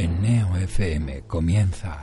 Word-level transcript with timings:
En 0.00 0.22
Neo 0.22 0.54
FM 0.56 1.22
comienza 1.26 1.98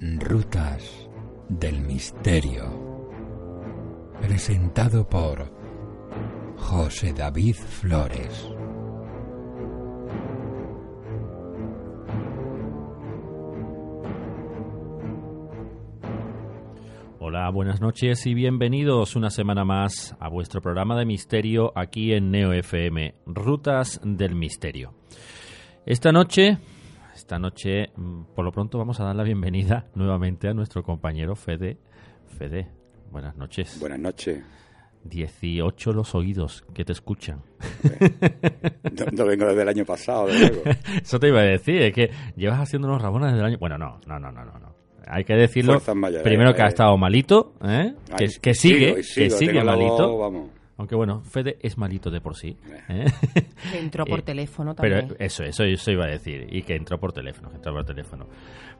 Rutas 0.00 1.10
del 1.50 1.82
Misterio. 1.82 2.64
Presentado 4.22 5.06
por 5.06 5.52
José 6.56 7.12
David 7.12 7.56
Flores. 7.56 8.48
Hola, 17.20 17.50
buenas 17.50 17.82
noches 17.82 18.24
y 18.24 18.32
bienvenidos 18.32 19.16
una 19.16 19.28
semana 19.28 19.66
más 19.66 20.16
a 20.18 20.30
vuestro 20.30 20.62
programa 20.62 20.98
de 20.98 21.04
misterio 21.04 21.72
aquí 21.76 22.14
en 22.14 22.30
Neo 22.30 22.54
FM, 22.54 23.16
Rutas 23.26 24.00
del 24.02 24.34
Misterio. 24.34 24.94
Esta 25.86 26.10
noche, 26.10 26.58
esta 27.14 27.38
noche, 27.38 27.90
mm, 27.94 28.34
por 28.34 28.44
lo 28.44 28.50
pronto 28.50 28.76
vamos 28.76 28.98
a 28.98 29.04
dar 29.04 29.14
la 29.14 29.22
bienvenida 29.22 29.86
nuevamente 29.94 30.48
a 30.48 30.52
nuestro 30.52 30.82
compañero 30.82 31.36
Fede. 31.36 31.78
Fede, 32.36 32.66
buenas 33.12 33.36
noches. 33.36 33.78
Buenas 33.78 34.00
noches. 34.00 34.42
18 35.04 35.92
los 35.92 36.16
oídos 36.16 36.64
que 36.74 36.84
te 36.84 36.90
escuchan. 36.90 37.40
No, 38.82 39.06
no 39.12 39.26
vengo 39.26 39.46
desde 39.46 39.62
el 39.62 39.68
año 39.68 39.84
pasado, 39.84 40.26
de 40.26 40.36
luego. 40.40 40.62
Eso 41.00 41.20
te 41.20 41.28
iba 41.28 41.38
a 41.38 41.44
decir, 41.44 41.80
es 41.80 41.94
que 41.94 42.10
llevas 42.34 42.58
haciendo 42.58 42.88
unos 42.88 43.00
rabonas 43.00 43.30
desde 43.30 43.42
el 43.42 43.46
año... 43.52 43.58
Bueno, 43.58 43.78
no, 43.78 44.00
no, 44.08 44.18
no, 44.18 44.32
no, 44.32 44.44
no. 44.44 44.74
Hay 45.06 45.22
que 45.22 45.34
decirlo. 45.34 45.80
Mayores, 45.94 46.24
primero 46.24 46.52
que 46.52 46.62
ha 46.62 46.66
eh. 46.66 46.70
estado 46.70 46.98
malito, 46.98 47.54
¿eh? 47.62 47.94
que, 48.16 48.24
Ay, 48.24 48.30
que 48.42 48.54
sigue, 48.54 48.86
sigo 48.86 48.98
y 48.98 49.02
sigo, 49.04 49.24
que 49.24 49.30
sigue 49.30 49.52
tengo 49.52 49.64
la 49.64 49.76
malito. 49.76 50.08
voz, 50.10 50.20
vamos. 50.20 50.55
Aunque 50.78 50.94
bueno, 50.94 51.22
Fede 51.22 51.56
es 51.62 51.78
malito 51.78 52.10
de 52.10 52.20
por 52.20 52.36
sí. 52.36 52.56
¿eh? 52.88 53.06
Que 53.72 53.78
entró 53.78 54.04
por 54.04 54.18
Eh, 54.20 54.22
teléfono 54.22 54.74
Pero 54.76 54.98
también. 55.00 55.16
eso, 55.20 55.42
eso, 55.42 55.64
eso 55.64 55.90
iba 55.90 56.04
a 56.04 56.08
decir. 56.08 56.46
Y 56.50 56.62
que 56.62 56.74
entró 56.74 56.98
por 57.00 57.12
teléfono, 57.12 57.48
que 57.50 57.56
entró 57.56 57.72
por 57.72 57.84
teléfono. 57.84 58.26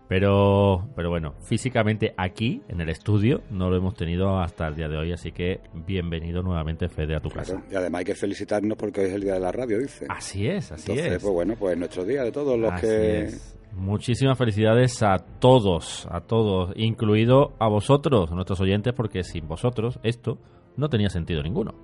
Pero, 0.08 0.88
pero 0.94 1.10
bueno, 1.10 1.34
físicamente 1.48 2.14
aquí, 2.16 2.62
en 2.68 2.80
el 2.80 2.90
estudio, 2.90 3.42
no 3.50 3.70
lo 3.70 3.76
hemos 3.76 3.94
tenido 3.94 4.38
hasta 4.38 4.68
el 4.68 4.76
día 4.76 4.88
de 4.88 4.96
hoy. 4.96 5.12
Así 5.12 5.32
que 5.32 5.60
bienvenido 5.74 6.42
nuevamente, 6.42 6.88
Fede, 6.88 7.16
a 7.16 7.20
tu 7.20 7.28
casa. 7.30 7.62
Y 7.70 7.74
además 7.74 8.00
hay 8.00 8.04
que 8.04 8.14
felicitarnos 8.14 8.76
porque 8.78 9.00
hoy 9.00 9.06
es 9.08 9.14
el 9.14 9.22
día 9.22 9.34
de 9.34 9.40
la 9.40 9.50
radio, 9.50 9.78
dice. 9.78 10.06
Así 10.08 10.46
es, 10.46 10.70
así 10.70 10.92
Entonces, 10.92 11.14
es. 11.16 11.22
pues 11.22 11.34
bueno, 11.34 11.54
pues 11.58 11.76
nuestro 11.76 12.04
día 12.04 12.22
de 12.22 12.30
todos 12.30 12.58
los 12.58 12.72
Así 12.72 12.86
que... 12.86 13.20
es. 13.22 13.52
Muchísimas 13.72 14.38
felicidades 14.38 15.02
a 15.02 15.18
todos, 15.18 16.06
a 16.10 16.20
todos, 16.22 16.72
incluido 16.76 17.54
a 17.58 17.68
vosotros, 17.68 18.30
nuestros 18.30 18.58
oyentes, 18.60 18.94
porque 18.94 19.22
sin 19.22 19.46
vosotros 19.48 19.98
esto 20.02 20.38
no 20.76 20.88
tenía 20.88 21.08
sentido 21.10 21.42
ninguno. 21.42 21.74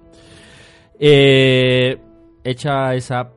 Eh, 0.99 1.99
hecha 2.45 2.95
esa, 2.95 3.31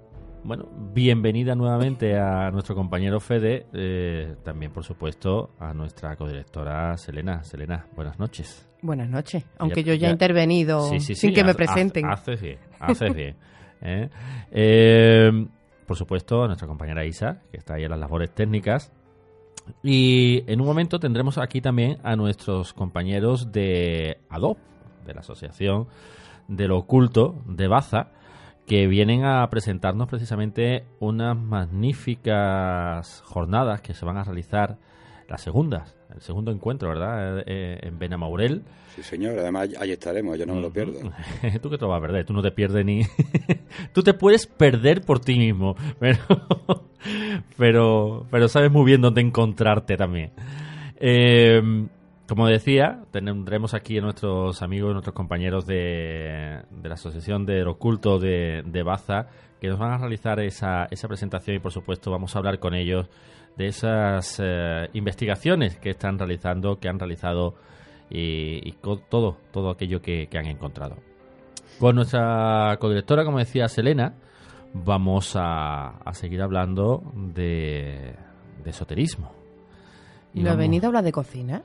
bueno, 0.44 0.68
bienvenida 0.94 1.56
nuevamente 1.56 2.18
a 2.20 2.52
nuestro 2.52 2.76
compañero 2.76 3.20
Fede, 3.20 3.66
eh, 3.74 4.36
también 4.44 4.72
por 4.72 4.84
supuesto 4.84 5.52
a 5.60 5.74
nuestra 5.74 6.16
codirectora 6.16 6.96
Selena. 6.98 7.44
Selena, 7.44 7.88
buenas 7.96 8.20
noches. 8.20 8.68
Buenas 8.82 9.10
noches. 9.10 9.44
Aunque 9.58 9.84
Ya- 9.84 9.94
yo 9.94 10.00
ya, 10.00 10.08
he 10.10 10.12
intervenido 10.12 10.82
Sí, 10.90 11.00
sí, 11.00 11.16
sin 11.16 11.34
que 11.34 11.44
me 11.44 11.56
presenten. 11.56 12.06
haz- 12.06 12.22
Haces 12.22 12.42
bien, 12.42 12.60
haces 12.80 13.16
bien. 13.16 13.36
¿eh? 13.82 14.10
Eh, 14.52 15.48
por 15.88 15.96
supuesto, 15.98 16.44
a 16.44 16.48
nuestra 16.48 16.68
compañera 16.68 17.06
Isa, 17.06 17.42
que 17.52 17.58
está 17.58 17.76
ahí 17.76 17.84
en 17.84 17.90
las 17.92 18.00
labores 18.00 18.32
técnicas. 18.34 18.92
Y 19.82 20.44
en 20.52 20.62
un 20.62 20.68
momento 20.68 21.00
tendremos 21.00 21.40
aquí 21.40 21.62
también 21.62 21.98
a 22.04 22.16
nuestros 22.16 22.74
compañeros 22.74 23.52
de 23.52 24.20
ADOP, 24.30 24.60
de 25.06 25.14
la 25.14 25.22
Asociación 25.22 25.88
del 26.48 26.72
Oculto 26.72 27.36
de 27.46 27.68
Baza, 27.68 28.12
que 28.66 28.88
vienen 28.88 29.24
a 29.24 29.48
presentarnos 29.50 30.08
precisamente 30.08 30.86
unas 31.00 31.38
magníficas 31.38 33.22
jornadas 33.26 33.82
que 33.82 33.94
se 33.94 34.06
van 34.06 34.18
a 34.18 34.24
realizar, 34.24 34.78
las 35.28 35.42
segundas, 35.42 35.96
el 36.14 36.22
segundo 36.22 36.52
encuentro, 36.52 36.90
¿verdad? 36.90 37.44
Eh, 37.48 37.80
en 37.82 37.98
Benamaurel. 37.98 38.64
Sí, 38.96 39.04
señor, 39.04 39.38
además 39.40 39.70
allí 39.80 39.92
estaremos, 39.92 40.38
yo 40.38 40.46
no 40.46 40.56
me 40.56 40.62
lo 40.62 40.72
pierdo. 40.72 41.00
Tú 41.62 41.70
que 41.70 41.78
te 41.78 41.84
lo 41.84 41.90
vas 41.90 41.98
a 41.98 42.02
perder, 42.02 42.26
tú 42.26 42.34
no 42.34 42.42
te 42.42 42.52
pierdes 42.52 42.86
ni... 42.86 43.02
tú 43.94 44.04
te 44.04 44.14
puedes 44.14 44.48
perder 44.48 45.02
por 45.02 45.20
ti 45.20 45.38
mismo, 45.38 45.76
pero, 46.00 46.20
pero, 47.58 48.28
pero 48.30 48.48
sabes 48.48 48.72
muy 48.72 48.86
bien 48.86 49.02
dónde 49.02 49.22
encontrarte 49.22 49.98
también. 49.98 50.32
Eh, 50.98 51.62
como 52.28 52.48
decía, 52.48 53.04
tendremos 53.12 53.74
aquí 53.74 53.98
a 53.98 54.02
nuestros 54.02 54.62
amigos, 54.62 54.94
nuestros 54.94 55.14
compañeros 55.16 55.66
de, 55.68 56.62
de 56.72 56.90
la 56.90 56.96
Asociación 56.96 57.46
del 57.46 57.68
Oculto 57.68 58.18
de, 58.20 58.64
de 58.66 58.84
Baza, 58.84 59.28
que 59.62 59.68
nos 59.68 59.78
van 59.80 59.92
a 59.94 59.98
realizar 59.98 60.40
esa, 60.40 60.86
esa 60.90 61.08
presentación 61.08 61.56
y 61.56 61.60
por 61.60 61.72
supuesto 61.72 62.12
vamos 62.12 62.36
a 62.36 62.40
hablar 62.40 62.60
con 62.60 62.74
ellos 62.74 63.08
de 63.58 63.68
esas 63.68 64.42
eh, 64.44 64.90
investigaciones 64.94 65.78
que 65.78 65.92
están 65.92 66.18
realizando, 66.20 66.80
que 66.80 66.90
han 66.90 67.00
realizado 67.00 67.56
y, 68.10 68.68
y 68.68 68.72
con 68.74 69.02
todo, 69.10 69.38
todo 69.52 69.70
aquello 69.70 70.02
que, 70.02 70.28
que 70.28 70.38
han 70.38 70.48
encontrado. 70.48 70.96
Con 71.80 71.96
nuestra 71.96 72.76
codirectora, 72.80 73.24
como 73.24 73.38
decía 73.40 73.68
Selena, 73.68 74.14
vamos 74.74 75.36
a, 75.36 75.98
a 76.00 76.14
seguir 76.14 76.42
hablando 76.42 77.02
de, 77.14 78.14
de 78.64 78.70
esoterismo. 78.70 79.32
Y 80.34 80.40
¿No 80.42 80.50
ha 80.50 80.52
vamos- 80.54 80.60
venido 80.66 80.86
a 80.86 80.88
hablar 80.88 81.04
de 81.04 81.12
cocina? 81.12 81.62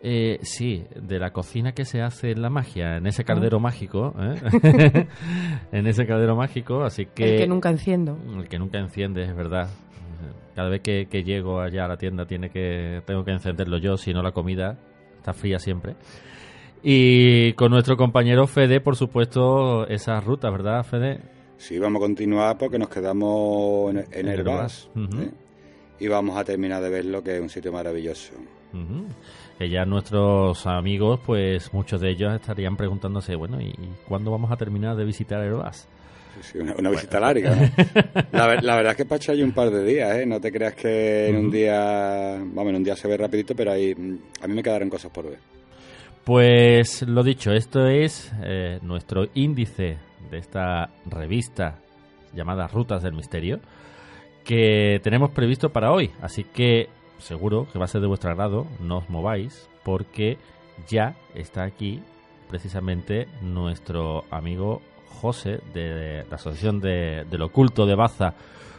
Eh, 0.00 0.38
sí, 0.42 0.84
de 0.94 1.18
la 1.18 1.32
cocina 1.32 1.72
que 1.72 1.84
se 1.84 2.02
hace 2.02 2.30
en 2.30 2.42
la 2.42 2.50
magia, 2.50 2.96
en 2.96 3.06
ese 3.06 3.24
caldero 3.24 3.58
mágico, 3.60 4.14
¿eh? 4.20 5.06
en 5.72 5.86
ese 5.86 6.06
caldero 6.06 6.36
mágico, 6.36 6.82
así 6.82 7.06
que... 7.06 7.34
El 7.34 7.40
que 7.40 7.46
nunca 7.46 7.70
enciendo. 7.70 8.18
El 8.36 8.48
que 8.48 8.58
nunca 8.58 8.78
enciende, 8.78 9.24
es 9.24 9.34
verdad. 9.34 9.68
Cada 10.54 10.68
vez 10.68 10.80
que, 10.80 11.06
que 11.06 11.22
llego 11.22 11.60
allá 11.60 11.84
a 11.84 11.88
la 11.88 11.96
tienda 11.96 12.26
tiene 12.26 12.50
que 12.50 13.00
tengo 13.06 13.24
que 13.24 13.30
encenderlo 13.30 13.78
yo, 13.78 13.96
si 13.96 14.12
no 14.12 14.22
la 14.22 14.32
comida 14.32 14.78
está 15.16 15.32
fría 15.32 15.58
siempre. 15.58 15.94
Y 16.82 17.52
con 17.54 17.70
nuestro 17.70 17.96
compañero 17.96 18.46
Fede, 18.46 18.80
por 18.80 18.96
supuesto, 18.96 19.86
esa 19.88 20.20
ruta, 20.20 20.50
¿verdad, 20.50 20.84
Fede? 20.84 21.20
Sí, 21.56 21.78
vamos 21.78 22.00
a 22.00 22.06
continuar 22.06 22.56
porque 22.56 22.78
nos 22.78 22.88
quedamos 22.88 23.90
en, 23.90 23.98
en 23.98 24.06
En 24.12 24.28
Herbás. 24.28 24.88
¿eh? 24.96 25.30
Y 25.98 26.06
vamos 26.06 26.36
a 26.36 26.44
terminar 26.44 26.80
de 26.82 26.88
verlo, 26.88 27.22
que 27.22 27.36
es 27.36 27.42
un 27.42 27.48
sitio 27.48 27.72
maravilloso. 27.72 28.34
Que 29.58 29.68
ya 29.68 29.84
nuestros 29.84 30.66
amigos, 30.66 31.18
pues 31.26 31.72
muchos 31.74 32.00
de 32.00 32.10
ellos 32.10 32.32
estarían 32.34 32.76
preguntándose, 32.76 33.34
bueno, 33.34 33.60
¿y 33.60 33.74
cuándo 34.06 34.30
vamos 34.30 34.52
a 34.52 34.56
terminar 34.56 34.94
de 34.96 35.04
visitar 35.04 35.42
Herbás? 35.42 35.88
Sí, 36.40 36.58
una, 36.58 36.74
una 36.78 36.90
visita 36.90 37.18
larga. 37.18 37.56
¿no? 37.56 37.68
La, 38.32 38.46
ver- 38.46 38.62
la 38.62 38.76
verdad 38.76 38.94
es 38.96 39.04
que 39.08 39.14
echar 39.16 39.34
ahí 39.34 39.42
un 39.42 39.50
par 39.50 39.70
de 39.70 39.84
días, 39.84 40.14
¿eh? 40.18 40.26
No 40.26 40.40
te 40.40 40.52
creas 40.52 40.74
que 40.74 41.28
en 41.28 41.36
un 41.36 41.50
día... 41.50 42.36
Vamos, 42.38 42.70
en 42.70 42.76
un 42.76 42.84
día 42.84 42.94
se 42.94 43.08
ve 43.08 43.16
rapidito, 43.16 43.56
pero 43.56 43.72
ahí 43.72 43.92
mm, 43.92 44.18
a 44.42 44.46
mí 44.46 44.54
me 44.54 44.62
quedaron 44.62 44.88
cosas 44.88 45.10
por 45.10 45.24
ver. 45.28 45.38
Pues 46.24 47.02
lo 47.02 47.24
dicho, 47.24 47.50
esto 47.52 47.88
es 47.88 48.30
eh, 48.44 48.78
nuestro 48.82 49.26
índice 49.34 49.96
de 50.30 50.38
esta 50.38 50.90
revista 51.06 51.78
llamada 52.34 52.68
Rutas 52.68 53.02
del 53.02 53.14
Misterio 53.14 53.58
que 54.44 55.00
tenemos 55.02 55.30
previsto 55.30 55.70
para 55.70 55.90
hoy. 55.92 56.10
Así 56.22 56.44
que 56.44 56.88
seguro 57.18 57.66
que 57.72 57.78
va 57.78 57.84
a 57.84 57.88
ser 57.88 58.00
de 58.00 58.06
vuestro 58.06 58.30
agrado, 58.30 58.66
no 58.80 58.98
os 58.98 59.10
mováis 59.10 59.68
porque 59.84 60.38
ya 60.88 61.14
está 61.34 61.64
aquí 61.64 62.00
precisamente 62.48 63.26
nuestro 63.42 64.24
amigo 64.30 64.80
José 65.20 65.60
de 65.74 66.24
la 66.30 66.36
Asociación 66.36 66.80
de- 66.80 67.24
del 67.30 67.42
Oculto 67.42 67.86
de 67.86 67.94
Baza. 67.94 68.34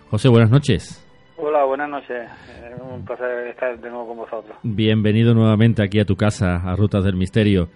José, 0.09 0.29
buenas 0.29 0.49
noches. 0.49 1.05
Hola, 1.37 1.63
buenas 1.65 1.89
noches. 1.89 2.29
Es 2.73 2.81
un 2.81 3.05
placer 3.05 3.47
estar 3.47 3.79
de 3.79 3.89
nuevo 3.89 4.07
con 4.07 4.17
vosotros. 4.17 4.57
Bienvenido 4.63 5.33
nuevamente 5.33 5.81
aquí 5.83 5.99
a 5.99 6.05
tu 6.05 6.15
casa, 6.15 6.55
a 6.57 6.75
Rutas 6.75 7.03
del 7.03 7.15
Misterio. 7.15 7.69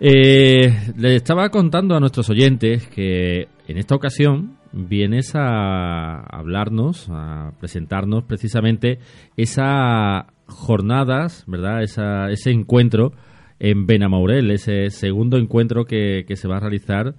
Eh, 0.00 0.92
le 0.96 1.14
estaba 1.16 1.48
contando 1.50 1.94
a 1.94 2.00
nuestros 2.00 2.28
oyentes 2.30 2.88
que 2.88 3.46
en 3.68 3.78
esta 3.78 3.94
ocasión 3.94 4.56
vienes 4.72 5.34
a 5.34 6.20
hablarnos, 6.20 7.08
a 7.10 7.52
presentarnos 7.58 8.24
precisamente 8.24 8.98
esas 9.36 10.24
jornadas, 10.46 11.44
¿verdad? 11.46 11.82
Esa, 11.82 12.30
ese 12.30 12.50
encuentro 12.50 13.12
en 13.58 13.86
Benamaurel, 13.86 14.50
ese 14.50 14.90
segundo 14.90 15.38
encuentro 15.38 15.84
que, 15.84 16.24
que 16.26 16.36
se 16.36 16.48
va 16.48 16.56
a 16.56 16.60
realizar 16.60 17.14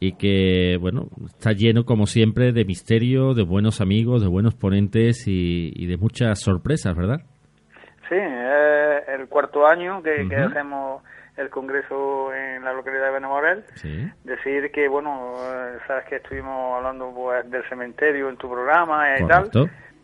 y 0.00 0.16
que, 0.16 0.76
bueno, 0.80 1.08
está 1.26 1.52
lleno 1.52 1.84
como 1.84 2.06
siempre 2.06 2.52
de 2.52 2.64
misterio, 2.64 3.32
de 3.34 3.44
buenos 3.44 3.80
amigos, 3.80 4.22
de 4.22 4.28
buenos 4.28 4.54
ponentes 4.54 5.26
y, 5.28 5.72
y 5.74 5.86
de 5.86 5.96
muchas 5.96 6.40
sorpresas, 6.40 6.96
¿verdad? 6.96 7.20
Sí, 8.08 8.16
es 8.16 9.08
el 9.20 9.28
cuarto 9.28 9.66
año 9.66 10.02
que, 10.02 10.28
que 10.28 10.36
hacemos 10.36 11.02
el 11.36 11.50
congreso 11.50 12.32
en 12.32 12.62
la 12.64 12.72
localidad 12.72 13.06
de 13.06 13.10
Benamorel. 13.12 13.64
Sí. 13.74 14.08
Decir 14.24 14.70
que, 14.72 14.86
bueno, 14.88 15.34
eh, 15.38 15.78
sabes 15.86 16.04
que 16.06 16.16
estuvimos 16.16 16.76
hablando 16.76 17.12
pues 17.14 17.50
del 17.50 17.64
cementerio 17.68 18.28
en 18.28 18.36
tu 18.36 18.50
programa 18.50 19.18
y 19.18 19.26
tal. 19.26 19.50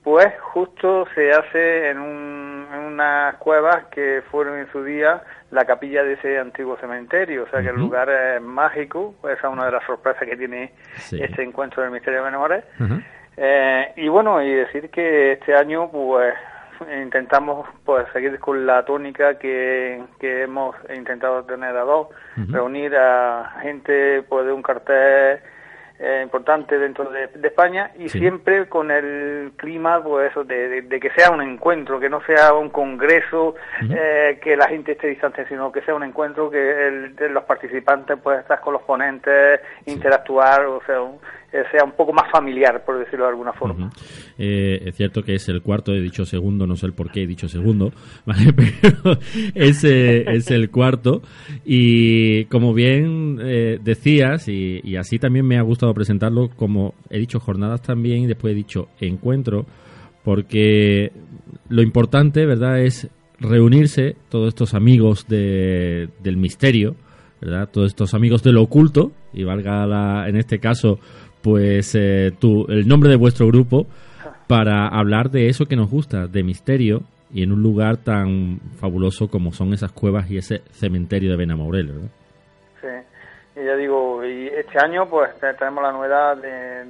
Pues 0.03 0.29
justo 0.41 1.07
se 1.15 1.31
hace 1.31 1.91
en, 1.91 1.99
un, 2.01 2.67
en 2.73 2.79
unas 2.81 3.35
cuevas 3.37 3.85
que 3.91 4.23
fueron 4.31 4.59
en 4.59 4.67
su 4.73 4.83
día 4.83 5.23
la 5.51 5.67
capilla 5.67 6.03
de 6.03 6.15
ese 6.15 6.39
antiguo 6.39 6.79
cementerio, 6.79 7.43
o 7.43 7.49
sea 7.49 7.61
que 7.61 7.69
el 7.69 7.75
Ujú. 7.75 7.83
lugar 7.85 8.09
es 8.09 8.41
mágico, 8.41 9.15
esa 9.25 9.49
es 9.49 9.53
una 9.53 9.67
de 9.67 9.73
las 9.73 9.85
sorpresas 9.85 10.27
que 10.27 10.37
tiene 10.39 10.73
Sí. 10.97 11.23
este 11.23 11.43
encuentro 11.43 11.83
del 11.83 11.93
misterio 11.93 12.21
de 12.21 12.25
Benamorel. 12.25 12.65
Eh, 13.37 13.93
y 13.97 14.09
bueno, 14.09 14.43
y 14.43 14.55
decir 14.55 14.89
que 14.91 15.33
este 15.33 15.55
año 15.55 15.91
pues 15.91 16.35
intentamos 17.03 17.69
pues 17.85 18.07
seguir 18.13 18.39
con 18.39 18.67
la 18.67 18.85
tónica 18.85 19.39
que, 19.39 20.03
que 20.19 20.43
hemos 20.43 20.75
intentado 20.95 21.45
tener 21.45 21.77
a 21.77 21.83
dos, 21.83 22.09
reunir 22.49 22.95
a 22.97 23.59
gente 23.63 24.23
pues 24.29 24.47
de 24.47 24.53
un 24.53 24.63
cartel 24.63 25.41
eh, 26.03 26.21
importante 26.23 26.79
dentro 26.79 27.11
de, 27.11 27.27
de 27.27 27.49
España 27.49 27.91
y 27.99 28.09
Sí. 28.09 28.21
siempre 28.21 28.67
con 28.71 28.91
el 28.91 29.53
clima 29.57 30.03
pues 30.03 30.31
eso 30.31 30.45
de, 30.45 30.69
de- 30.69 30.83
de 30.83 30.99
que 30.99 31.11
sea 31.11 31.31
un 31.31 31.43
encuentro, 31.43 32.01
que 32.01 32.09
no 32.09 32.23
sea 32.23 32.55
un 32.55 32.71
congreso, 32.71 33.55
eh, 33.83 34.39
que 34.43 34.57
la 34.57 34.67
gente 34.69 34.93
esté 34.93 35.09
distante, 35.09 35.45
sino 35.47 35.71
que 35.71 35.83
sea 35.83 35.95
un 35.95 36.03
encuentro 36.05 36.49
que 36.51 36.89
el- 36.89 37.17
de 37.17 37.29
los 37.29 37.45
participantes 37.45 38.17
pues 38.23 38.41
estar 38.41 38.61
con 38.63 38.73
los 38.73 38.83
ponentes, 38.83 39.61
interactuar, 39.85 40.65
o 40.65 40.81
sea, 40.87 41.03
un- 41.03 41.21
sea 41.51 41.85
un 41.85 41.93
poco 41.93 42.13
más 42.13 42.31
familiar, 42.31 42.85
por 42.85 42.99
decirlo 42.99 43.25
de 43.25 43.31
alguna 43.31 43.53
forma. 43.53 43.91
Eh, 44.39 44.83
es 44.87 44.97
cierto 44.97 45.23
que 45.23 45.35
es 45.35 45.49
el 45.49 45.63
cuarto, 45.63 45.93
he 45.93 46.01
dicho 46.01 46.25
segundo, 46.25 46.67
no 46.67 46.77
sé 46.77 46.87
el 46.87 46.93
por 46.93 47.11
qué 47.11 47.23
he 47.23 47.27
dicho 47.27 47.49
segundo, 47.49 47.93
¿vale? 48.27 48.53
pero 48.53 49.19
es, 49.55 49.83
eh, 49.85 50.25
es 50.29 50.51
el 50.51 50.71
cuarto. 50.71 51.23
Y 51.65 52.45
como 52.47 52.73
bien 52.73 53.39
eh, 53.43 53.79
decías, 53.83 54.49
y, 54.49 54.97
así 54.97 55.19
también 55.19 55.47
me 55.47 55.59
ha 55.59 55.63
gustado 55.63 55.93
presentarlo, 55.95 56.51
como 56.51 56.95
he 57.09 57.19
dicho 57.19 57.41
jornadas 57.41 57.83
también, 57.83 58.23
y 58.23 58.27
después 58.27 58.53
he 58.53 58.57
dicho 58.57 58.89
encuentro, 59.01 59.67
porque 60.25 61.13
lo 61.69 61.83
importante, 61.83 62.47
¿verdad?, 62.47 62.81
es 62.81 63.09
reunirse 63.39 64.17
todos 64.29 64.49
estos 64.49 64.75
amigos 64.75 65.27
de- 65.27 66.09
del 66.23 66.37
misterio, 66.37 66.95
¿verdad? 67.41 67.71
Todos 67.73 67.89
estos 67.89 68.13
amigos 68.13 68.43
del 68.43 68.59
oculto, 68.59 69.13
y 69.33 69.45
valga 69.45 69.87
la, 69.87 70.29
en 70.29 70.37
este 70.37 70.59
caso, 70.59 70.99
pues 71.43 71.95
eh, 71.95 72.33
tu, 72.39 72.67
el 72.69 72.87
nombre 72.87 73.11
de 73.11 73.17
vuestro 73.17 73.47
grupo, 73.47 73.87
para 74.47 74.89
hablar 74.89 75.31
de 75.31 75.49
eso 75.49 75.67
que 75.67 75.77
nos 75.77 75.91
gusta, 75.91 76.27
de 76.27 76.43
misterio, 76.43 77.03
y 77.33 77.43
en 77.45 77.53
un 77.53 77.63
lugar 77.63 77.99
tan 77.99 78.59
fabuloso 78.81 79.29
como 79.29 79.53
son 79.53 79.73
esas 79.73 79.93
cuevas 79.93 80.29
y 80.31 80.39
ese 80.39 80.63
cementerio 80.73 81.31
de 81.31 81.37
Benamourel, 81.37 81.87
¿verdad? 81.87 82.09
Sí, 82.81 83.61
y 83.61 83.65
ya 83.65 83.77
digo, 83.77 84.23
este 84.25 84.79
año 84.85 85.09
pues 85.09 85.31
te- 85.39 85.55
tenemos 85.55 85.83
la 85.85 85.93
novedad 85.93 86.37
de, 86.37 86.85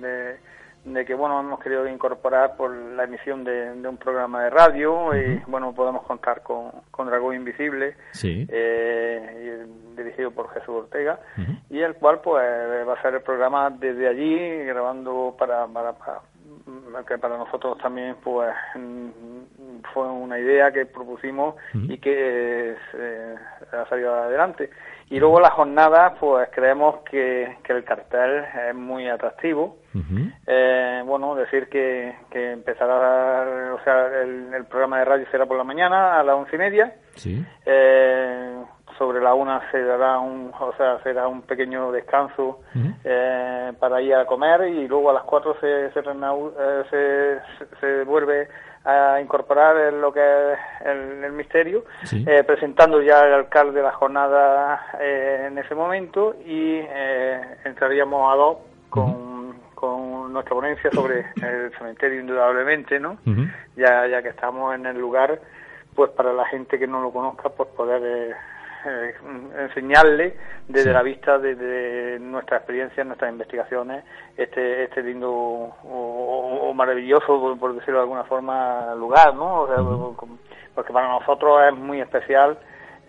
de 0.85 1.05
que 1.05 1.15
bueno 1.15 1.39
hemos 1.41 1.61
querido 1.61 1.87
incorporar 1.87 2.57
por 2.57 2.75
la 2.75 3.05
emisión 3.05 3.45
de, 3.45 3.75
de 3.75 3.89
un 3.89 3.99
programa 3.99 4.45
de 4.45 4.51
radio 4.51 5.15
y 5.15 5.41
bueno 5.47 5.75
podemos 5.75 6.03
contar 6.05 6.43
con, 6.43 6.71
con 6.91 7.07
Dragón 7.07 7.37
Invisible 7.37 7.97
Sí. 8.13 8.47
eh, 8.49 9.65
y 9.67 9.97
dirigido 9.97 10.31
por 10.31 10.49
Jesús 10.55 10.71
Ortega 10.85 11.21
y 11.69 11.81
el 11.81 11.95
cual 11.97 12.21
pues 12.23 12.43
va 12.89 12.95
a 12.95 13.03
ser 13.03 13.15
el 13.15 13.21
programa 13.23 13.69
desde 13.71 14.09
allí 14.09 14.65
grabando 14.65 15.37
para, 15.39 15.67
para, 15.67 15.93
para 15.93 16.21
que 17.07 17.19
para 17.19 17.37
nosotros 17.39 17.79
también 17.79 18.17
pues 18.23 18.51
mm, 18.75 19.81
fue 19.93 20.09
una 20.09 20.39
idea 20.39 20.71
que 20.71 20.87
propusimos 20.87 21.55
y 21.75 21.99
que 21.99 22.77
eh, 22.95 23.35
ha 23.73 23.89
salido 23.89 24.15
adelante. 24.15 24.71
Y 25.09 25.19
luego 25.19 25.41
las 25.41 25.53
jornadas 25.53 26.15
pues 26.21 26.49
creemos 26.55 27.01
que, 27.11 27.57
que 27.65 27.73
el 27.73 27.85
cartel 27.85 28.45
es 28.69 28.75
muy 28.75 29.09
atractivo. 29.09 29.79
Eh, 30.47 31.03
bueno, 31.05 31.35
decir 31.35 31.69
que, 31.69 32.15
que 32.31 32.53
empezará, 32.53 33.75
o 33.75 33.83
sea, 33.83 34.07
el, 34.23 34.55
el 34.55 34.65
programa 34.67 35.01
de 35.01 35.05
radio 35.05 35.27
será 35.31 35.47
por 35.47 35.57
la 35.57 35.65
mañana 35.65 36.21
a 36.21 36.23
las 36.23 36.37
once 36.37 36.55
y 36.55 36.59
media. 36.59 36.95
Sí. 37.17 37.45
Eh, 37.67 38.63
sobre 39.01 39.19
la 39.23 39.33
una 39.33 39.63
se 39.71 39.83
dará 39.83 40.19
un, 40.19 40.53
o 40.61 40.75
sea, 40.77 40.99
será 41.03 41.27
un 41.27 41.41
pequeño 41.41 41.91
descanso 41.91 42.61
eh, 43.03 43.73
para 43.81 44.03
ir 44.03 44.15
a 44.15 44.27
comer 44.27 44.69
y 44.69 44.87
luego 44.87 45.09
a 45.09 45.15
las 45.15 45.23
cuatro 45.23 45.57
se 45.59 45.91
se, 45.93 46.01
eh, 46.01 47.41
se, 47.59 47.67
se- 47.81 48.05
vuelve 48.05 48.47
a 48.85 49.19
incorporar 49.23 49.75
en 49.79 50.03
lo 50.03 50.13
que 50.13 50.21
es 50.53 50.59
el, 50.85 51.25
el 51.25 51.33
misterio, 51.33 51.85
Sí. 52.05 52.27
eh, 52.29 52.45
presentando 52.45 53.01
ya 53.01 53.25
el 53.27 53.33
alcalde 53.33 53.73
de 53.79 53.83
la 53.83 53.93
jornada 53.93 54.83
eh, 55.01 55.47
en 55.49 55.57
ese 55.57 55.75
momento 55.75 56.35
y 56.45 56.81
eh, 56.83 57.41
entraríamos 57.65 58.31
a 58.31 58.37
dos 58.37 58.59
con, 58.91 59.55
con 59.75 60.31
nuestra 60.31 60.55
ponencia 60.55 60.91
sobre 60.93 61.21
el 61.43 61.73
cementerio 61.79 62.21
indudablemente, 62.21 63.01
¿no? 63.01 63.17
Ya, 63.77 64.07
ya 64.07 64.21
que 64.23 64.29
estamos 64.29 64.75
en 64.75 64.85
el 64.85 64.99
lugar, 64.99 65.39
pues 65.95 66.11
para 66.11 66.35
la 66.35 66.45
gente 66.47 66.79
que 66.79 66.87
no 66.87 67.01
lo 67.01 67.11
conozca, 67.13 67.49
pues 67.49 67.69
poder 67.71 68.03
eh, 68.05 68.35
eh, 68.87 69.15
enseñarle 69.59 70.37
desde 70.69 70.89
Sí. 70.91 70.95
la 70.95 71.03
vista 71.03 71.39
de, 71.39 71.55
de 71.55 72.19
nuestra 72.21 72.59
experiencia, 72.59 73.05
nuestras 73.05 73.31
investigaciones, 73.33 74.05
este 74.37 74.85
este 74.85 75.03
lindo 75.03 75.31
o, 75.31 75.69
o- 75.85 76.71
o 76.71 76.75
maravilloso, 76.75 77.27
por, 77.41 77.59
por 77.59 77.75
decirlo 77.75 77.97
de 77.99 78.03
alguna 78.03 78.25
forma, 78.25 78.95
lugar, 78.95 79.35
¿no? 79.35 79.63
O 79.63 79.67
sea, 79.67 79.77
porque 80.75 80.93
para 80.93 81.09
nosotros 81.09 81.61
es 81.69 81.75
muy 81.77 82.01
especial. 82.01 82.59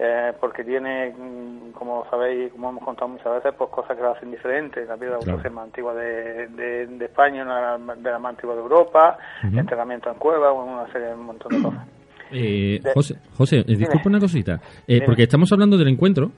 eh, 0.03 0.33
porque 0.39 0.63
tiene, 0.63 1.13
mm, 1.15 1.73
como 1.73 2.07
sabéis, 2.09 2.51
como 2.53 2.69
hemos 2.69 2.83
contado 2.83 3.07
muchas 3.09 3.33
veces, 3.35 3.53
pues 3.55 3.69
cosas 3.69 3.95
que 3.95 4.01
lo 4.01 4.11
hacen 4.13 4.31
diferentes. 4.31 4.87
La 4.87 4.97
piedra 4.97 5.19
Claro. 5.19 5.39
es 5.43 5.51
más 5.51 5.65
antigua 5.65 5.93
de, 5.93 6.47
de, 6.47 6.87
de 6.87 7.05
España, 7.05 7.43
una 7.43 7.77
de 7.77 8.09
las 8.09 8.19
más 8.19 8.29
antiguas 8.31 8.57
de 8.57 8.63
Europa, 8.63 9.19
Ujú. 9.47 9.59
enterramiento 9.59 10.09
en 10.09 10.15
cueva, 10.15 10.53
una 10.53 10.91
serie, 10.91 11.13
un 11.13 11.25
montón 11.27 11.51
de 11.51 11.61
cosas. 11.69 11.87
Eh, 12.31 12.79
De- 12.81 12.91
José, 12.93 13.15
José 13.37 13.59
eh, 13.59 13.75
disculpa 13.75 14.09
una 14.09 14.19
cosita. 14.19 14.59
Eh, 14.87 15.01
porque 15.05 15.23
estamos 15.23 15.51
hablando 15.51 15.77
del 15.77 15.87
encuentro, 15.89 16.31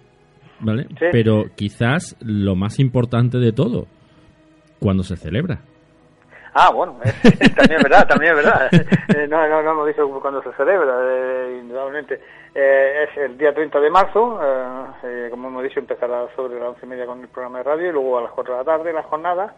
¿vale? 0.59 0.87
Sí. 0.99 1.05
Pero 1.11 1.45
quizás 1.55 2.15
lo 2.21 2.55
más 2.55 2.79
importante 2.79 3.37
de 3.37 3.51
todo, 3.51 3.87
cuando 4.79 5.03
se 5.03 5.15
celebra. 5.15 5.59
Ah, 6.55 6.71
bueno, 6.71 6.99
eh, 7.03 7.11
también 7.55 7.77
es 7.79 7.83
verdad, 7.83 8.07
también 8.07 8.35
es 8.37 8.43
verdad. 8.45 8.69
No, 9.29 9.47
no, 9.47 9.63
no 9.63 9.71
hemos 9.71 9.87
dicho 9.87 10.07
cuándo 10.21 10.43
se 10.43 10.51
celebra, 10.53 10.93
eh, 11.01 11.59
indudablemente. 11.63 12.19
Eh, 12.55 13.05
es 13.09 13.17
el 13.17 13.37
día 13.37 13.51
30 13.53 13.79
de 13.79 13.89
marzo, 13.89 14.39
eh, 14.43 14.85
eh, 15.03 15.27
como 15.31 15.47
hemos 15.47 15.63
dicho, 15.63 15.79
empezará 15.79 16.27
sobre 16.35 16.59
las 16.59 16.69
once 16.69 16.85
y 16.85 16.89
media 16.89 17.05
con 17.07 17.19
el 17.19 17.27
programa 17.27 17.57
de 17.59 17.63
radio 17.63 17.89
y 17.89 17.91
luego 17.91 18.19
a 18.19 18.21
las 18.23 18.31
4 18.31 18.53
de 18.53 18.59
la 18.59 18.65
tarde 18.65 18.93
la 18.93 19.03
jornada. 19.03 19.55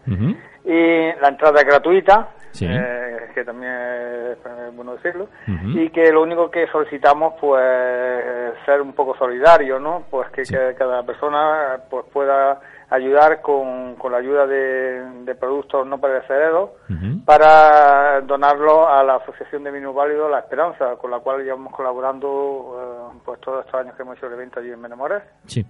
Y 0.64 1.12
la 1.20 1.28
entrada 1.28 1.60
es 1.60 1.66
gratuita, 1.66 2.30
Sí. 2.52 2.66
eh, 2.70 3.32
que 3.34 3.44
también 3.44 3.72
es 3.74 4.38
eh, 4.46 4.70
bueno 4.74 4.96
decirlo. 4.96 5.28
Y 5.48 5.90
que 5.90 6.10
lo 6.12 6.22
único 6.24 6.50
que 6.50 6.68
solicitamos, 6.68 7.34
pues, 7.42 7.62
es 7.62 8.66
ser 8.66 8.82
un 8.82 8.94
poco 8.94 9.16
solidario, 9.18 9.78
¿no? 9.80 10.04
Pues 10.10 10.30
que, 10.30 10.46
Sí. 10.46 10.56
que 10.56 10.74
cada 10.76 11.04
persona 11.04 11.78
pues 11.90 12.06
pueda 12.14 12.60
ayudar 12.90 13.42
con, 13.42 13.96
con 13.96 14.12
la 14.12 14.20
ayuda 14.20 14.46
de, 14.46 15.02
de 15.26 15.36
productos 15.36 15.88
no 15.88 16.00
perecederos 16.00 16.70
Ujú. 16.88 17.26
para 17.26 18.22
donarlo 18.22 18.88
a 18.88 19.04
la 19.04 19.16
Asociación 19.16 19.64
de 19.64 19.72
Minusválidos 19.72 20.30
La 20.30 20.40
Esperanza, 20.40 20.96
con 20.98 21.10
la 21.10 21.20
cual 21.20 21.44
llevamos 21.44 21.74
colaborando 21.74 22.85
pues 23.24 23.40
todos 23.42 23.66
estos 23.66 23.82
años 23.82 23.96
que 23.96 24.04
hemos 24.04 24.18
hecho 24.18 24.28
el 24.28 24.34
evento 24.34 24.60
allí 24.60 24.72
en 24.72 24.82
Benamores. 24.82 25.24
Sí. 25.46 25.66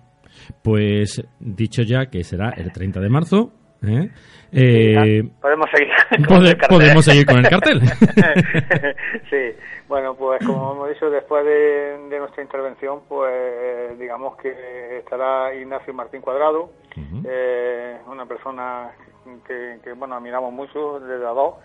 Pues 0.64 1.24
dicho 1.40 1.82
ya 1.84 2.08
que 2.08 2.24
será 2.24 2.50
el 2.58 2.72
30 2.72 3.00
de 3.00 3.10
marzo, 3.10 3.52
¿eh? 3.84 4.10
Eh, 4.52 5.24
podemos 5.42 5.68
seguir 5.74 5.90
con 6.28 6.38
pode- 6.40 6.50
el 6.50 6.58
cartel. 6.58 6.78
podemos 6.78 7.06
seguir 7.06 7.26
con 7.26 7.38
el 7.38 7.50
cartel. 7.50 7.82
sí, 9.30 9.56
bueno, 9.88 10.16
pues 10.16 10.46
como 10.46 10.74
hemos 10.74 10.90
dicho, 10.90 11.10
después 11.10 11.46
de, 11.46 12.08
de 12.10 12.20
nuestra 12.20 12.44
intervención, 12.44 13.02
pues 13.08 13.98
digamos 14.00 14.36
que 14.38 14.98
estará 15.00 15.54
Ignacio 15.54 15.94
Martín 15.94 16.22
Cuadrado, 16.22 16.72
eh, 17.26 17.98
una 18.08 18.26
persona 18.26 18.92
que, 19.48 19.78
que, 19.84 19.94
bueno, 19.94 20.16
admiramos 20.16 20.54
mucho 20.54 21.00
desde 21.00 21.24
la 21.24 21.32
dos, 21.32 21.56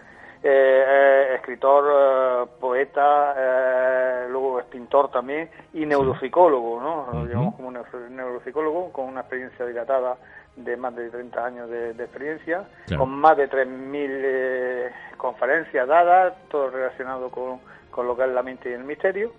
eh, 0.43 0.85
eh, 0.89 1.35
escritor, 1.37 1.85
eh, 1.93 2.51
poeta, 2.61 3.35
eh, 3.37 4.27
luego 4.31 4.61
es 4.61 4.67
pintor 4.67 5.11
también 5.11 5.51
y 5.75 5.85
neuropsicólogo, 5.87 6.81
¿no? 6.81 7.07
Lo 7.13 7.19
Ujú. 7.21 7.29
llevamos 7.29 7.55
como 7.57 7.71
neuro- 7.71 8.09
neuropsicólogo 8.11 8.93
con 8.93 9.07
una 9.07 9.21
experiencia 9.21 9.67
dilatada 9.67 10.17
de 10.57 10.77
más 10.77 10.95
de 10.97 11.11
30 11.11 11.45
años 11.45 11.71
de, 11.71 11.95
de 11.95 12.05
experiencia, 12.05 12.65
Claro. 12.87 13.01
con 13.05 13.11
más 13.11 13.37
de 13.37 13.49
3.000 13.49 14.09
eh, 14.11 14.91
conferencias 15.17 15.87
dadas, 15.87 16.35
todo 16.49 16.71
relacionado 16.71 17.31
con, 17.31 17.61
con 17.91 18.07
lo 18.07 18.17
que 18.17 18.25
es 18.25 18.31
la 18.31 18.43
mente 18.43 18.71
y 18.71 18.73
el 18.75 18.85
misterio 18.85 19.33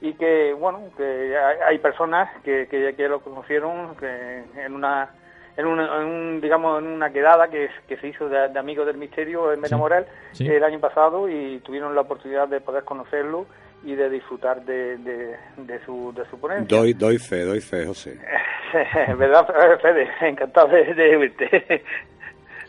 y 0.00 0.14
que 0.14 0.52
bueno 0.54 0.80
que 0.96 1.36
hay, 1.36 1.56
hay 1.66 1.78
personas 1.78 2.30
que, 2.42 2.66
que 2.68 2.82
ya 2.82 2.92
que 2.96 3.08
lo 3.08 3.20
conocieron 3.20 3.94
que 3.96 4.44
en 4.56 4.74
una 4.74 5.10
en, 5.56 5.66
una, 5.66 5.84
en 6.00 6.06
un, 6.06 6.40
digamos, 6.40 6.80
en 6.82 6.88
una 6.88 7.10
quedada 7.10 7.48
que, 7.48 7.68
que 7.88 7.96
se 7.96 8.08
hizo 8.08 8.28
de, 8.28 8.48
de 8.48 8.58
Amigos 8.58 8.86
del 8.86 8.96
Misterio 8.96 9.52
en 9.52 9.60
Benamorel 9.60 10.04
sí. 10.32 10.46
el 10.46 10.62
año 10.64 10.78
pasado 10.80 11.28
y 11.28 11.58
tuvieron 11.60 11.94
la 11.94 12.02
oportunidad 12.02 12.48
de 12.48 12.60
poder 12.60 12.84
conocerlo 12.84 13.46
y 13.84 13.94
de 13.94 14.10
disfrutar 14.10 14.62
de, 14.64 14.96
de, 14.98 15.36
de 15.56 15.84
su, 15.84 16.12
de 16.14 16.24
su 16.30 16.40
ponencia. 16.40 16.76
Doy, 16.76 16.92
doy 16.94 17.18
fe, 17.18 17.44
doy 17.44 17.60
fe, 17.60 17.86
José. 17.86 18.18
¿Verdad, 19.16 19.46
Fede? 19.80 20.08
Encantado 20.22 20.68
de. 20.68 21.72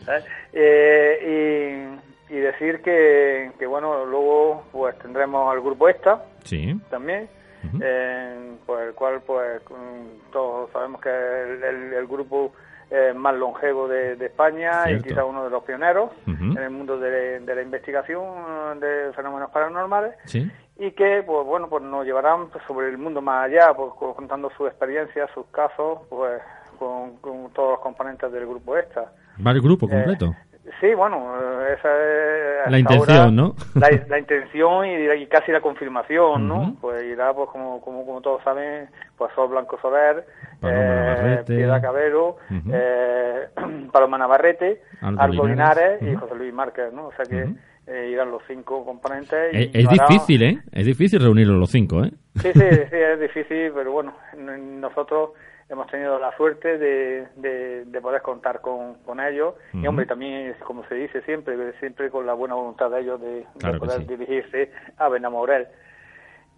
¿Sabes? 0.04 0.24
Eh, 0.52 1.92
y, 2.30 2.34
y 2.34 2.38
decir 2.38 2.80
que, 2.80 3.50
que, 3.58 3.66
bueno, 3.66 4.06
luego 4.06 4.64
pues 4.72 4.98
tendremos 4.98 5.52
al 5.52 5.60
grupo 5.60 5.88
ESTA 5.88 6.24
Sí. 6.44 6.74
también, 6.90 7.28
Ujú. 7.64 7.78
eh, 7.82 8.52
por 8.64 8.80
el 8.82 8.94
cual 8.94 9.20
pues 9.26 9.60
mm, 9.68 10.32
todos 10.32 10.70
sabemos 10.72 11.00
que 11.02 11.10
es 11.10 11.62
el, 11.62 11.62
el- 11.64 11.92
el 11.92 12.06
grupo 12.06 12.52
eh, 12.90 13.12
más 13.14 13.34
longevo 13.34 13.86
de, 13.88 14.16
de 14.16 14.26
España 14.26 14.84
Cierto. 14.84 15.06
y 15.06 15.08
quizá 15.10 15.24
uno 15.24 15.44
de 15.44 15.50
los 15.50 15.62
pioneros 15.64 16.10
en 16.26 16.56
el 16.56 16.70
mundo 16.70 16.98
de, 16.98 17.40
de 17.40 17.54
la 17.54 17.62
investigación 17.62 18.22
eh, 18.24 18.78
de 18.80 19.12
fenómenos 19.12 19.50
paranormales 19.50 20.14
Sí. 20.24 20.50
y 20.78 20.92
que 20.92 21.22
pues 21.26 21.46
bueno 21.46 21.68
pues 21.68 21.82
nos 21.82 22.04
llevarán 22.06 22.48
pues, 22.48 22.64
sobre 22.66 22.88
el 22.88 22.98
mundo 22.98 23.20
más 23.20 23.44
allá 23.46 23.74
pues 23.74 23.92
co- 23.98 24.14
contando 24.14 24.50
sus 24.56 24.68
experiencias 24.68 25.30
sus 25.34 25.46
casos 25.48 25.98
pues 26.08 26.40
con, 26.78 27.16
con 27.18 27.50
todos 27.52 27.72
los 27.72 27.80
componentes 27.80 28.30
del 28.32 28.46
grupo 28.46 28.76
esta 28.76 29.12
Va 29.46 29.50
el 29.52 29.60
grupo 29.60 29.86
Eh, 29.86 29.90
completo. 29.90 30.34
Sí 30.80 30.94
bueno 30.94 31.34
eh, 31.40 31.74
esa 31.78 32.64
es 32.66 32.70
La 32.70 32.78
intención, 32.78 33.10
ahora 33.18 33.30
¿no? 33.30 33.54
la, 33.74 33.88
la 34.08 34.18
intención 34.18 34.86
y, 34.86 35.10
y 35.22 35.26
casi 35.26 35.52
la 35.52 35.60
confirmación 35.60 36.46
no 36.48 36.76
pues 36.80 37.02
irá 37.04 37.32
pues 37.34 37.48
como, 37.50 37.80
como 37.80 38.04
como 38.06 38.20
todos 38.20 38.42
saben 38.42 38.88
pues 39.16 39.32
Sol 39.34 39.48
Blanco 39.48 39.78
Soler 39.80 40.24
eh. 40.62 41.42
Piedad 41.46 41.80
Cabero 41.82 42.36
Ujú. 42.50 42.70
eh, 42.72 43.48
Paloma 43.92 44.18
Navarrete 44.18 44.82
Aldo 45.00 45.46
Linares. 45.46 46.02
Y. 46.02 46.14
José 46.14 46.34
Luis 46.34 46.52
Márquez 46.52 46.92
no 46.92 47.06
o 47.08 47.12
sea 47.12 47.24
que 47.24 47.48
eh, 47.86 48.10
irán 48.10 48.30
los 48.30 48.42
cinco 48.46 48.84
componentes 48.84 49.54
y 49.54 49.56
Es, 49.62 49.70
es 49.74 49.84
lo 49.84 49.90
hará- 49.92 50.06
difícil, 50.08 50.42
¿eh? 50.42 50.58
Es 50.72 50.84
difícil 50.84 51.22
reunirlos 51.22 51.56
los 51.58 51.70
cinco, 51.70 52.04
¿eh? 52.04 52.10
Sí, 52.34 52.52
sí, 52.52 52.60
sí, 52.60 52.96
es 52.96 53.18
difícil, 53.18 53.72
pero 53.74 53.92
bueno, 53.92 54.12
nosotros 54.36 55.30
hemos 55.68 55.86
tenido 55.88 56.18
la 56.18 56.34
suerte 56.36 56.78
de, 56.78 57.28
de, 57.36 57.84
de 57.84 58.00
poder 58.00 58.22
contar 58.22 58.60
con, 58.60 58.94
con 59.04 59.20
ellos 59.20 59.54
y 59.74 59.86
hombre, 59.86 60.06
también, 60.06 60.54
como 60.64 60.82
se 60.86 60.94
dice 60.94 61.20
siempre, 61.22 61.72
siempre 61.78 62.10
con 62.10 62.24
la 62.26 62.32
buena 62.34 62.54
voluntad 62.54 62.90
de 62.90 63.00
ellos 63.00 63.20
de, 63.20 63.46
Claro 63.58 63.78
poder 63.78 63.98
sí. 64.00 64.06
dirigirse 64.06 64.70
a 64.96 65.08
Benamorel. 65.08 65.66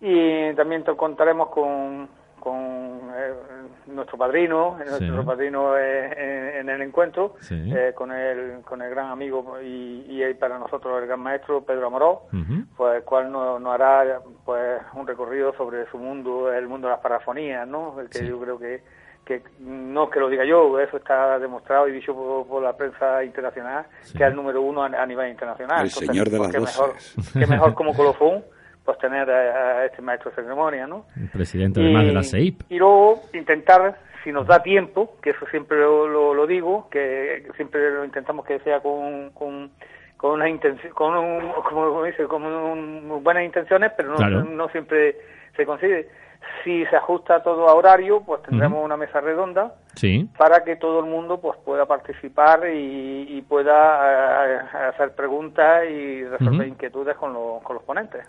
Y 0.00 0.54
también 0.54 0.82
te 0.84 0.96
contaremos 0.96 1.48
con, 1.50 2.08
con 2.38 3.10
eh, 3.14 3.34
nuestro 3.88 4.16
padrino, 4.16 4.76
nuestro 4.78 5.20
Sí. 5.20 5.26
padrino 5.26 5.76
eh, 5.76 6.06
en, 6.16 6.60
en 6.60 6.68
el 6.70 6.82
encuentro, 6.82 7.34
Sí. 7.40 7.70
eh, 7.76 7.92
con, 7.94 8.10
el, 8.12 8.62
con 8.62 8.80
el 8.80 8.88
gran 8.90 9.10
amigo 9.10 9.60
y, 9.60 10.06
y 10.08 10.34
para 10.34 10.58
nosotros 10.58 11.00
el 11.02 11.06
gran 11.08 11.20
maestro 11.20 11.62
Pedro 11.62 11.88
Amoró 11.88 12.22
pues 12.76 12.96
el 12.96 13.02
cual 13.04 13.30
nos, 13.30 13.60
nos 13.60 13.74
hará 13.74 14.20
pues 14.46 14.80
un 14.94 15.06
recorrido 15.06 15.52
sobre 15.54 15.84
su 15.90 15.98
mundo, 15.98 16.50
el 16.52 16.66
mundo 16.66 16.86
de 16.88 16.92
las 16.92 17.02
parafonías, 17.02 17.68
¿no? 17.68 18.00
El 18.00 18.08
que 18.08 18.24
yo 18.26 18.40
creo 18.40 18.58
que, 18.58 18.82
que 19.38 19.42
no 19.60 20.04
es 20.04 20.10
que 20.10 20.18
lo 20.20 20.28
diga 20.28 20.44
yo, 20.44 20.78
eso 20.80 20.96
está 20.96 21.38
demostrado 21.38 21.86
y 21.88 21.92
dicho 21.92 22.14
por, 22.14 22.46
por 22.48 22.62
la 22.62 22.76
prensa 22.76 23.22
internacional, 23.22 23.84
Sí. 24.02 24.18
que 24.18 24.24
es 24.24 24.30
el 24.30 24.36
número 24.36 24.60
uno 24.62 24.82
a, 24.82 24.86
a 24.86 25.06
nivel 25.06 25.30
internacional. 25.30 25.82
El 25.84 25.90
señor 25.90 26.28
de 26.30 26.36
pues, 26.38 26.52
las 26.52 26.52
qué 26.52 26.60
mejor, 26.60 26.94
qué 27.38 27.46
mejor 27.46 27.74
como 27.74 27.94
colofón, 27.94 28.44
pues 28.84 28.98
tener 28.98 29.30
a, 29.30 29.78
a 29.80 29.84
este 29.86 30.02
maestro 30.02 30.30
de 30.30 30.36
ceremonia, 30.42 30.86
¿no? 30.86 31.06
El 31.16 31.28
presidente 31.28 31.80
además 31.80 32.04
de 32.06 32.12
la 32.12 32.22
CEIP. 32.24 32.62
Y 32.70 32.78
luego 32.78 33.20
intentar, 33.34 33.98
si 34.24 34.32
nos 34.32 34.46
da 34.46 34.62
tiempo, 34.62 35.16
que 35.22 35.30
eso 35.30 35.46
siempre 35.50 35.78
lo, 35.78 36.08
lo- 36.08 36.34
lo 36.34 36.46
digo, 36.46 36.88
que 36.90 37.46
siempre 37.56 37.90
lo 37.90 38.04
intentamos 38.04 38.44
que 38.44 38.58
sea 38.60 38.80
con, 38.80 39.30
con, 39.30 39.70
con 40.16 40.32
una 40.32 40.48
intención, 40.48 40.92
con 40.92 41.16
un, 41.16 41.52
como 41.68 42.02
dice, 42.04 42.24
con 42.24 42.42
un- 42.44 43.22
buenas 43.22 43.44
intenciones, 43.44 43.92
pero 43.96 44.10
no, 44.10 44.16
Claro. 44.16 44.44
no 44.44 44.68
siempre 44.70 45.16
se 45.56 45.64
consigue. 45.64 46.08
Si 46.64 46.84
se 46.86 46.96
ajusta 46.96 47.42
todo 47.42 47.68
a 47.68 47.74
horario, 47.74 48.22
pues 48.24 48.42
tendremos 48.42 48.84
una 48.84 48.96
mesa 48.96 49.20
redonda 49.20 49.74
Sí. 49.94 50.28
para 50.38 50.62
que 50.64 50.76
todo 50.76 51.00
el 51.00 51.06
mundo 51.06 51.40
pues 51.40 51.58
pueda 51.64 51.86
participar 51.86 52.60
y, 52.74 53.26
y 53.38 53.42
pueda 53.42 53.72
eh, 54.46 54.58
hacer 54.94 55.14
preguntas 55.14 55.84
y 55.90 56.22
resolver 56.24 56.68
inquietudes 56.68 57.16
con 57.16 57.32
los, 57.32 57.62
con 57.62 57.76
los 57.76 57.84
ponentes. 57.84 58.22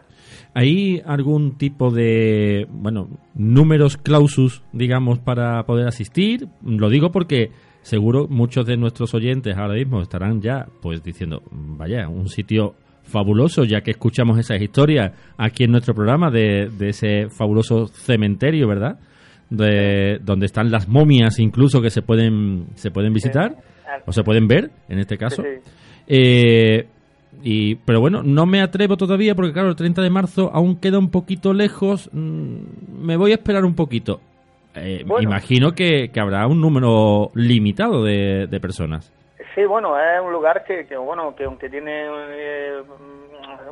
¿Hay 0.53 1.01
algún 1.05 1.57
tipo 1.57 1.91
de, 1.91 2.67
bueno, 2.69 3.07
números 3.35 3.97
clausus, 3.97 4.63
digamos, 4.71 5.19
para 5.19 5.63
poder 5.63 5.87
asistir? 5.87 6.47
Lo 6.63 6.89
digo 6.89 7.11
porque 7.11 7.51
seguro 7.81 8.27
muchos 8.29 8.65
de 8.65 8.77
nuestros 8.77 9.13
oyentes 9.13 9.57
ahora 9.57 9.73
mismo 9.73 10.01
estarán 10.01 10.41
ya, 10.41 10.67
pues, 10.81 11.03
diciendo, 11.03 11.41
vaya, 11.51 12.07
un 12.07 12.27
sitio 12.27 12.75
fabuloso, 13.11 13.63
ya 13.63 13.81
que 13.81 13.91
escuchamos 13.91 14.39
esas 14.39 14.61
historias 14.61 15.11
aquí 15.37 15.65
en 15.65 15.71
nuestro 15.71 15.93
programa 15.93 16.31
de, 16.31 16.69
de 16.69 16.89
ese 16.89 17.29
fabuloso 17.29 17.87
cementerio, 17.87 18.67
¿verdad? 18.67 18.97
De, 19.49 20.19
donde 20.23 20.45
están 20.45 20.71
las 20.71 20.87
momias 20.87 21.37
incluso 21.39 21.81
que 21.81 21.89
se 21.89 22.01
pueden 22.01 22.67
se 22.75 22.89
pueden 22.89 23.11
visitar 23.13 23.57
o 24.05 24.13
se 24.13 24.23
pueden 24.23 24.47
ver 24.47 24.71
en 24.87 24.99
este 24.99 25.17
caso. 25.17 25.43
Sí. 25.43 25.71
Eh, 26.07 26.87
y, 27.43 27.75
pero 27.75 27.99
bueno, 27.99 28.23
no 28.23 28.45
me 28.45 28.61
atrevo 28.61 28.97
todavía 28.97 29.35
porque, 29.35 29.53
claro, 29.53 29.69
el 29.69 29.75
30 29.75 30.01
de 30.01 30.09
marzo 30.09 30.51
aún 30.53 30.75
queda 30.77 30.99
un 30.99 31.09
poquito 31.09 31.53
lejos. 31.53 32.09
Mm, 32.13 33.05
me 33.05 33.17
voy 33.17 33.31
a 33.31 33.35
esperar 33.35 33.65
un 33.65 33.75
poquito. 33.75 34.21
Eh, 34.75 35.03
Bueno. 35.05 35.29
Imagino 35.29 35.71
que, 35.73 36.09
que 36.13 36.19
habrá 36.19 36.47
un 36.47 36.61
número 36.61 37.31
limitado 37.35 38.03
de, 38.03 38.47
de 38.47 38.59
personas. 38.59 39.11
Sí, 39.53 39.65
bueno, 39.65 39.99
es 39.99 40.21
un 40.21 40.31
lugar 40.31 40.63
que, 40.63 40.87
que 40.87 40.95
bueno, 40.95 41.35
que 41.35 41.43
aunque 41.43 41.69
tiene 41.69 42.05
eh, 42.07 42.83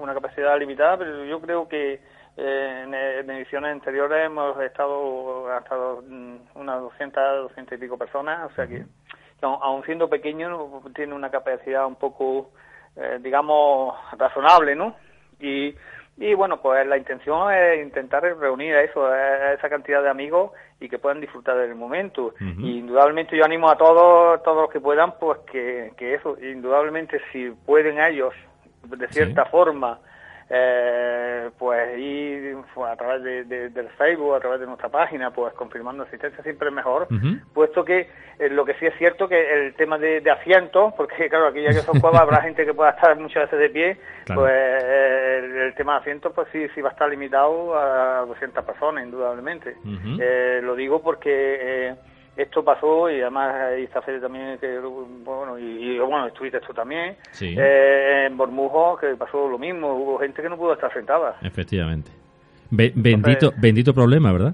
una 0.02 0.14
capacidad 0.14 0.58
limitada, 0.60 0.98
pero 0.98 1.24
yo 1.24 1.40
creo 1.40 1.70
que 1.70 2.02
eh, 2.36 2.82
en, 2.84 2.94
en 2.94 3.30
ediciones 3.30 3.72
anteriores 3.72 4.26
hemos 4.26 4.60
estado 4.62 5.50
hasta 5.54 5.76
mm, 5.76 6.38
unas 6.56 6.82
200, 6.82 7.44
200 7.50 7.78
y 7.78 7.82
pico 7.82 7.98
personas, 7.98 8.52
o 8.52 8.56
sea 8.56 8.68
que, 8.68 8.80
que 8.80 9.46
aun, 9.46 9.58
aun 9.62 9.84
siendo 9.86 10.10
pequeño 10.10 10.82
tiene 10.94 11.14
una 11.14 11.30
capacidad 11.30 11.86
un 11.86 11.96
poco, 11.96 12.52
eh, 12.98 13.20
digamos, 13.22 13.96
razonable, 14.18 14.76
¿no? 14.76 14.96
Y, 15.40 15.76
y 16.18 16.34
bueno, 16.34 16.62
pues 16.62 16.86
la 16.88 16.98
intención 16.98 17.54
es 17.54 17.82
intentar 17.82 18.24
reunir 18.38 18.76
a 18.76 18.82
eso, 18.82 19.06
a 19.06 19.54
esa 19.54 19.70
cantidad 19.70 20.04
de 20.04 20.10
amigos 20.10 20.52
y 20.80 20.88
que 20.88 21.00
puedan 21.00 21.20
disfrutar 21.20 21.58
del 21.58 21.76
momento. 21.76 22.34
Y 22.40 22.80
indudablemente 22.80 23.36
yo 23.38 23.44
animo 23.44 23.70
a 23.70 23.78
todos, 23.78 24.42
todos 24.44 24.64
los 24.64 24.72
que 24.72 24.80
puedan, 24.80 25.14
pues 25.20 25.40
que, 25.52 25.92
que 25.98 26.16
eso, 26.16 26.38
indudablemente 26.42 27.20
si 27.32 27.50
pueden 27.66 28.00
ellos, 28.00 28.34
de 28.84 29.08
cierta 29.10 29.46
forma, 29.46 30.00
eh, 30.50 31.50
pues 31.58 31.98
ir 31.98 32.58
pues, 32.74 32.90
a 32.92 32.96
través 32.96 33.24
de, 33.24 33.44
de- 33.44 33.70
del 33.70 33.90
Facebook, 33.90 34.36
a 34.36 34.40
través 34.40 34.60
de 34.60 34.66
nuestra 34.66 34.90
página, 34.90 35.32
pues 35.32 35.54
confirmando 35.54 36.04
asistencia 36.04 36.42
siempre 36.44 36.70
es 36.70 36.74
mejor, 36.74 37.08
puesto 37.54 37.86
que 37.86 38.10
eh, 38.40 38.50
lo 38.50 38.66
que 38.66 38.74
sí 38.76 38.86
es 38.86 38.94
cierto 38.98 39.28
que 39.28 39.40
el 39.68 39.76
tema 39.76 39.98
de, 39.98 40.22
de 40.22 40.32
asientos, 40.32 40.94
porque 40.98 41.30
claro, 41.30 41.48
aquí 41.48 41.62
ya 41.62 41.70
que 41.70 41.82
son 41.82 42.00
cuevas 42.00 42.22
habrá 42.22 42.42
gente 42.42 42.66
que 42.66 42.74
pueda 42.74 42.92
estar 42.92 43.16
muchas 43.18 43.44
veces 43.44 43.60
de 43.60 43.70
pie, 43.70 43.98
Claro. 44.26 44.42
pues 44.42 44.54
eh, 44.56 45.42
el, 45.44 45.58
el 45.58 45.76
tema 45.76 45.94
de 45.94 46.00
asientos 46.00 46.32
pues 46.34 46.48
sí, 46.52 46.68
sí 46.76 46.82
va 46.82 46.90
a 46.90 46.92
estar 46.94 47.10
limitado 47.10 47.78
a 47.78 48.26
200 48.26 48.64
personas, 48.66 49.04
indudablemente. 49.06 49.76
Eh, 50.20 50.60
lo 50.64 50.76
digo 50.76 51.02
porque 51.02 51.30
eh, 51.90 51.96
esto 52.42 52.64
pasó 52.64 53.10
y 53.10 53.22
además 53.22 53.54
Fede 54.06 54.20
también, 54.20 54.58
que, 54.60 54.80
bueno, 54.80 55.58
y, 55.60 55.96
y, 55.96 56.00
bueno, 56.00 56.28
estuviste 56.28 56.60
tú 56.62 56.74
también, 56.74 57.16
Sí. 57.32 57.56
eh, 57.58 58.26
en 58.28 58.38
Bormujo 58.38 58.98
que 58.98 59.16
pasó 59.16 59.48
lo 59.48 59.58
mismo, 59.58 59.94
hubo 59.94 60.20
gente 60.20 60.42
que 60.42 60.50
no 60.50 60.58
pudo 60.58 60.74
estar 60.74 60.92
sentada. 60.94 61.36
Efectivamente. 61.42 62.12
Be- 62.72 62.94
bendito, 62.96 63.52
bendito 63.58 63.94
problema, 63.94 64.32
¿verdad? 64.32 64.54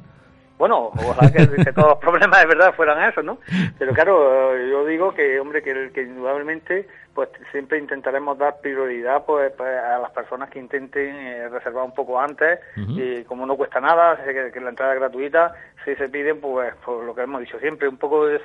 Bueno, 0.58 0.86
ojalá 0.94 1.30
que, 1.32 1.64
que 1.66 1.74
todos 1.74 1.90
los 1.90 1.98
problemas 2.00 2.40
de 2.40 2.46
verdad 2.48 2.74
fueran 2.76 3.10
esos, 3.10 3.26
¿no? 3.26 3.40
Pero 3.78 3.92
claro, 3.94 4.58
yo 4.58 4.86
digo 4.86 5.14
que, 5.14 5.38
hombre, 5.40 5.62
que, 5.62 5.92
que 5.94 6.04
indudablemente 6.04 6.88
pues 7.16 7.30
siempre 7.52 7.80
intentaremos 7.80 8.38
dar 8.38 8.60
prioridad 8.60 9.26
pues, 9.26 9.54
pues, 9.58 9.70
a 9.70 9.98
las 10.00 10.12
personas 10.12 10.50
que 10.50 10.60
intenten 10.60 11.16
eh, 11.16 11.48
reservar 11.50 11.86
un 11.86 11.94
poco 11.94 12.20
antes 12.20 12.60
y 12.76 13.24
como 13.24 13.46
no 13.46 13.56
cuesta 13.56 13.80
nada, 13.80 14.22
que, 14.24 14.52
que 14.52 14.60
la 14.60 14.70
entrada 14.70 14.94
es 14.94 15.00
gratuita, 15.00 15.54
si 15.86 15.96
se 15.96 16.10
piden, 16.10 16.42
pues 16.42 16.74
por 16.86 17.06
lo 17.06 17.16
que 17.16 17.22
hemos 17.22 17.40
dicho 17.40 17.58
siempre, 17.60 17.88
un 17.88 17.98
poco 17.98 18.26
de, 18.28 18.38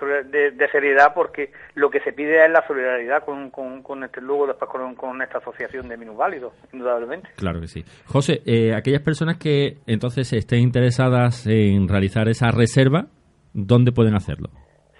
de 0.53 0.69
seriedad 0.71 1.13
porque 1.15 1.51
lo 1.75 1.91
que 1.91 2.01
se 2.01 2.13
pide 2.13 2.45
es 2.45 2.51
la 2.51 2.65
solidaridad 2.67 3.25
con, 3.25 3.51
con, 3.51 3.83
con 3.83 4.05
este 4.05 4.21
luego 4.21 4.47
después 4.47 4.71
con, 4.71 4.95
con 4.95 5.21
esta 5.21 5.39
asociación 5.39 5.89
de 5.89 5.97
minusválidos, 5.97 6.53
indudablemente. 6.73 7.29
Claro 7.37 7.61
que 7.61 7.67
sí. 7.67 7.85
José, 8.07 8.41
eh, 8.47 8.73
aquellas 8.75 9.03
personas 9.03 9.37
que 9.37 9.79
entonces 9.87 10.33
estén 10.33 10.61
interesadas 10.61 11.45
en 11.49 11.89
realizar 11.89 12.29
esa 12.29 12.53
reserva, 12.53 13.07
¿dónde 13.53 13.91
pueden 13.91 14.15
hacerlo? 14.15 14.51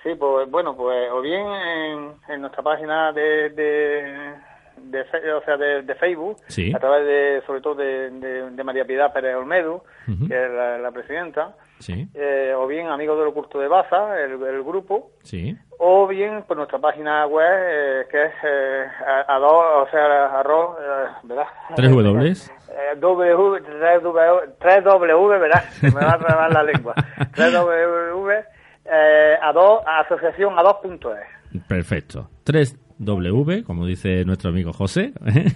Sí, 0.03 0.15
pues 0.15 0.51
bueno, 0.51 0.75
pues 0.77 1.11
o 1.13 1.21
bien 1.21 1.47
en, 1.47 2.13
en 2.29 2.41
nuestra 2.41 2.63
página 2.63 3.13
de, 3.13 3.51
de, 3.51 4.35
de 4.79 5.01
o 5.35 5.43
sea, 5.45 5.57
de, 5.59 5.83
de 5.83 5.95
Facebook, 5.97 6.37
Sí. 6.49 6.73
a 6.75 6.79
través 6.79 7.05
de, 7.07 7.43
sobre 7.47 7.61
todo 7.61 7.75
de, 7.75 8.11
de- 8.11 8.65
María 8.65 8.85
Piedad 8.87 9.13
Pérez 9.13 9.37
Olmedo, 9.37 9.85
que 10.07 10.45
es 10.45 10.51
la, 10.51 10.79
la 10.79 10.91
presidenta, 10.91 11.55
Sí, 11.79 12.07
eh, 12.15 12.53
o 12.57 12.67
bien 12.67 12.89
Amigos 12.89 13.19
del 13.19 13.29
Oculto 13.29 13.59
de 13.59 13.67
Baza, 13.69 14.19
el, 14.21 14.33
el 14.43 14.63
grupo, 14.63 15.13
sí. 15.23 15.57
o 15.79 16.07
bien 16.07 16.43
por 16.45 16.57
nuestra 16.59 16.79
página 16.79 17.27
web, 17.27 17.47
eh, 17.51 18.07
que 18.11 18.23
es 18.25 18.33
eh, 18.43 18.87
dos, 19.39 19.65
o 19.77 19.89
sea, 19.91 20.39
arroz, 20.41 20.77
eh, 20.79 21.09
¿verdad? 21.25 21.47
Tres 21.77 21.91
W. 21.91 22.31
Eh, 22.31 22.97
W, 22.99 23.61
tres 23.63 24.03
W, 24.03 24.41
tres 24.59 24.85
W, 24.85 25.39
¿verdad? 25.39 25.63
Se 25.71 25.87
me 25.87 26.01
va 26.05 26.13
a 26.15 26.19
trabar 26.19 26.53
la 26.53 26.63
lengua. 26.63 26.95
3W, 27.35 28.45
eh, 28.93 29.37
a 29.41 29.53
dos, 29.53 29.81
asociación 29.87 30.59
a 30.59 30.63
dos 30.63 30.77
puntos 30.83 31.15
es. 31.17 31.23
Perfecto. 31.67 32.29
3W, 32.47 33.65
como 33.65 33.85
dice 33.87 34.25
nuestro 34.25 34.51
amigo 34.51 34.73
José. 34.73 35.13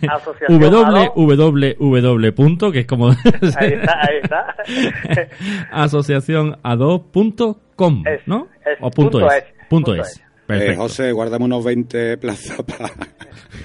Asociación 0.09 0.61
www, 0.61 2.33
punto, 2.35 2.73
que 2.73 2.81
es 2.81 2.87
como... 2.87 3.11
Ahí 3.11 3.17
está, 3.73 4.01
ahí 4.01 4.17
está. 4.23 4.57
asociacionado.com, 5.73 8.03
Es- 8.07 8.27
¿no? 8.27 8.49
es 8.65 8.79
o 8.81 8.91
punto, 8.91 9.19
punto 9.19 9.31
es. 9.33 9.45
es, 9.45 9.55
Punto 9.69 9.93
punto 9.93 10.03
es. 10.03 10.24
Eh, 10.49 10.75
José, 10.77 11.13
guárdame 11.13 11.45
unos 11.47 11.65
20 11.65 12.19
plazas 12.19 12.63
para... 12.67 12.89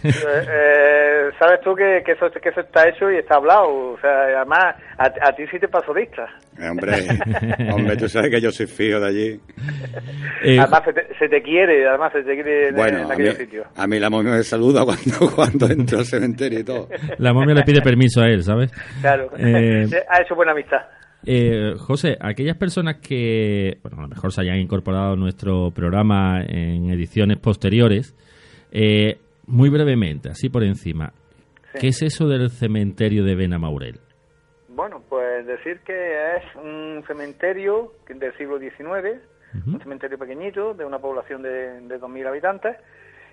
Eh, 0.02 0.12
eh, 0.14 1.30
sabes 1.38 1.60
tú 1.62 1.76
que, 1.76 2.02
que, 2.06 2.14
eso, 2.14 2.28
que 2.42 2.50
eso 2.50 2.62
está 2.62 2.88
hecho 2.88 3.12
y 3.12 3.18
está 3.18 3.36
hablado. 3.36 3.68
O 3.94 3.98
sea, 4.00 4.10
además, 4.38 4.76
a, 4.98 5.06
a 5.28 5.36
ti 5.36 5.44
sí 5.52 5.60
te 5.60 5.68
paso 5.68 5.94
lista. 5.94 6.26
Eh, 6.58 6.70
hombre, 6.70 6.94
hombre, 7.74 7.98
tú 7.98 8.08
sabes 8.08 8.30
que 8.32 8.40
yo 8.40 8.50
soy 8.52 8.68
fijo 8.68 9.00
de 9.02 9.08
allí. 9.08 9.40
Eh, 10.44 10.58
Además, 10.58 10.84
se 10.86 10.94
te, 10.94 11.16
se 11.20 11.28
te 11.28 11.42
quiere, 11.42 11.86
además, 11.88 12.14
se 12.14 12.24
te 12.24 12.34
quiere 12.34 12.70
en, 12.70 12.76
Bueno, 12.76 12.98
en 13.00 13.04
a 13.04 13.08
mí, 13.08 13.12
aquellos 13.14 13.36
sitios. 13.36 13.68
a 13.76 13.88
mí 13.88 14.00
la 14.00 14.10
momia 14.10 14.32
me 14.34 14.44
saluda 14.44 14.86
cuando, 14.86 15.32
cuando 15.36 15.66
entro 15.70 16.00
al 16.00 16.06
cementerio 16.06 16.60
y 16.60 16.64
todo. 16.64 16.88
la 17.18 17.34
momia 17.34 17.56
le 17.56 17.64
pide 17.64 17.82
permiso 17.82 18.22
a 18.22 18.28
él, 18.28 18.42
¿sabes? 18.44 18.72
Claro, 19.02 19.30
Eh, 19.38 19.86
ha 20.10 20.22
hecho 20.22 20.34
buena 20.36 20.54
amistad. 20.54 20.80
Eh, 21.32 21.76
José, 21.78 22.18
aquellas 22.20 22.58
personas 22.58 22.96
que, 23.08 23.78
bueno, 23.84 24.00
a 24.00 24.02
lo 24.02 24.08
mejor 24.08 24.32
se 24.34 24.42
hayan 24.42 24.58
incorporado 24.58 25.14
a 25.14 25.16
nuestro 25.16 25.70
programa 25.70 26.42
en 26.42 26.90
ediciones 26.90 27.38
posteriores, 27.38 28.16
eh, 28.72 29.20
muy 29.46 29.70
brevemente, 29.70 30.30
así 30.30 30.50
por 30.50 30.64
encima, 30.64 31.14
Sí. 31.74 31.78
¿qué 31.82 31.88
es 31.90 32.02
eso 32.02 32.28
del 32.28 32.50
cementerio 32.50 33.24
de 33.24 33.36
Benamaurel? 33.36 34.00
Bueno, 34.70 35.04
pues 35.08 35.46
decir 35.46 35.82
que 35.86 35.94
es 36.38 36.44
un 36.56 37.04
cementerio 37.06 37.94
del 38.08 38.36
siglo 38.36 38.58
XIX, 38.58 39.20
un 39.68 39.80
cementerio 39.82 40.18
pequeñito 40.18 40.74
de 40.74 40.84
una 40.84 40.98
población 40.98 41.44
de, 41.44 41.82
de 41.82 42.00
2.000 42.00 42.26
habitantes, 42.28 42.76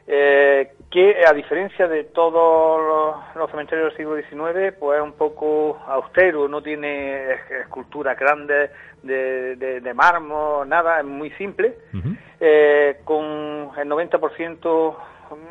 eh, 0.07 0.73
que 0.91 1.25
a 1.27 1.33
diferencia 1.33 1.89
de 1.89 2.05
todos 2.05 2.81
los, 2.81 3.37
los 3.37 3.51
cementerios 3.51 3.89
del 3.89 3.97
siglo 3.97 4.17
XIX, 4.17 4.73
pues 4.79 4.99
es 4.99 5.03
un 5.05 5.13
poco 5.15 5.79
austero, 5.87 6.49
no 6.49 6.63
tiene 6.63 7.33
es- 7.33 7.51
esculturas 7.63 8.19
grandes 8.19 8.71
de, 9.03 9.57
de, 9.57 9.81
de 9.81 9.95
mármol, 9.95 10.69
nada, 10.69 11.01
es 11.01 11.05
muy 11.05 11.31
simple, 11.33 11.75
eh, 12.41 12.99
con 13.05 13.25
el 13.77 13.89
90%, 13.89 14.97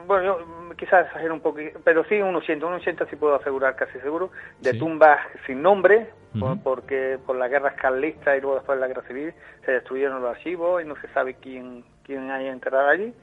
bueno, 0.08 0.24
yo 0.24 0.76
quizás 0.78 1.06
exagero 1.08 1.34
un 1.34 1.42
poquito, 1.42 1.80
pero 1.84 2.04
sí 2.06 2.22
un 2.22 2.36
80, 2.36 2.66
un 2.66 2.74
80 2.76 3.06
sí 3.10 3.16
puedo 3.18 3.36
asegurar, 3.36 3.76
casi 3.76 4.00
seguro, 4.00 4.30
de 4.62 4.72
Sí. 4.72 4.80
tumbas 4.80 5.20
sin 5.46 5.62
nombre, 5.62 6.08
por- 6.40 6.62
porque 6.64 7.18
por 7.26 7.36
las 7.38 7.50
guerras 7.50 7.76
carlistas 7.76 8.38
y 8.38 8.42
luego 8.42 8.56
después 8.58 8.78
de 8.78 8.82
la 8.82 8.88
guerra 8.88 9.08
civil 9.08 9.34
se 9.66 9.72
destruyeron 9.72 10.22
los 10.22 10.36
archivos 10.36 10.82
y 10.82 10.86
no 10.86 10.96
se 10.98 11.08
sabe 11.10 11.36
quién, 11.36 11.84
quién 12.06 12.30
hay 12.30 12.48
enterrado 12.48 12.90
allí. 12.90 13.14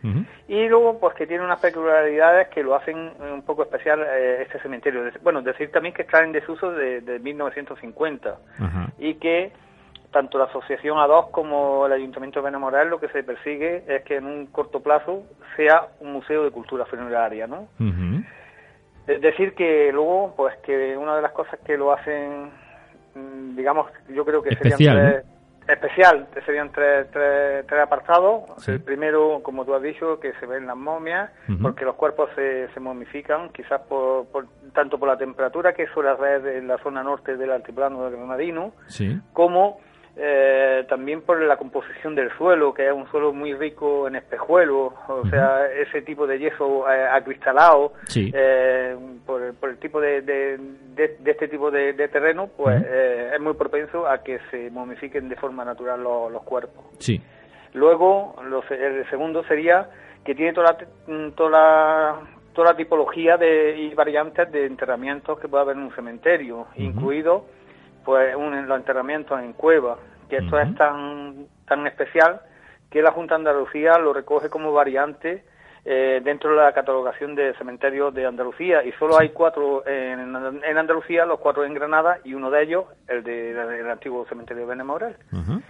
Y 0.48 0.68
luego, 0.68 0.98
pues 0.98 1.14
que 1.14 1.26
tiene 1.26 1.44
unas 1.44 1.60
peculiaridades 1.60 2.48
que 2.48 2.62
lo 2.62 2.74
hacen 2.74 3.12
un 3.20 3.42
poco 3.42 3.62
especial 3.62 4.00
eh, 4.02 4.42
este 4.42 4.60
cementerio. 4.60 5.02
Bueno, 5.22 5.42
decir 5.42 5.70
también 5.70 5.94
que 5.94 6.02
está 6.02 6.22
en 6.22 6.32
desuso 6.32 6.72
de, 6.72 7.00
de 7.00 7.18
1950 7.18 8.36
Ajá. 8.58 8.92
y 8.98 9.14
que 9.14 9.52
tanto 10.10 10.38
la 10.38 10.44
asociación 10.44 10.98
A2 10.98 11.30
como 11.30 11.86
el 11.86 11.92
Ayuntamiento 11.92 12.40
de 12.40 12.44
Benamoral 12.44 12.90
lo 12.90 13.00
que 13.00 13.08
se 13.08 13.22
persigue 13.22 13.82
es 13.88 14.02
que 14.02 14.16
en 14.16 14.26
un 14.26 14.46
corto 14.46 14.80
plazo 14.80 15.24
sea 15.56 15.88
un 16.00 16.12
museo 16.12 16.44
de 16.44 16.50
cultura 16.50 16.84
funeraria, 16.84 17.46
¿no? 17.46 17.68
Es 19.06 19.20
decir 19.20 19.54
que 19.54 19.90
luego, 19.92 20.34
pues 20.36 20.54
que 20.58 20.96
una 20.96 21.16
de 21.16 21.22
las 21.22 21.32
cosas 21.32 21.58
que 21.66 21.76
lo 21.76 21.92
hacen, 21.92 22.50
mm, 23.14 23.56
digamos, 23.56 23.90
yo 24.08 24.24
creo 24.24 24.42
que 24.42 24.50
Especial, 24.50 24.78
serían 24.78 25.12
tres, 25.12 25.24
especial, 25.68 26.26
serían 26.44 26.70
tres, 26.72 27.06
tres, 27.12 27.66
tres 27.66 27.80
apartados. 27.82 28.42
Sí. 28.58 28.72
El 28.72 28.80
primero, 28.82 29.40
como 29.42 29.64
tú 29.64 29.74
has 29.74 29.82
dicho, 29.82 30.18
que 30.20 30.32
se 30.34 30.46
ven 30.46 30.66
las 30.66 30.76
momias, 30.76 31.30
porque 31.60 31.84
los 31.84 31.94
cuerpos 31.94 32.30
se, 32.34 32.68
se 32.72 32.80
momifican, 32.80 33.50
quizás 33.50 33.80
por, 33.82 34.26
por- 34.26 34.46
tanto 34.72 34.98
por 34.98 35.08
la 35.08 35.16
temperatura 35.18 35.72
que 35.74 35.86
suele 35.88 36.10
haber 36.10 36.46
en 36.46 36.66
la 36.68 36.78
zona 36.78 37.02
norte 37.02 37.36
del 37.36 37.50
altiplano 37.52 38.04
del 38.04 38.16
Granadino, 38.16 38.72
Sí. 38.86 39.20
como 39.32 39.80
eh, 40.16 40.84
también 40.88 41.22
por 41.22 41.40
la 41.40 41.56
composición 41.56 42.14
del 42.14 42.30
suelo, 42.36 42.74
que 42.74 42.86
es 42.86 42.92
un 42.92 43.06
suelo 43.10 43.32
muy 43.32 43.54
rico 43.54 44.06
en 44.06 44.16
espejuelos, 44.16 44.92
o 45.08 45.26
sea, 45.30 45.66
ese 45.72 46.02
tipo 46.02 46.26
de 46.26 46.38
yeso 46.38 46.86
eh, 46.90 47.06
acristalado, 47.10 47.94
Sí. 48.08 48.30
eh, 48.34 48.94
por, 49.24 49.40
el- 49.42 49.54
por 49.54 49.70
el 49.70 49.78
tipo 49.78 50.00
de, 50.00 50.20
de, 50.20 50.58
de- 50.94 51.16
de 51.18 51.30
este 51.30 51.48
tipo 51.48 51.70
de, 51.70 51.94
terreno, 52.08 52.48
pues 52.56 52.82
eh, 52.86 53.30
es 53.34 53.40
muy 53.40 53.54
propenso 53.54 54.06
a 54.06 54.22
que 54.22 54.38
se 54.50 54.70
momifiquen 54.70 55.28
de 55.30 55.36
forma 55.36 55.64
natural 55.64 56.02
los, 56.02 56.30
los 56.30 56.42
cuerpos. 56.42 56.84
Sí. 56.98 57.20
Luego, 57.74 58.34
el 58.70 59.08
segundo 59.08 59.42
sería 59.44 59.88
que 60.24 60.34
tiene 60.34 60.52
toda 60.52 60.76
la, 61.06 61.12
mm, 61.14 61.30
toda 61.32 61.50
la, 61.50 62.20
toda 62.52 62.72
la 62.72 62.76
tipología 62.76 63.38
de, 63.38 63.78
y 63.78 63.94
variantes 63.94 64.52
de 64.52 64.66
enterramientos 64.66 65.38
que 65.40 65.48
puede 65.48 65.62
haber 65.62 65.76
en 65.76 65.84
un 65.84 65.94
cementerio, 65.94 66.66
incluido 66.76 67.46
pues 68.04 68.34
un, 68.36 68.66
los 68.66 68.78
enterramientos 68.78 69.40
en 69.40 69.52
cueva, 69.52 69.98
que 70.28 70.38
esto 70.38 70.58
es 70.58 70.74
tan, 70.76 71.46
tan 71.66 71.86
especial 71.86 72.40
que 72.90 73.02
la 73.02 73.12
Junta 73.12 73.34
de 73.34 73.40
Andalucía 73.40 73.98
lo 73.98 74.12
recoge 74.12 74.50
como 74.50 74.72
variante 74.72 75.44
eh, 75.84 76.20
dentro 76.22 76.50
de 76.50 76.56
la 76.56 76.72
catalogación 76.72 77.34
de 77.34 77.54
cementerios 77.54 78.14
de 78.14 78.26
Andalucía 78.26 78.84
y 78.84 78.92
solo 78.92 79.18
hay 79.18 79.30
cuatro 79.30 79.84
en, 79.86 80.20
en 80.62 80.78
Andalucía, 80.78 81.26
los 81.26 81.40
cuatro 81.40 81.64
en 81.64 81.74
Granada 81.74 82.18
y 82.22 82.34
uno 82.34 82.50
de 82.50 82.62
ellos, 82.62 82.84
el 83.08 83.24
del 83.24 83.54
de, 83.54 83.90
antiguo 83.90 84.24
cementerio 84.26 84.62
de 84.62 84.68
Benemorel. 84.68 85.16
Ajá. 85.32 85.60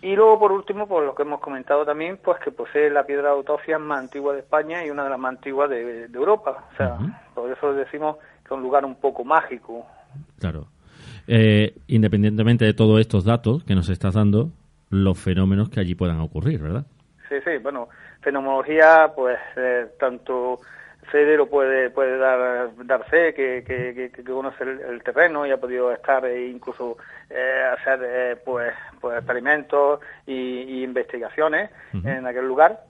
Y 0.00 0.14
luego, 0.14 0.38
por 0.38 0.52
último, 0.52 0.86
pues 0.86 1.04
lo 1.04 1.14
que 1.14 1.22
hemos 1.22 1.40
comentado 1.40 1.84
también, 1.84 2.18
pues 2.22 2.38
que 2.38 2.52
posee 2.52 2.88
la 2.88 3.04
piedra 3.04 3.30
de 3.30 3.34
autopsia 3.34 3.78
más 3.80 3.98
antigua 3.98 4.32
de 4.32 4.40
España 4.40 4.86
y 4.86 4.90
una 4.90 5.02
de 5.02 5.10
las 5.10 5.18
más 5.18 5.30
antiguas 5.30 5.68
de, 5.68 6.06
de 6.06 6.18
Europa. 6.18 6.64
O 6.72 6.76
sea, 6.76 6.98
por 7.34 7.50
eso 7.50 7.72
decimos 7.74 8.16
que 8.16 8.46
es 8.46 8.50
un 8.52 8.62
lugar 8.62 8.84
un 8.84 8.94
poco 8.94 9.24
mágico. 9.24 9.84
Claro. 10.38 10.66
Eh, 11.30 11.74
independientemente 11.88 12.64
de 12.64 12.72
todos 12.72 12.98
estos 13.00 13.24
datos 13.24 13.62
que 13.64 13.74
nos 13.74 13.90
estás 13.90 14.14
dando, 14.14 14.50
los 14.88 15.18
fenómenos 15.18 15.68
que 15.68 15.78
allí 15.78 15.94
puedan 15.94 16.20
ocurrir, 16.20 16.62
¿verdad? 16.62 16.86
Sí, 17.28 17.34
sí, 17.44 17.58
bueno, 17.62 17.90
fenomenología, 18.22 19.12
pues 19.14 19.38
eh, 19.56 19.88
tanto 20.00 20.58
Fede 21.10 21.36
lo 21.36 21.46
puede 21.46 21.90
puede 21.90 22.18
dar 22.18 22.70
dar 22.84 23.04
fe 23.04 23.32
que, 23.32 23.64
que, 23.66 23.94
que, 23.94 24.10
que 24.10 24.24
conoce 24.24 24.62
el, 24.62 24.80
el 24.80 25.02
terreno 25.02 25.46
y 25.46 25.50
ha 25.50 25.56
podido 25.56 25.92
estar 25.92 26.24
e 26.26 26.48
incluso 26.48 26.98
eh, 27.30 27.62
hacer 27.72 28.00
eh, 28.02 28.36
pues 28.44 28.74
pues 29.00 29.16
experimentos 29.16 30.00
y, 30.26 30.34
y 30.34 30.84
investigaciones 30.84 31.70
en 31.92 32.26
aquel 32.26 32.46
lugar 32.46 32.80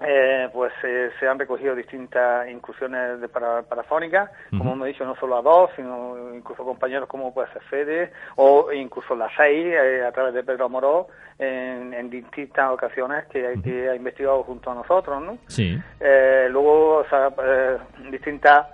eh, 0.00 0.48
pues 0.52 0.72
eh, 0.82 1.10
se 1.20 1.28
han 1.28 1.38
recogido 1.38 1.74
distintas 1.74 2.48
inclusiones 2.48 3.20
de 3.20 3.28
para, 3.28 3.62
parafónicas, 3.62 4.28
como 4.50 4.72
hemos 4.72 4.88
dicho, 4.88 5.04
no 5.04 5.14
solo 5.16 5.36
a 5.36 5.42
dos, 5.42 5.70
sino 5.76 6.34
incluso 6.34 6.64
compañeros 6.64 7.08
como 7.08 7.32
puede 7.32 7.52
ser 7.52 7.62
Fede, 7.62 8.12
o 8.36 8.72
incluso 8.72 9.14
la 9.14 9.30
seis, 9.36 9.66
eh, 9.66 10.04
a 10.04 10.10
través 10.10 10.34
de 10.34 10.42
Pedro 10.42 10.66
Amoró, 10.66 11.06
en, 11.38 11.94
en 11.94 12.10
distintas 12.10 12.70
ocasiones 12.70 13.26
que, 13.26 13.46
ha 13.46 13.94
investigado 13.94 14.42
junto 14.42 14.70
a 14.70 14.74
nosotros, 14.74 15.22
¿no? 15.22 15.38
Sí. 15.46 15.78
Eh, 16.00 16.48
luego, 16.50 16.96
o 16.96 17.08
sea, 17.08 17.32
eh, 17.44 17.78
distintas, 18.10 18.66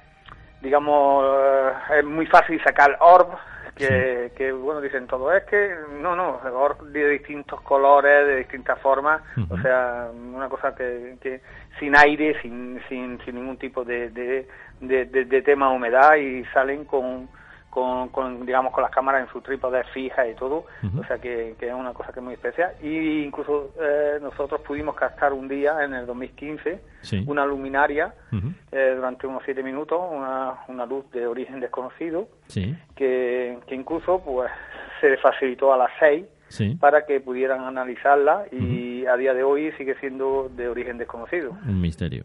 digamos, 0.62 1.24
es 1.98 2.04
muy 2.04 2.26
fácil 2.26 2.62
sacar 2.62 2.96
orb, 3.00 3.28
que, 3.88 4.32
que, 4.36 4.52
bueno, 4.52 4.80
dicen 4.80 5.06
todo, 5.06 5.32
es 5.34 5.44
que, 5.44 5.74
no, 6.00 6.14
no, 6.14 6.40
de 6.84 7.08
distintos 7.08 7.60
colores, 7.62 8.26
de 8.26 8.36
distintas 8.36 8.78
formas, 8.80 9.22
o 9.50 9.58
sea, 9.58 10.08
una 10.14 10.48
cosa 10.48 10.74
que, 10.74 11.16
que 11.20 11.40
sin 11.78 11.96
aire, 11.96 12.40
sin, 12.42 12.80
sin, 12.88 13.18
sin 13.24 13.34
ningún 13.34 13.56
tipo 13.56 13.84
de, 13.84 14.10
de, 14.10 14.46
de, 14.80 15.04
de- 15.06 15.24
de 15.24 15.42
tema 15.42 15.70
humedad 15.70 16.16
y 16.16 16.44
salen 16.52 16.84
con, 16.84 17.28
con, 17.70 18.08
con, 18.08 18.44
digamos, 18.44 18.72
con 18.72 18.82
las 18.82 18.90
cámaras 18.92 19.22
en 19.26 19.32
su 19.32 19.40
trípode 19.40 19.82
fija 19.94 20.26
y 20.28 20.34
todo, 20.34 20.64
o 20.98 21.04
sea 21.06 21.18
que, 21.18 21.54
que 21.58 21.68
es 21.68 21.74
una 21.74 21.92
cosa 21.94 22.12
que 22.12 22.18
es 22.18 22.24
muy 22.24 22.34
especial. 22.34 22.72
Y 22.82 23.22
incluso 23.22 23.70
eh, 23.80 24.18
nosotros 24.20 24.60
pudimos 24.62 24.96
captar 24.96 25.32
un 25.32 25.46
día, 25.48 25.84
en 25.84 25.94
el 25.94 26.04
2015, 26.06 26.80
Sí. 27.02 27.24
una 27.26 27.46
luminaria 27.46 28.12
eh, 28.72 28.92
durante 28.96 29.26
unos 29.26 29.42
siete 29.44 29.62
minutos, 29.62 29.98
una, 30.10 30.54
una 30.68 30.84
luz 30.84 31.08
de 31.12 31.26
origen 31.26 31.60
desconocido, 31.60 32.28
Sí. 32.48 32.76
que, 32.96 33.58
que 33.66 33.74
incluso 33.74 34.20
pues 34.24 34.50
se 35.00 35.16
facilitó 35.18 35.72
a 35.72 35.78
las 35.78 35.90
seis 35.98 36.26
Sí. 36.48 36.74
para 36.80 37.06
que 37.06 37.20
pudieran 37.20 37.60
analizarla 37.60 38.42
y 38.50 39.06
a 39.06 39.16
día 39.16 39.32
de 39.34 39.44
hoy 39.44 39.70
sigue 39.78 39.94
siendo 40.00 40.50
de 40.56 40.68
origen 40.68 40.98
desconocido. 40.98 41.56
Un 41.64 41.80
misterio. 41.80 42.24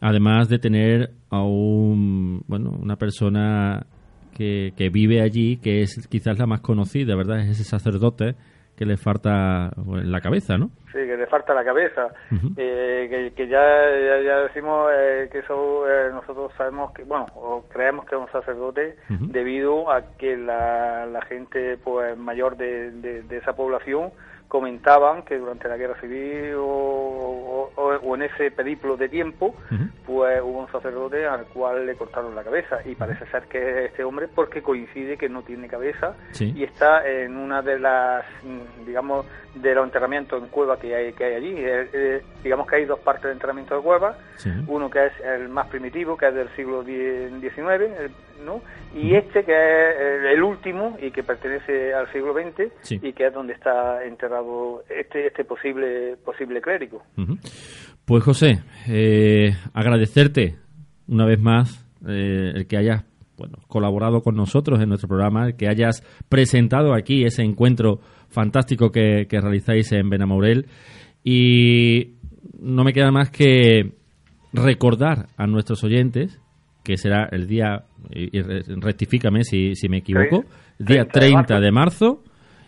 Además 0.00 0.48
de 0.48 0.58
tener 0.58 1.10
a 1.30 1.40
un, 1.42 2.42
bueno, 2.48 2.70
una 2.82 2.96
persona 2.96 3.86
que, 4.36 4.72
que 4.76 4.88
vive 4.88 5.20
allí, 5.20 5.58
que 5.58 5.82
es 5.82 6.06
quizás 6.08 6.38
la 6.38 6.46
más 6.46 6.60
conocida, 6.60 7.16
¿verdad? 7.16 7.40
Es 7.40 7.50
ese 7.50 7.64
sacerdote 7.64 8.34
que 8.76 8.86
le 8.86 8.96
falta 8.96 9.70
pues, 9.84 10.06
la 10.06 10.22
cabeza, 10.22 10.56
¿no? 10.56 10.70
Sí, 10.86 10.98
que 10.98 11.16
le 11.16 11.26
falta 11.26 11.52
la 11.52 11.62
cabeza. 11.62 12.08
Eh, 12.56 13.08
que, 13.10 13.32
que 13.36 13.46
ya, 13.46 13.60
ya, 13.60 14.22
ya 14.24 14.36
decimos 14.38 14.90
eh, 14.96 15.28
que 15.30 15.40
eso 15.40 15.86
eh, 15.86 16.08
nosotros 16.10 16.50
sabemos 16.56 16.90
que, 16.92 17.04
bueno, 17.04 17.26
o 17.34 17.62
creemos 17.68 18.06
que 18.06 18.14
es 18.14 18.20
un 18.22 18.32
sacerdote 18.32 18.96
debido 19.08 19.90
a 19.90 20.16
que 20.16 20.34
la, 20.34 21.04
la 21.04 21.20
gente 21.26 21.76
pues 21.76 22.16
mayor 22.16 22.56
de, 22.56 22.90
de, 22.90 23.22
de 23.22 23.36
esa 23.36 23.52
población 23.52 24.12
comentaban 24.50 25.22
que 25.22 25.38
durante 25.38 25.68
la 25.68 25.76
guerra 25.76 25.94
civil 26.00 26.54
o, 26.56 27.70
o- 27.76 28.00
o 28.02 28.14
en 28.16 28.22
ese 28.22 28.50
periplo 28.50 28.96
de 28.96 29.08
tiempo 29.08 29.54
pues 30.04 30.42
hubo 30.42 30.58
un 30.58 30.72
sacerdote 30.72 31.24
al 31.24 31.46
cual 31.46 31.86
le 31.86 31.94
cortaron 31.94 32.34
la 32.34 32.42
cabeza 32.42 32.80
y 32.84 32.96
parece 32.96 33.26
ser 33.26 33.44
que 33.44 33.58
es 33.84 33.90
este 33.90 34.02
hombre 34.02 34.26
porque 34.26 34.60
coincide 34.60 35.16
que 35.16 35.28
no 35.28 35.42
tiene 35.42 35.68
cabeza 35.68 36.16
Sí. 36.32 36.52
y 36.56 36.64
está 36.64 37.08
en 37.08 37.36
una 37.36 37.62
de 37.62 37.78
las 37.78 38.24
mm, 38.42 38.84
digamos 38.86 39.24
de 39.54 39.74
los 39.74 39.84
enterramientos 39.84 40.40
en 40.42 40.48
cueva 40.48 40.78
que 40.78 40.94
hay 40.94 41.12
que 41.12 41.24
hay 41.24 41.34
allí 41.34 41.54
Eh, 41.56 41.88
eh, 41.92 42.22
digamos 42.42 42.68
que 42.68 42.76
hay 42.76 42.84
dos 42.84 43.00
partes 43.00 43.24
de 43.24 43.32
enterramiento 43.32 43.74
de 43.76 43.82
cueva 43.82 44.16
Sí. 44.36 44.50
uno 44.68 44.88
que 44.88 45.06
es 45.06 45.12
el 45.24 45.48
más 45.48 45.66
primitivo 45.68 46.16
que 46.16 46.28
es 46.28 46.34
del 46.34 46.48
siglo 46.56 46.84
XIX 46.84 47.82
el- 47.98 48.10
¿no? 48.44 48.62
y 48.94 49.14
este 49.14 49.44
que 49.44 49.52
es 49.52 50.00
el, 50.00 50.26
el 50.26 50.42
último 50.42 50.96
y 51.02 51.10
que 51.10 51.22
pertenece 51.22 51.92
al 51.92 52.10
siglo 52.12 52.32
XX 52.32 52.72
Sí. 52.82 52.98
y 53.02 53.12
que 53.12 53.26
es 53.26 53.34
donde 53.34 53.52
está 53.54 54.04
enterrado 54.04 54.82
este 54.88 55.26
este 55.26 55.44
posible 55.44 56.16
posible 56.24 56.60
clérigo. 56.62 57.02
Pues 58.04 58.24
José, 58.24 58.60
eh, 58.88 59.50
agradecerte 59.74 60.56
una 61.08 61.26
vez 61.26 61.40
más 61.40 61.86
eh, 62.08 62.52
el 62.54 62.66
que 62.66 62.76
hayas 62.78 63.04
bueno, 63.36 63.58
colaborado 63.68 64.22
con 64.22 64.34
nosotros 64.36 64.80
en 64.80 64.88
nuestro 64.90 65.08
programa, 65.08 65.46
el 65.46 65.56
que 65.56 65.66
hayas 65.68 66.02
presentado 66.28 66.92
aquí 66.94 67.24
ese 67.24 67.42
encuentro 67.42 68.00
fantástico 68.30 68.90
que, 68.90 69.26
que 69.28 69.40
realizáis 69.40 69.92
en 69.92 70.08
Benamaurel. 70.10 70.66
Y 71.24 72.14
no 72.58 72.84
me 72.84 72.92
queda 72.92 73.10
más 73.10 73.30
que 73.30 73.92
recordar 74.52 75.28
a 75.36 75.46
nuestros 75.46 75.84
oyentes 75.84 76.40
que 76.82 76.96
será 76.96 77.28
el 77.30 77.46
día, 77.46 77.84
y 78.10 78.36
y 78.38 78.42
re- 78.42 78.62
rectifícame 78.66 79.44
si, 79.44 79.74
si 79.74 79.88
me 79.88 79.98
equivoco, 79.98 80.44
el 80.78 80.86
día 80.86 81.04
30 81.04 81.60
de 81.60 81.70
marzo 81.70 82.24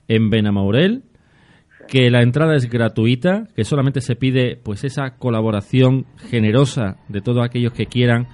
en 0.07 0.29
Benamaurel, 0.29 1.03
que 1.88 2.11
la 2.11 2.22
entrada 2.22 2.55
es 2.55 2.68
gratuita, 2.68 3.48
que 3.57 3.64
solamente 3.64 4.01
se 4.03 4.14
pide 4.14 4.57
pues 4.62 4.85
esa 4.85 5.16
colaboración 5.16 6.05
generosa 6.31 6.96
de 7.09 7.22
todos 7.22 7.42
aquellos 7.44 7.72
que 7.72 7.87
quieran 7.87 8.27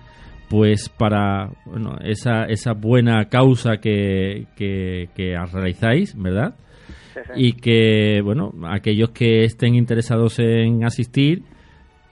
pues 0.50 0.88
para 0.88 1.50
bueno, 1.64 1.96
esa, 2.02 2.44
esa 2.44 2.72
buena 2.72 3.26
causa 3.26 3.76
que, 3.76 4.46
que, 4.56 5.08
que 5.14 5.34
realizáis, 5.52 6.14
¿verdad? 6.20 6.56
Y 7.36 7.52
que, 7.54 8.20
bueno, 8.22 8.52
aquellos 8.68 9.10
que 9.10 9.44
estén 9.44 9.74
interesados 9.74 10.38
en 10.38 10.84
asistir, 10.84 11.42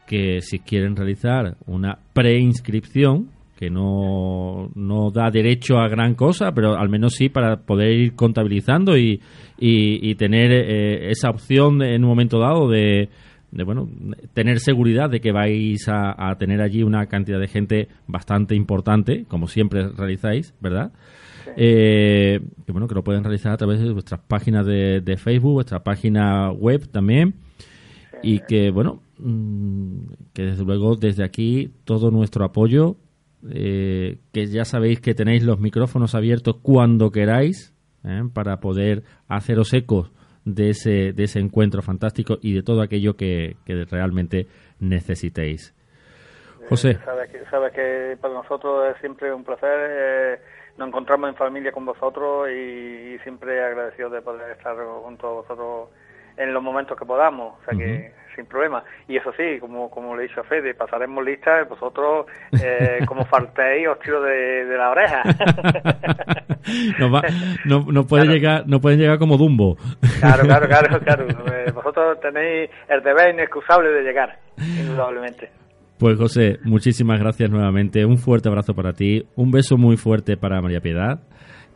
que 0.07 0.41
si 0.41 0.61
quieren 0.61 0.97
realizar 0.97 1.57
una 1.67 1.99
preinscripción, 2.13 3.31
que 3.57 3.71
no, 3.71 4.71
no 4.75 5.11
da 5.11 5.31
derecho 5.31 5.79
a 5.79 5.89
gran 5.89 6.15
cosa, 6.15 6.53
pero 6.53 6.77
al 6.77 6.89
menos 6.91 7.15
sí 7.15 7.29
para 7.29 7.57
poder 7.57 7.91
ir 7.91 8.15
contabilizando 8.15 8.99
y, 8.99 9.21
y, 9.59 10.15
tener 10.17 10.53
eh, 10.53 11.11
esa 11.11 11.31
opción 11.31 11.83
en 11.83 12.05
un 12.05 12.11
momento 12.11 12.39
dado 12.39 12.69
de, 12.69 13.09
de, 13.51 13.65
bueno, 13.65 13.89
tener 14.35 14.61
seguridad 14.61 15.09
de 15.09 15.21
que 15.21 15.33
vais 15.33 15.89
a 15.89 16.35
tener 16.39 16.61
allí 16.61 16.83
una 16.83 17.07
cantidad 17.07 17.41
de 17.41 17.49
gente 17.49 17.89
bastante 18.07 18.55
importante, 18.55 19.25
como 19.27 19.49
siempre 19.49 19.89
realizáis, 19.89 20.55
¿verdad? 20.61 20.93
Eh, 21.57 22.41
que 22.65 22.73
bueno, 22.73 22.89
que 22.89 22.95
lo 22.95 23.05
pueden 23.05 23.23
realizar 23.23 23.53
a 23.53 23.57
través 23.57 23.81
de 23.81 23.93
vuestras 23.93 24.21
páginas 24.21 24.67
de, 24.67 25.01
de 25.01 25.17
Facebook, 25.17 25.55
vuestra 25.55 25.85
página 25.85 26.51
web 26.51 26.89
también. 26.89 27.35
Y 28.23 28.41
que, 28.41 28.71
bueno, 28.71 29.03
mm, 29.19 29.99
que 30.33 30.43
desde 30.43 30.65
luego 30.65 30.97
desde 30.97 31.25
aquí 31.25 31.71
todo 31.85 32.11
nuestro 32.11 32.45
apoyo, 32.45 32.97
eh, 33.51 34.19
que 34.33 34.47
ya 34.47 34.65
sabéis 34.65 35.01
que 35.01 35.15
tenéis 35.15 35.45
los 35.45 35.61
micrófonos 35.61 36.15
abiertos 36.15 36.57
cuando 36.63 37.11
queráis 37.11 37.75
¿eh? 38.05 38.23
para 38.33 38.59
poder 38.59 39.03
haceros 39.29 39.73
ecos 39.75 40.11
de 40.45 40.71
ese, 40.71 41.13
de 41.13 41.25
ese 41.25 41.41
encuentro 41.41 41.83
fantástico 41.83 42.39
y 42.41 42.55
de 42.55 42.63
todo 42.63 42.81
aquello 42.81 43.17
que, 43.17 43.57
que 43.65 43.85
realmente 43.85 44.47
necesitéis. 44.81 45.75
José. 46.69 46.99
Sabes 47.05 47.31
que, 47.31 47.45
sabes 47.51 47.73
que 47.73 48.17
para 48.21 48.35
nosotros 48.35 48.87
es 48.91 49.01
siempre 49.01 49.33
un 49.33 49.45
placer. 49.45 50.41
Nos 50.79 50.89
encontramos 50.89 51.31
en 51.31 51.37
familia 51.37 51.73
con 51.73 51.85
vosotros 51.85 52.49
y, 52.51 53.19
siempre 53.23 53.65
agradecidos 53.65 54.13
de 54.13 54.23
poder 54.23 54.51
estar 54.53 54.77
junto 55.03 55.27
a 55.27 55.33
vosotros 55.33 55.89
en 56.37 56.53
los 56.53 56.63
momentos 56.63 56.99
que 56.99 57.05
podamos. 57.07 57.55
O 57.61 57.65
sea 57.65 57.77
que 57.79 58.13
sin 58.37 58.45
problema. 58.47 58.85
Y 59.09 59.17
eso 59.17 59.33
sí, 59.37 59.59
como, 59.59 59.91
como 59.91 60.15
le 60.15 60.25
he 60.25 60.29
dicho 60.29 60.43
a 60.43 60.45
Fede, 60.45 60.75
pasaremos 60.75 61.25
lista. 61.25 61.65
Vosotros, 61.65 62.27
eh, 62.63 62.99
como 63.07 63.25
faltéis, 63.25 63.89
os 63.89 63.99
tiro 64.01 64.21
de, 64.23 64.67
de 64.67 64.77
la 64.77 64.91
oreja. 64.91 65.23
no, 66.99 67.11
va- 67.11 67.23
no, 67.65 67.85
no 67.91 68.05
puede 68.07 68.25
Claro. 68.25 68.35
llegar, 68.37 68.63
no 68.67 68.81
pueden 68.81 68.99
llegar 69.01 69.19
como 69.19 69.37
Dumbo. 69.39 69.77
claro, 70.21 70.43
claro, 70.45 70.67
claro, 70.69 71.01
claro. 71.05 71.27
Eh, 71.53 71.71
vosotros 71.73 72.21
tenéis 72.21 72.71
el 72.89 73.03
deber 73.03 73.33
inexcusable 73.35 73.89
de 73.91 74.03
llegar, 74.03 74.39
indudablemente. 74.59 75.51
Pues 75.99 76.19
José, 76.19 76.59
muchísimas 76.65 77.19
gracias 77.19 77.51
nuevamente. 77.51 78.05
Un 78.05 78.19
fuerte 78.19 78.49
abrazo 78.49 78.75
para 78.75 78.93
ti, 78.93 79.25
un 79.35 79.51
beso 79.51 79.79
muy 79.79 79.97
fuerte 79.97 80.37
para 80.37 80.61
María 80.61 80.81
Piedad 80.81 81.21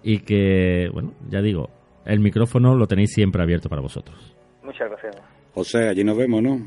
y 0.03 0.19
que, 0.21 0.89
bueno, 0.93 1.13
ya 1.29 1.41
digo, 1.41 1.71
el 2.05 2.21
micrófono 2.21 2.75
lo 2.77 2.87
tenéis 2.87 3.13
siempre 3.15 3.43
abierto 3.43 3.69
para 3.69 3.81
vosotros. 3.81 4.37
Muchas 4.63 4.91
gracias. 4.91 5.17
José, 5.55 5.89
allí 5.89 6.05
nos 6.05 6.17
vemos, 6.19 6.43
¿no? 6.43 6.59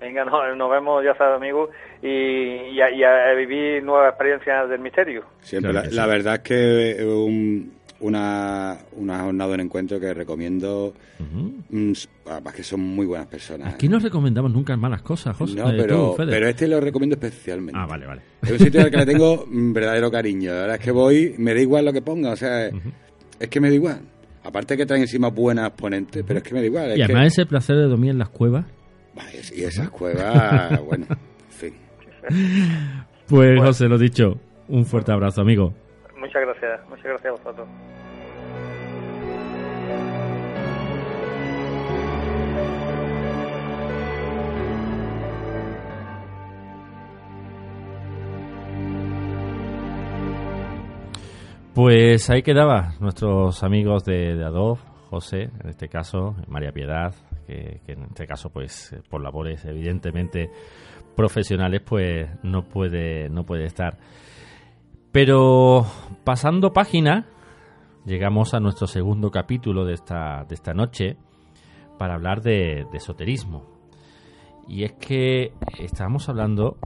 Venga, 0.00 0.24
no- 0.24 0.54
nos 0.56 0.70
vemos, 0.70 1.04
ya 1.04 1.14
sabes, 1.16 1.36
amigos, 1.36 1.70
y, 2.02 2.08
y, 2.08 2.80
a, 2.80 2.90
y 2.90 3.02
a 3.04 3.34
vivir 3.34 3.82
nuevas 3.84 4.10
experiencias 4.10 4.68
del 4.68 4.80
misterio. 4.80 5.22
Siempre. 5.40 5.70
Claro 5.72 5.88
la, 5.90 5.94
la 5.94 6.06
verdad 6.06 6.34
es 6.34 6.40
que 6.40 7.04
un- 7.04 7.72
una, 8.02 8.78
una 8.96 9.20
jornada, 9.20 9.54
un 9.54 9.60
encuentro 9.60 9.98
que 9.98 10.12
recomiendo. 10.12 10.92
Mm, 11.70 11.92
además 12.28 12.54
que 12.54 12.62
son 12.62 12.80
muy 12.80 13.06
buenas 13.06 13.26
personas. 13.28 13.74
Aquí 13.74 13.88
no 13.88 13.98
recomendamos 13.98 14.52
nunca 14.52 14.76
malas 14.76 15.02
cosas, 15.02 15.36
José. 15.36 15.56
No, 15.56 15.70
eh, 15.70 15.74
pero, 15.78 16.14
tú, 16.16 16.24
pero 16.26 16.48
este 16.48 16.68
lo 16.68 16.80
recomiendo 16.80 17.14
especialmente. 17.14 17.80
Ah, 17.80 17.86
vale, 17.86 18.06
vale. 18.06 18.22
Es 18.42 18.50
un 18.50 18.58
sitio 18.58 18.80
al 18.82 18.90
que 18.90 18.96
le 18.98 19.06
tengo 19.06 19.46
verdadero 19.48 20.10
cariño. 20.10 20.50
La 20.52 20.60
verdad 20.60 20.76
es 20.76 20.82
que 20.84 20.90
voy, 20.90 21.34
me 21.38 21.54
da 21.54 21.60
igual 21.60 21.84
lo 21.84 21.92
que 21.92 22.02
ponga, 22.02 22.32
o 22.32 22.36
sea, 22.36 22.66
es 22.66 23.48
que 23.48 23.60
me 23.60 23.68
da 23.68 23.74
igual. 23.74 24.00
Aparte 24.44 24.76
que 24.76 24.84
traen 24.84 25.02
encima 25.02 25.28
buenas 25.28 25.70
ponentes, 25.70 26.24
pero 26.26 26.38
es 26.38 26.42
que 26.44 26.52
me 26.54 26.60
da 26.60 26.66
igual. 26.66 26.86
es 26.90 26.94
Y 26.94 26.96
que- 26.98 27.04
además 27.04 27.26
ese 27.28 27.46
placer 27.46 27.76
de 27.76 27.84
dormir 27.84 28.10
en 28.10 28.18
las 28.18 28.28
cuevas. 28.28 28.66
Y 29.54 29.62
esas 29.62 29.90
cuevas, 29.90 30.80
bueno, 30.84 31.06
en 31.08 31.16
fin. 31.50 31.74
Pues 33.28 33.60
José, 33.60 33.88
lo 33.88 33.98
dicho, 33.98 34.38
un 34.68 34.84
fuerte 34.84 35.12
abrazo, 35.12 35.40
amigo. 35.40 35.74
Muchas 36.22 36.40
gracias, 36.40 36.88
muchas 36.88 37.04
gracias 37.04 37.26
a 37.26 37.32
vosotros. 37.32 37.68
Pues 51.74 52.30
ahí 52.30 52.42
quedaba 52.42 52.92
nuestros 53.00 53.64
amigos 53.64 54.04
de, 54.04 54.36
de 54.36 54.44
Adobe, 54.44 54.80
José, 55.10 55.50
en 55.60 55.70
este 55.70 55.88
caso, 55.88 56.36
María 56.46 56.70
Piedad, 56.70 57.12
que, 57.48 57.80
que 57.84 57.94
en 57.94 58.04
este 58.04 58.28
caso, 58.28 58.48
pues, 58.50 58.94
por 59.10 59.20
labores 59.20 59.64
evidentemente 59.64 60.50
profesionales, 61.16 61.82
pues 61.84 62.30
no 62.44 62.62
puede, 62.62 63.28
no 63.28 63.44
puede 63.44 63.64
estar. 63.64 63.98
Pero 65.12 65.84
pasando 66.24 66.72
página, 66.72 67.26
llegamos 68.06 68.54
a 68.54 68.60
nuestro 68.60 68.86
segundo 68.86 69.30
capítulo 69.30 69.84
de 69.84 69.94
esta, 69.94 70.44
de 70.48 70.54
esta 70.54 70.72
noche 70.72 71.16
para 71.98 72.14
hablar 72.14 72.40
de, 72.40 72.86
de 72.90 72.96
esoterismo. 72.96 73.66
Y 74.66 74.84
es 74.84 74.92
que 74.92 75.52
estamos 75.78 76.28
hablando 76.30 76.78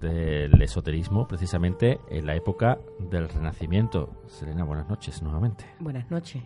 del 0.00 0.60
esoterismo 0.62 1.28
precisamente 1.28 2.00
en 2.08 2.26
la 2.26 2.34
época 2.34 2.78
del 2.98 3.28
Renacimiento. 3.28 4.10
Selena, 4.28 4.64
buenas 4.64 4.88
noches 4.88 5.22
nuevamente. 5.22 5.66
Buenas 5.78 6.10
noches. 6.10 6.42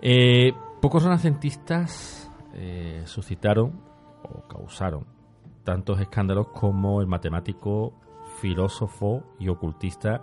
Eh, 0.00 0.52
pocos 0.80 1.02
renacentistas 1.02 2.30
eh, 2.54 3.02
suscitaron 3.04 3.80
o 4.22 4.48
causaron 4.48 5.04
tantos 5.62 6.00
escándalos 6.00 6.48
como 6.48 7.00
el 7.00 7.06
matemático, 7.06 7.92
filósofo 8.46 9.24
y 9.40 9.48
ocultista 9.48 10.22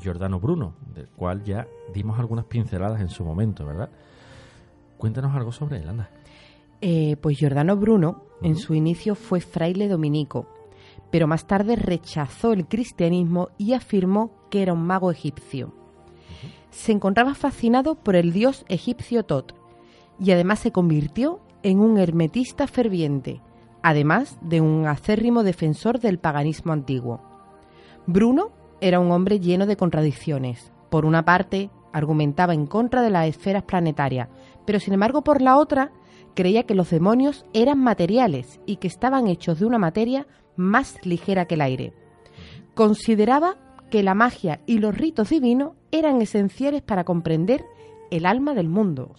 Giordano 0.00 0.38
Bruno, 0.38 0.74
del 0.94 1.08
cual 1.08 1.42
ya 1.42 1.66
dimos 1.92 2.20
algunas 2.20 2.44
pinceladas 2.44 3.00
en 3.00 3.08
su 3.08 3.24
momento, 3.24 3.66
¿verdad? 3.66 3.90
Cuéntanos 4.96 5.34
algo 5.34 5.50
sobre 5.50 5.78
él, 5.78 5.88
anda. 5.88 6.08
Eh, 6.80 7.16
pues 7.20 7.36
Giordano 7.36 7.76
Bruno 7.76 8.22
en 8.42 8.54
su 8.54 8.74
inicio 8.74 9.16
fue 9.16 9.40
fraile 9.40 9.88
dominico, 9.88 10.46
pero 11.10 11.26
más 11.26 11.48
tarde 11.48 11.74
rechazó 11.74 12.52
el 12.52 12.68
cristianismo 12.68 13.48
y 13.58 13.72
afirmó 13.72 14.30
que 14.50 14.62
era 14.62 14.72
un 14.72 14.86
mago 14.86 15.10
egipcio. 15.10 15.74
Se 16.70 16.92
encontraba 16.92 17.34
fascinado 17.34 17.96
por 17.96 18.14
el 18.14 18.32
dios 18.32 18.64
egipcio 18.68 19.24
Tot 19.24 19.52
y 20.20 20.30
además 20.30 20.60
se 20.60 20.70
convirtió 20.70 21.40
en 21.64 21.80
un 21.80 21.98
hermetista 21.98 22.68
ferviente, 22.68 23.40
además 23.82 24.38
de 24.42 24.60
un 24.60 24.86
acérrimo 24.86 25.42
defensor 25.42 25.98
del 25.98 26.20
paganismo 26.20 26.72
antiguo. 26.72 27.33
Bruno 28.06 28.50
era 28.80 29.00
un 29.00 29.10
hombre 29.10 29.40
lleno 29.40 29.66
de 29.66 29.76
contradicciones. 29.76 30.72
Por 30.90 31.04
una 31.04 31.24
parte, 31.24 31.70
argumentaba 31.92 32.54
en 32.54 32.66
contra 32.66 33.02
de 33.02 33.10
las 33.10 33.28
esferas 33.28 33.62
planetarias, 33.62 34.28
pero 34.66 34.80
sin 34.80 34.94
embargo 34.94 35.22
por 35.22 35.40
la 35.40 35.56
otra, 35.56 35.92
creía 36.34 36.64
que 36.64 36.74
los 36.74 36.90
demonios 36.90 37.46
eran 37.52 37.78
materiales 37.78 38.60
y 38.66 38.76
que 38.76 38.88
estaban 38.88 39.28
hechos 39.28 39.60
de 39.60 39.66
una 39.66 39.78
materia 39.78 40.26
más 40.56 40.98
ligera 41.04 41.46
que 41.46 41.54
el 41.54 41.60
aire. 41.62 41.92
Consideraba 42.74 43.56
que 43.90 44.02
la 44.02 44.14
magia 44.14 44.60
y 44.66 44.78
los 44.78 44.96
ritos 44.96 45.30
divinos 45.30 45.72
eran 45.92 46.20
esenciales 46.20 46.82
para 46.82 47.04
comprender 47.04 47.64
el 48.10 48.26
alma 48.26 48.54
del 48.54 48.68
mundo. 48.68 49.14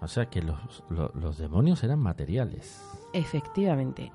O 0.00 0.08
sea 0.08 0.26
que 0.26 0.42
los, 0.42 0.84
los, 0.88 1.38
demonios 1.38 1.82
eran 1.82 1.98
materiales. 1.98 2.82
Efectivamente. 3.12 4.12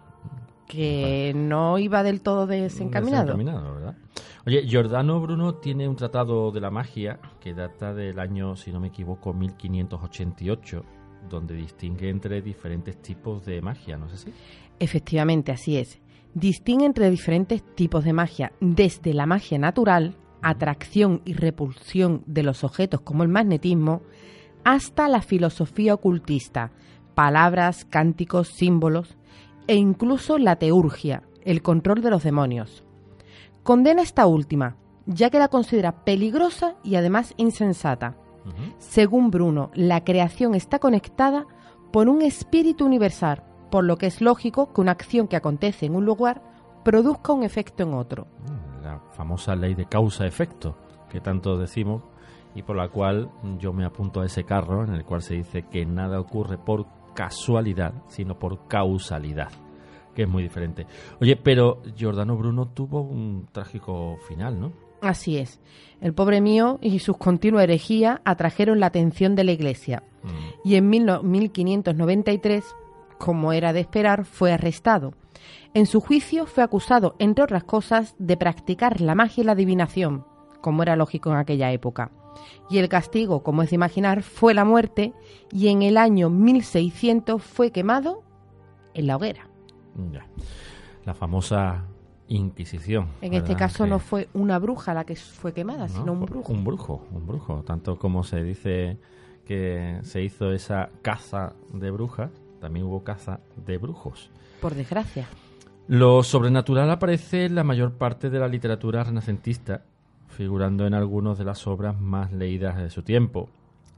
Que 0.72 1.34
no 1.36 1.78
iba 1.80 2.02
del 2.02 2.22
todo 2.22 2.48
desencaminado. 2.48 3.26
Desencaminado, 3.26 3.76
¿verdad? 3.76 3.98
Oye, 4.46 4.66
Giordano 4.66 5.20
Bruno 5.20 5.56
tiene 5.56 5.88
un 5.88 5.98
tratado 5.98 6.50
de 6.52 6.62
la 6.62 6.72
magia 6.72 7.20
que 7.42 7.54
data 7.54 7.94
del 7.94 8.20
año, 8.20 8.56
si 8.56 8.72
no 8.72 8.80
me 8.80 8.88
equivoco, 8.88 9.34
1588, 9.34 10.86
donde 11.30 11.56
distingue 11.56 12.10
entre 12.10 12.42
diferentes 12.42 13.02
tipos 13.02 13.46
de 13.46 13.62
magia, 13.62 13.98
¿no 13.98 14.06
es 14.08 14.14
así? 14.14 14.34
Efectivamente, 14.80 15.52
así 15.52 15.76
es. 15.76 16.00
Distingue 16.34 16.86
entre 16.86 17.10
diferentes 17.10 17.64
tipos 17.76 18.06
de 18.06 18.14
magia, 18.14 18.54
desde 18.62 19.14
la 19.14 19.26
magia 19.26 19.60
natural, 19.60 20.16
atracción 20.42 21.22
y 21.26 21.34
repulsión 21.34 22.24
de 22.26 22.44
los 22.44 22.64
objetos 22.64 23.02
como 23.02 23.24
el 23.24 23.30
magnetismo, 23.30 24.04
hasta 24.64 25.10
la 25.10 25.22
filosofía 25.22 25.94
ocultista, 25.94 26.72
palabras, 27.14 27.84
cánticos, 27.84 28.48
símbolos 28.48 29.18
e 29.68 29.76
incluso 29.76 30.38
la 30.38 30.56
teurgia, 30.58 31.24
el 31.44 31.62
control 31.62 32.02
de 32.02 32.10
los 32.10 32.24
demonios. 32.24 32.84
Condena 33.64 34.02
esta 34.02 34.26
última, 34.26 34.76
ya 35.06 35.30
que 35.30 35.40
la 35.40 35.48
considera 35.48 36.04
peligrosa 36.04 36.76
y 36.84 36.96
además 36.96 37.34
insensata. 37.38 38.16
Según 38.80 39.30
Bruno, 39.30 39.70
la 39.76 40.04
creación 40.04 40.56
está 40.56 40.80
conectada 40.80 41.46
por 41.92 42.10
un 42.10 42.24
espíritu 42.24 42.86
universal, 42.86 43.44
por 43.70 43.84
lo 43.84 43.98
que 43.98 44.08
es 44.08 44.20
lógico 44.20 44.74
que 44.74 44.82
una 44.82 44.94
acción 44.94 45.28
que 45.28 45.36
acontece 45.36 45.86
en 45.86 45.96
un 45.96 46.06
lugar 46.06 46.42
produzca 46.84 47.34
un 47.34 47.44
efecto 47.44 47.84
en 47.84 47.94
otro. 47.94 48.26
Mm, 48.48 48.84
la 48.84 49.00
famosa 49.12 49.56
ley 49.56 49.76
de 49.76 49.86
causa-efecto 49.86 50.76
que 51.10 51.22
tanto 51.22 51.58
decimos 51.58 52.04
y 52.56 52.64
por 52.64 52.76
la 52.76 52.90
cual 52.90 53.30
yo 53.60 53.74
me 53.74 53.86
apunto 53.86 54.22
a 54.22 54.26
ese 54.26 54.44
carro 54.44 54.84
en 54.84 54.94
el 54.94 55.06
cual 55.06 55.22
se 55.22 55.36
dice 55.36 55.64
que 55.64 55.86
nada 55.86 56.20
ocurre 56.20 56.58
por 56.58 56.86
casualidad, 57.14 57.94
sino 58.08 58.38
por 58.38 58.68
causalidad, 58.68 59.52
que 60.16 60.24
es 60.24 60.30
muy 60.30 60.44
diferente. 60.44 60.86
Oye, 61.20 61.36
pero 61.36 61.82
Giordano 61.96 62.38
Bruno 62.38 62.68
tuvo 62.68 63.02
un 63.02 63.48
trágico 63.52 64.18
final, 64.28 64.60
¿no? 64.60 64.74
Así 65.02 65.38
es. 65.38 65.60
El 66.00 66.14
pobre 66.14 66.42
mío 66.42 66.78
y 66.82 67.00
sus 67.00 67.18
continuas 67.18 67.64
herejías 67.64 68.20
atrajeron 68.24 68.80
la 68.80 68.88
atención 68.88 69.36
de 69.36 69.44
la 69.44 69.52
Iglesia. 69.52 70.04
Mm. 70.24 70.68
Y 70.68 70.76
en 70.76 70.90
1593, 70.90 72.64
como 73.18 73.52
era 73.52 73.74
de 73.74 73.80
esperar, 73.80 74.26
fue 74.26 74.54
arrestado. 74.54 75.14
En 75.74 75.88
su 75.88 76.02
juicio 76.02 76.46
fue 76.46 76.64
acusado, 76.64 77.16
entre 77.18 77.44
otras 77.44 77.64
cosas, 77.64 78.16
de 78.20 78.38
practicar 78.38 79.02
la 79.02 79.16
magia 79.16 79.42
y 79.42 79.46
la 79.46 79.54
adivinación, 79.54 80.26
como 80.62 80.84
era 80.84 80.96
lógico 80.96 81.32
en 81.32 81.38
aquella 81.38 81.72
época 81.72 82.12
y 82.70 82.78
el 82.78 82.90
castigo, 82.90 83.44
como 83.44 83.64
es 83.64 83.70
de 83.70 83.76
imaginar, 83.76 84.24
fue 84.24 84.54
la 84.54 84.66
muerte 84.66 85.14
y 85.52 85.68
en 85.68 85.82
el 85.82 85.98
año 85.98 86.30
1600 86.30 87.42
fue 87.42 87.72
quemado 87.72 88.24
en 88.94 89.08
la 89.08 89.18
hoguera. 89.18 89.48
La 91.06 91.14
famosa 91.14 91.86
Inquisición. 92.28 93.10
En 93.20 93.34
este 93.34 93.58
caso 93.58 93.86
no 93.86 94.00
fue 94.00 94.30
una 94.34 94.58
bruja 94.58 94.94
la 94.94 95.04
que 95.04 95.18
fue 95.18 95.54
quemada, 95.54 95.90
sino 95.90 96.14
un 96.14 96.22
brujo. 96.22 96.54
Un 96.54 96.64
brujo, 96.64 97.06
un 97.12 97.28
brujo. 97.28 97.62
Tanto 97.64 98.00
como 98.00 98.24
se 98.24 98.42
dice 98.42 98.98
que 99.46 100.00
se 100.04 100.24
hizo 100.24 100.54
esa 100.54 100.92
caza 101.02 101.52
de 101.74 101.92
brujas, 101.92 102.32
también 102.62 102.86
hubo 102.86 103.04
caza 103.04 103.42
de 103.66 103.78
brujos. 103.78 104.32
Por 104.62 104.76
desgracia. 104.76 105.28
Lo 105.90 106.24
sobrenatural 106.24 106.90
aparece 106.90 107.44
en 107.44 107.56
la 107.56 107.66
mayor 107.66 107.96
parte 107.96 108.30
de 108.30 108.40
la 108.40 108.48
literatura 108.48 109.04
renacentista 109.04 109.84
figurando 110.32 110.88
en 110.88 110.94
algunas 110.94 111.38
de 111.38 111.46
las 111.46 111.68
obras 111.68 112.00
más 112.00 112.32
leídas 112.32 112.78
de 112.78 112.90
su 112.90 113.04
tiempo. 113.04 113.50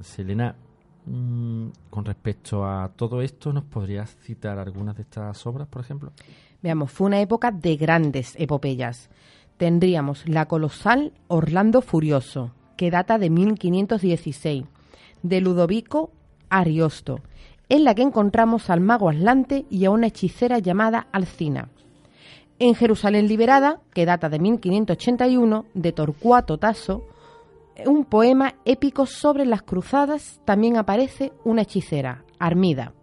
Selena, 0.01 0.55
mm, 1.05 1.67
con 1.89 2.05
respecto 2.05 2.65
a 2.65 2.91
todo 2.95 3.21
esto, 3.21 3.53
¿nos 3.53 3.63
podrías 3.63 4.15
citar 4.21 4.59
algunas 4.59 4.95
de 4.95 5.03
estas 5.03 5.45
obras, 5.47 5.67
por 5.67 5.81
ejemplo? 5.81 6.11
Veamos, 6.61 6.91
fue 6.91 7.07
una 7.07 7.21
época 7.21 7.51
de 7.51 7.75
grandes 7.75 8.35
epopeyas. 8.37 9.09
Tendríamos 9.57 10.27
la 10.27 10.47
colosal 10.47 11.13
Orlando 11.27 11.81
Furioso, 11.81 12.51
que 12.77 12.89
data 12.89 13.17
de 13.17 13.29
1516, 13.29 14.65
de 15.21 15.41
Ludovico 15.41 16.11
Ariosto, 16.49 17.19
en 17.69 17.83
la 17.83 17.95
que 17.95 18.01
encontramos 18.01 18.69
al 18.69 18.81
mago 18.81 19.09
Atlante 19.09 19.65
y 19.69 19.85
a 19.85 19.91
una 19.91 20.07
hechicera 20.07 20.59
llamada 20.59 21.07
Alcina. 21.11 21.69
En 22.65 22.75
Jerusalén 22.75 23.27
Liberada, 23.27 23.81
que 23.93 24.05
data 24.05 24.29
de 24.29 24.39
1581, 24.39 25.65
de 25.73 25.91
Torcuato 25.91 26.57
Tasso, 26.57 27.05
un 27.85 28.05
poema 28.05 28.55
épico 28.63 29.05
sobre 29.05 29.45
las 29.45 29.63
cruzadas, 29.63 30.39
también 30.45 30.77
aparece 30.77 31.33
una 31.43 31.63
hechicera, 31.63 32.23
Armida. 32.39 32.93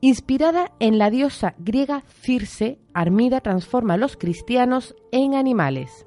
Inspirada 0.00 0.72
en 0.80 0.98
la 0.98 1.10
diosa 1.10 1.54
griega 1.58 2.02
Circe, 2.08 2.80
Armida 2.94 3.40
transforma 3.40 3.94
a 3.94 3.96
los 3.96 4.16
cristianos 4.16 4.96
en 5.12 5.36
animales. 5.36 6.04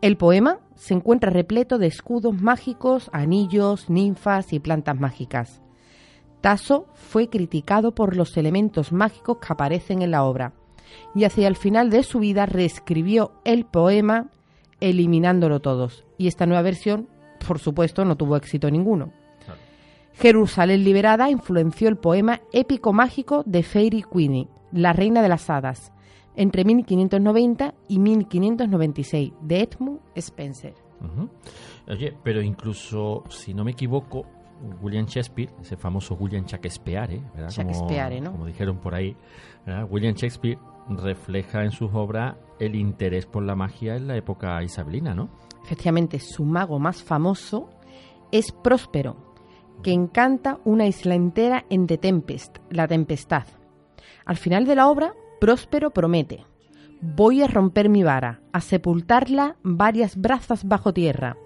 El 0.00 0.16
poema 0.16 0.60
se 0.74 0.94
encuentra 0.94 1.28
repleto 1.28 1.76
de 1.76 1.88
escudos 1.88 2.40
mágicos, 2.40 3.10
anillos, 3.12 3.90
ninfas 3.90 4.54
y 4.54 4.60
plantas 4.60 4.98
mágicas. 4.98 5.60
Tasso 6.40 6.86
fue 6.94 7.28
criticado 7.28 7.94
por 7.94 8.16
los 8.16 8.38
elementos 8.38 8.92
mágicos 8.92 9.36
que 9.46 9.52
aparecen 9.52 10.00
en 10.00 10.10
la 10.10 10.24
obra 10.24 10.54
y 11.14 11.24
hacia 11.24 11.48
el 11.48 11.56
final 11.56 11.90
de 11.90 12.02
su 12.02 12.18
vida 12.20 12.46
reescribió 12.46 13.32
el 13.44 13.64
poema 13.64 14.28
eliminándolo 14.80 15.60
todos. 15.60 16.04
Y 16.18 16.26
esta 16.26 16.46
nueva 16.46 16.62
versión, 16.62 17.08
por 17.46 17.58
supuesto, 17.58 18.04
no 18.04 18.16
tuvo 18.16 18.36
éxito 18.36 18.70
ninguno. 18.70 19.12
Jerusalén 20.14 20.84
liberada 20.84 21.30
influenció 21.30 21.88
el 21.88 21.96
poema 21.96 22.40
épico 22.52 22.92
mágico 22.92 23.42
de 23.46 23.62
Fairy 23.62 24.02
Queenie, 24.02 24.48
la 24.70 24.92
reina 24.92 25.22
de 25.22 25.28
las 25.28 25.48
hadas, 25.48 25.92
entre 26.36 26.64
1590 26.64 27.74
y 27.88 27.98
1596, 27.98 29.32
de 29.40 29.60
Edmund 29.60 30.00
Spencer. 30.14 30.74
Oye, 31.88 32.14
pero 32.22 32.42
incluso, 32.42 33.24
si 33.30 33.54
no 33.54 33.64
me 33.64 33.72
equivoco, 33.72 34.26
William 34.80 35.06
Shakespeare, 35.06 35.50
ese 35.60 35.76
famoso 35.76 36.14
William 36.14 36.44
Shakespeare, 36.44 37.20
¿verdad? 37.34 37.50
Shakespeare, 37.50 38.20
¿no? 38.20 38.32
Como 38.32 38.46
dijeron 38.46 38.76
por 38.78 38.94
ahí, 38.94 39.16
William 39.88 40.14
Shakespeare 40.14 40.58
refleja 40.88 41.64
en 41.64 41.70
sus 41.70 41.90
obras 41.92 42.36
el 42.58 42.74
interés 42.74 43.26
por 43.26 43.42
la 43.42 43.56
magia 43.56 43.96
en 43.96 44.06
la 44.06 44.16
época 44.16 44.62
isabelina, 44.62 45.14
¿no? 45.14 45.28
Efectivamente, 45.64 46.18
su 46.18 46.44
mago 46.44 46.78
más 46.78 47.02
famoso 47.02 47.70
es 48.30 48.52
Próspero, 48.52 49.16
que 49.82 49.92
encanta 49.92 50.58
una 50.64 50.86
isla 50.86 51.14
entera 51.14 51.64
en 51.70 51.86
The 51.86 51.98
Tempest, 51.98 52.58
la 52.70 52.88
tempestad. 52.88 53.44
Al 54.24 54.36
final 54.36 54.64
de 54.64 54.74
la 54.74 54.88
obra, 54.88 55.14
Próspero 55.40 55.90
promete, 55.90 56.44
voy 57.00 57.42
a 57.42 57.48
romper 57.48 57.88
mi 57.88 58.02
vara, 58.02 58.40
a 58.52 58.60
sepultarla 58.60 59.56
varias 59.62 60.16
brazas 60.16 60.64
bajo 60.64 60.92
tierra, 60.92 61.36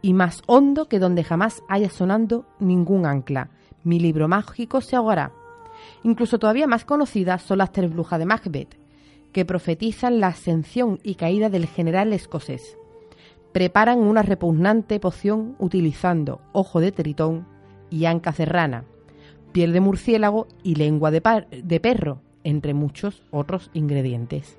y 0.00 0.14
más 0.14 0.42
hondo 0.46 0.88
que 0.88 0.98
donde 0.98 1.22
jamás 1.22 1.62
haya 1.68 1.90
sonando 1.90 2.46
ningún 2.58 3.06
ancla. 3.06 3.50
Mi 3.84 4.00
libro 4.00 4.26
mágico 4.26 4.80
se 4.80 4.96
ahogará. 4.96 5.32
Incluso 6.02 6.38
todavía 6.38 6.66
más 6.66 6.84
conocidas 6.84 7.42
son 7.42 7.58
las 7.58 7.72
tres 7.72 7.92
brujas 7.92 8.18
de 8.18 8.26
Macbeth, 8.26 8.81
que 9.32 9.44
profetizan 9.44 10.20
la 10.20 10.28
ascensión 10.28 10.98
y 11.02 11.14
caída 11.14 11.48
del 11.48 11.66
general 11.66 12.12
escocés. 12.12 12.76
Preparan 13.52 13.98
una 13.98 14.22
repugnante 14.22 15.00
poción 15.00 15.56
utilizando 15.58 16.40
ojo 16.52 16.80
de 16.80 16.92
tritón 16.92 17.46
y 17.90 18.06
anca 18.06 18.32
serrana, 18.32 18.84
piel 19.52 19.72
de 19.72 19.80
murciélago 19.80 20.46
y 20.62 20.76
lengua 20.76 21.10
de, 21.10 21.22
de 21.62 21.80
perro, 21.80 22.20
entre 22.44 22.74
muchos 22.74 23.22
otros 23.30 23.70
ingredientes. 23.74 24.58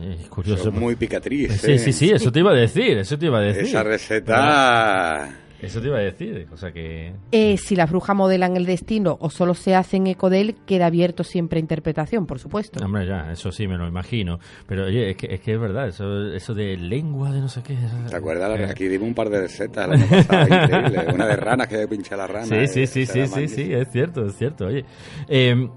Es 0.00 0.28
curioso. 0.28 0.70
muy 0.70 0.96
picatriz. 0.96 1.60
Sí, 1.60 1.78
sí, 1.78 1.90
¿eh? 1.90 1.92
sí, 1.92 2.10
eso 2.10 2.30
te 2.30 2.40
iba 2.40 2.52
a 2.52 2.54
decir, 2.54 2.98
eso 2.98 3.18
te 3.18 3.26
iba 3.26 3.38
a 3.38 3.42
decir. 3.42 3.64
Esa 3.64 3.82
receta... 3.82 5.34
Eso 5.60 5.80
te 5.80 5.88
iba 5.88 5.98
a 5.98 6.02
decir, 6.02 6.46
o 6.52 6.56
sea 6.56 6.70
que... 6.70 7.12
Eh, 7.32 7.56
si 7.56 7.74
las 7.74 7.90
brujas 7.90 8.14
modelan 8.14 8.56
el 8.56 8.64
destino 8.64 9.16
o 9.20 9.28
solo 9.28 9.54
se 9.54 9.74
hacen 9.74 10.06
eco 10.06 10.30
de 10.30 10.40
él, 10.40 10.56
queda 10.66 10.86
abierto 10.86 11.24
siempre 11.24 11.58
a 11.58 11.60
interpretación, 11.60 12.26
por 12.26 12.38
supuesto. 12.38 12.84
Hombre, 12.84 13.06
ya, 13.06 13.32
eso 13.32 13.50
sí 13.50 13.66
me 13.66 13.76
lo 13.76 13.88
imagino. 13.88 14.38
Pero 14.68 14.86
oye, 14.86 15.10
es 15.10 15.16
que 15.16 15.34
es, 15.34 15.40
que 15.40 15.54
es 15.54 15.60
verdad, 15.60 15.88
eso, 15.88 16.32
eso 16.32 16.54
de 16.54 16.76
lengua, 16.76 17.32
de 17.32 17.40
no 17.40 17.48
sé 17.48 17.62
qué... 17.62 17.76
¿Te 18.08 18.16
acuerdas? 18.16 18.70
Aquí 18.70 18.86
dimos 18.86 19.08
un 19.08 19.14
par 19.14 19.30
de 19.30 19.48
setas 19.48 19.86
el 19.86 19.92
año 19.94 20.06
pasado, 20.08 20.46
increíble. 20.46 21.14
Una 21.14 21.26
de 21.26 21.36
ranas 21.36 21.66
que 21.66 21.88
pinché 21.88 22.16
la 22.16 22.26
rana. 22.26 22.46
Sí, 22.46 22.66
sí, 22.68 22.82
eh, 22.82 22.86
sí, 22.86 23.06
sí, 23.06 23.26
sí, 23.26 23.48
sí, 23.48 23.72
es 23.72 23.90
cierto, 23.90 24.26
es 24.26 24.36
cierto. 24.36 24.66
Oye, 24.66 24.84
eh, 25.28 25.68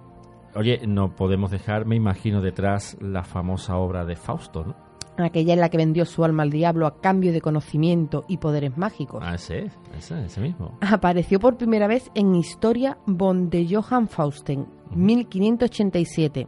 oye, 0.53 0.81
no 0.85 1.15
podemos 1.15 1.49
dejar, 1.49 1.85
me 1.85 1.95
imagino, 1.95 2.41
detrás 2.41 2.97
la 3.01 3.23
famosa 3.23 3.77
obra 3.77 4.05
de 4.05 4.15
Fausto, 4.15 4.63
¿no? 4.63 4.90
Aquella 5.21 5.53
en 5.53 5.59
la 5.59 5.69
que 5.69 5.77
vendió 5.77 6.05
su 6.05 6.23
alma 6.23 6.43
al 6.43 6.49
diablo 6.49 6.87
a 6.87 6.99
cambio 7.01 7.31
de 7.31 7.41
conocimiento 7.41 8.25
y 8.27 8.37
poderes 8.37 8.77
mágicos. 8.77 9.23
Ah, 9.25 9.35
ese 9.35 9.65
es, 9.65 9.73
ese, 9.97 10.25
ese 10.25 10.41
mismo. 10.41 10.77
Apareció 10.81 11.39
por 11.39 11.57
primera 11.57 11.87
vez 11.87 12.09
en 12.15 12.35
Historia 12.35 12.97
von 13.05 13.49
de 13.49 13.67
Johann 13.69 14.07
Fausten, 14.07 14.67
1587, 14.95 16.47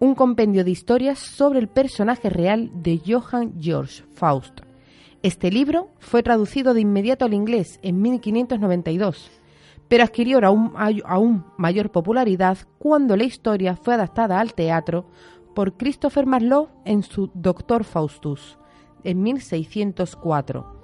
un 0.00 0.14
compendio 0.14 0.64
de 0.64 0.70
historias 0.70 1.18
sobre 1.18 1.58
el 1.58 1.68
personaje 1.68 2.28
real 2.28 2.70
de 2.74 3.00
Johann 3.06 3.54
George 3.60 4.04
Faust. 4.14 4.60
Este 5.22 5.50
libro 5.50 5.88
fue 5.98 6.22
traducido 6.22 6.74
de 6.74 6.82
inmediato 6.82 7.24
al 7.24 7.32
inglés 7.32 7.78
en 7.82 8.02
1592, 8.02 9.30
pero 9.88 10.04
adquirió 10.04 10.38
aún, 10.44 10.74
aún 11.06 11.46
mayor 11.56 11.90
popularidad 11.90 12.58
cuando 12.78 13.16
la 13.16 13.24
historia 13.24 13.74
fue 13.76 13.94
adaptada 13.94 14.38
al 14.38 14.52
teatro 14.52 15.06
por 15.54 15.76
Christopher 15.76 16.26
Marlowe 16.26 16.68
en 16.84 17.02
su 17.02 17.30
Doctor 17.34 17.84
Faustus 17.84 18.58
en 19.04 19.22
1604. 19.22 20.82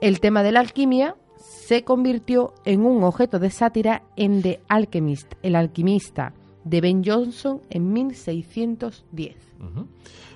El 0.00 0.20
tema 0.20 0.42
de 0.42 0.52
la 0.52 0.60
alquimia 0.60 1.16
se 1.36 1.84
convirtió 1.84 2.54
en 2.64 2.84
un 2.84 3.02
objeto 3.04 3.38
de 3.38 3.50
sátira 3.50 4.02
en 4.16 4.42
The 4.42 4.60
Alchemist, 4.68 5.34
el 5.42 5.56
alquimista, 5.56 6.34
de 6.64 6.80
Ben 6.80 7.02
Jonson 7.04 7.60
en 7.70 7.92
1610. 7.92 9.36
Ujú. 9.60 9.88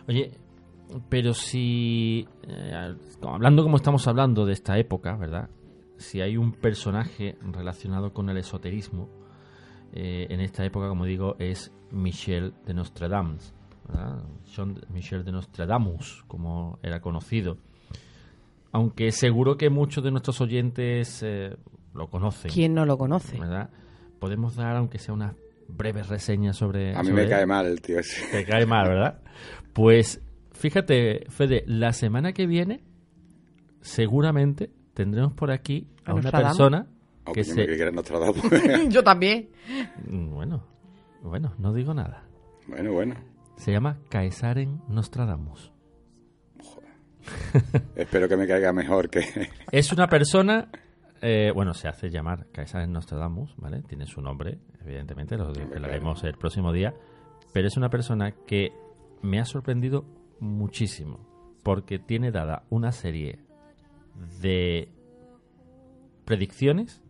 Oye, 0.09 0.33
pero 1.09 1.35
si, 1.35 2.27
eh, 2.43 2.95
hablando 3.23 3.63
como 3.63 3.77
estamos 3.77 4.07
hablando 4.09 4.45
de 4.47 4.53
esta 4.53 4.79
época, 4.79 5.17
¿verdad? 5.17 5.51
Si 5.97 6.21
hay 6.21 6.37
un 6.37 6.53
personaje 6.53 7.37
relacionado 7.41 8.13
con 8.13 8.29
el 8.29 8.37
esoterismo, 8.37 9.09
eh, 9.93 10.27
en 10.31 10.41
esta 10.41 10.65
época, 10.65 10.89
como 10.89 11.05
digo, 11.05 11.37
es 11.39 11.73
Michel 11.91 12.55
de 12.67 12.75
Nostradamus, 12.75 13.55
¿verdad? 13.87 14.23
Jean 14.47 14.81
Michel 14.91 15.25
de 15.25 15.33
Nostradamus, 15.33 16.25
como 16.27 16.79
era 16.83 17.01
conocido. 17.01 17.59
Aunque 18.73 19.13
seguro 19.13 19.57
que 19.57 19.71
muchos 19.71 20.05
de 20.05 20.11
nuestros 20.11 20.41
oyentes 20.41 21.23
eh, 21.23 21.57
lo 21.95 22.09
conocen. 22.09 22.51
¿Quién 22.51 22.75
no 22.75 22.85
lo 22.85 22.99
conoce? 22.99 23.39
¿verdad? 23.39 23.71
Podemos 24.19 24.57
dar, 24.57 24.77
aunque 24.77 24.99
sea 24.99 25.15
una 25.15 25.35
breve 25.69 26.03
reseña 26.03 26.53
sobre. 26.53 26.95
A 26.95 27.03
mí 27.03 27.09
sobre 27.09 27.25
me 27.25 27.29
cae 27.29 27.43
él? 27.43 27.47
mal 27.47 27.67
el 27.67 27.81
tío 27.81 27.99
ese. 27.99 28.27
Te 28.31 28.45
cae 28.45 28.67
mal, 28.67 28.89
¿verdad? 28.89 29.21
Pues 29.73 30.21
fíjate, 30.53 31.27
Fede, 31.29 31.65
la 31.67 31.93
semana 31.93 32.33
que 32.33 32.47
viene 32.47 32.83
seguramente 33.81 34.71
tendremos 34.95 35.33
por 35.35 35.51
aquí 35.51 35.87
a, 36.05 36.11
¿A 36.11 36.15
una 36.15 36.31
persona 36.31 36.87
O 37.25 37.33
que 37.33 37.41
me 37.41 37.45
se... 37.45 37.93
Nostradamus. 37.93 38.43
Yo 38.89 39.03
también. 39.03 39.51
Bueno, 40.07 40.65
bueno, 41.23 41.55
no 41.59 41.73
digo 41.73 41.95
nada. 41.95 42.25
bueno, 42.67 42.93
bueno. 42.93 43.15
Se 43.57 43.73
llama 43.73 43.99
Caesaren 44.09 44.83
Nostradamus. 44.89 45.73
Espero 47.97 48.29
que 48.29 48.37
me 48.37 48.47
caiga 48.47 48.73
mejor 48.73 49.11
que... 49.11 49.21
Es 49.73 49.93
una 49.93 50.07
persona, 50.07 50.69
eh, 51.21 51.51
bueno, 51.55 51.75
se 51.75 51.89
hace 51.89 52.11
llamar 52.11 52.47
Caesaren 52.53 52.93
Nostradamus, 52.93 53.55
¿vale? 53.57 53.83
Tiene 53.83 54.07
su 54.07 54.21
nombre, 54.21 54.59
evidentemente, 54.81 55.37
lo 55.37 55.53
desvelaremos 55.53 56.23
el 56.25 56.37
próximo 56.37 56.73
día, 56.73 56.95
pero 57.53 57.69
es 57.69 57.77
una 57.77 57.91
persona 57.91 58.33
que 58.47 58.73
me 59.23 59.41
ha 59.41 59.45
sorprendido 59.45 60.05
muchísimo, 60.39 61.27
porque 61.63 61.99
tiene 61.99 62.31
dada 62.31 62.65
una 62.71 62.93
serie 62.93 63.41
de 64.41 64.89
predicciones 66.25 67.03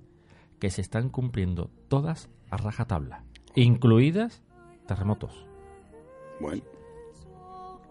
que 0.58 0.70
se 0.70 0.80
están 0.80 1.10
cumpliendo 1.10 1.70
todas 1.88 2.30
a 2.50 2.56
rajatabla, 2.56 3.24
incluidas 3.54 4.42
terremotos. 4.86 5.45
Bueno, 6.40 6.62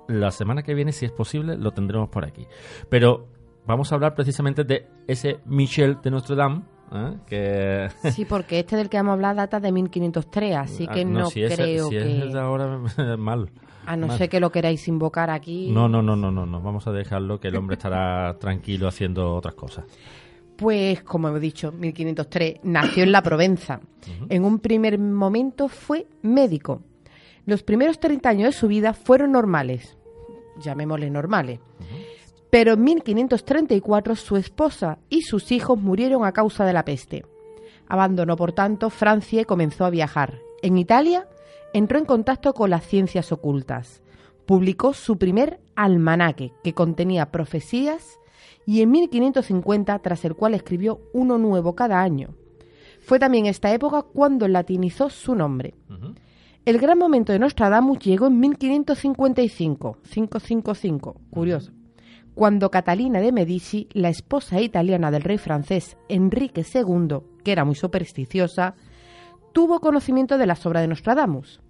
La 0.07 0.31
semana 0.31 0.63
que 0.63 0.73
viene, 0.73 0.91
si 0.91 1.05
es 1.05 1.11
posible, 1.11 1.57
lo 1.57 1.71
tendremos 1.71 2.09
por 2.09 2.25
aquí. 2.25 2.45
Pero 2.89 3.27
vamos 3.65 3.91
a 3.91 3.95
hablar 3.95 4.13
precisamente 4.15 4.63
de 4.63 4.87
ese 5.07 5.39
Michel 5.45 5.97
de 6.03 6.11
Notre 6.11 6.35
Dame, 6.35 6.61
¿eh? 6.93 7.17
que... 7.25 7.89
Sí, 8.11 8.25
porque 8.25 8.59
este 8.59 8.75
del 8.75 8.89
que 8.89 8.97
vamos 8.97 9.11
a 9.11 9.13
hablar 9.13 9.35
data 9.35 9.59
de 9.59 9.71
1503, 9.71 10.55
así 10.57 10.87
que 10.87 11.01
Ah, 11.01 11.05
no, 11.05 11.25
si 11.27 11.41
es- 11.43 11.55
creo 11.55 11.89
si 11.89 11.95
que... 11.97 12.27
es 12.29 12.35
ahora, 12.35 12.79
mal. 13.17 13.49
A 13.87 13.95
no 13.95 14.15
ser 14.17 14.29
que 14.29 14.39
lo 14.39 14.51
queráis 14.51 14.87
invocar 14.87 15.29
aquí. 15.29 15.69
No, 15.71 15.87
no, 15.87 16.01
no, 16.01 16.15
no, 16.15 16.31
no, 16.31 16.45
no. 16.47 16.59
Vamos 16.61 16.87
a 16.87 16.91
dejarlo 16.91 17.39
que 17.39 17.49
el 17.49 17.55
hombre 17.55 17.75
estará 17.75 18.35
tranquilo 18.39 18.87
haciendo 18.87 19.35
otras 19.35 19.53
cosas. 19.53 19.85
Pues, 20.57 21.03
como 21.03 21.27
hemos 21.27 21.41
dicho, 21.41 21.71
1503, 21.71 22.61
nació 22.63 23.03
en 23.03 23.11
la 23.11 23.21
Provenza. 23.21 23.81
En 24.29 24.43
un 24.45 24.57
primer 24.59 24.97
momento 24.97 25.67
fue 25.67 26.07
médico. 26.23 26.81
Los 27.45 27.63
primeros 27.63 27.99
30 27.99 28.27
años 28.29 28.53
de 28.53 28.59
su 28.59 28.67
vida 28.67 28.93
fueron 28.93 29.31
normales, 29.31 29.97
llamémosle 30.59 31.09
normales. 31.09 31.59
Pero 32.49 32.73
en 32.73 32.83
1534 32.83 34.15
su 34.15 34.37
esposa 34.37 34.97
y 35.09 35.21
sus 35.21 35.51
hijos 35.51 35.79
murieron 35.79 36.25
a 36.25 36.31
causa 36.31 36.65
de 36.65 36.73
la 36.73 36.85
peste. 36.85 37.25
Abandonó, 37.87 38.35
por 38.35 38.53
tanto, 38.53 38.89
Francia 38.89 39.41
y 39.41 39.45
comenzó 39.45 39.85
a 39.85 39.89
viajar. 39.89 40.39
En 40.61 40.77
Italia 40.77 41.27
entró 41.73 41.99
en 41.99 42.05
contacto 42.05 42.53
con 42.53 42.69
las 42.69 42.85
ciencias 42.85 43.31
ocultas. 43.31 44.01
Publicó 44.45 44.93
su 44.93 45.17
primer 45.17 45.59
almanaque, 45.75 46.53
que 46.63 46.73
contenía 46.73 47.31
profecías, 47.31 48.19
y 48.65 48.81
en 48.81 48.91
1550, 48.91 49.99
tras 49.99 50.25
el 50.25 50.35
cual 50.35 50.55
escribió 50.55 51.01
uno 51.13 51.37
nuevo 51.37 51.75
cada 51.75 52.01
año. 52.01 52.29
Fue 53.01 53.19
también 53.19 53.45
esta 53.45 53.71
época 53.71 54.01
cuando 54.01 54.47
latinizó 54.47 55.09
su 55.11 55.35
nombre. 55.35 55.75
El 56.65 56.79
gran 56.79 56.97
momento 56.97 57.31
de 57.31 57.37
Nostradamus 57.37 57.99
llegó 57.99 58.25
en 58.25 58.39
1555, 58.39 59.99
555, 60.01 61.21
curioso, 61.29 61.71
cuando 62.33 62.71
Catalina 62.71 63.19
de 63.21 63.31
Medici, 63.31 63.87
la 63.93 64.09
esposa 64.09 64.59
italiana 64.59 65.11
del 65.11 65.21
rey 65.21 65.37
francés 65.37 65.95
Enrique 66.09 66.65
II, 66.73 67.19
que 67.43 67.51
era 67.51 67.65
muy 67.65 67.75
supersticiosa, 67.75 68.73
tuvo 69.53 69.79
conocimiento 69.79 70.39
de 70.39 70.47
las 70.47 70.65
obras 70.65 70.81
de 70.81 70.87
Nostradamus. 70.87 71.61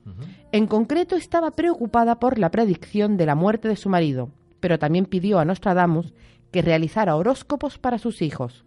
En 0.54 0.66
concreto, 0.66 1.18
estaba 1.18 1.52
preocupada 1.52 2.18
por 2.18 2.40
la 2.40 2.50
predicción 2.50 3.18
de 3.18 3.26
la 3.26 3.36
muerte 3.36 3.68
de 3.68 3.76
su 3.76 3.90
marido, 3.90 4.30
pero 4.62 4.80
también 4.80 5.08
pidió 5.08 5.40
a 5.40 5.46
Nostradamus 5.46 6.14
que 6.52 6.62
realizara 6.62 7.18
horóscopos 7.18 7.80
para 7.80 7.98
sus 7.98 8.22
hijos. 8.22 8.64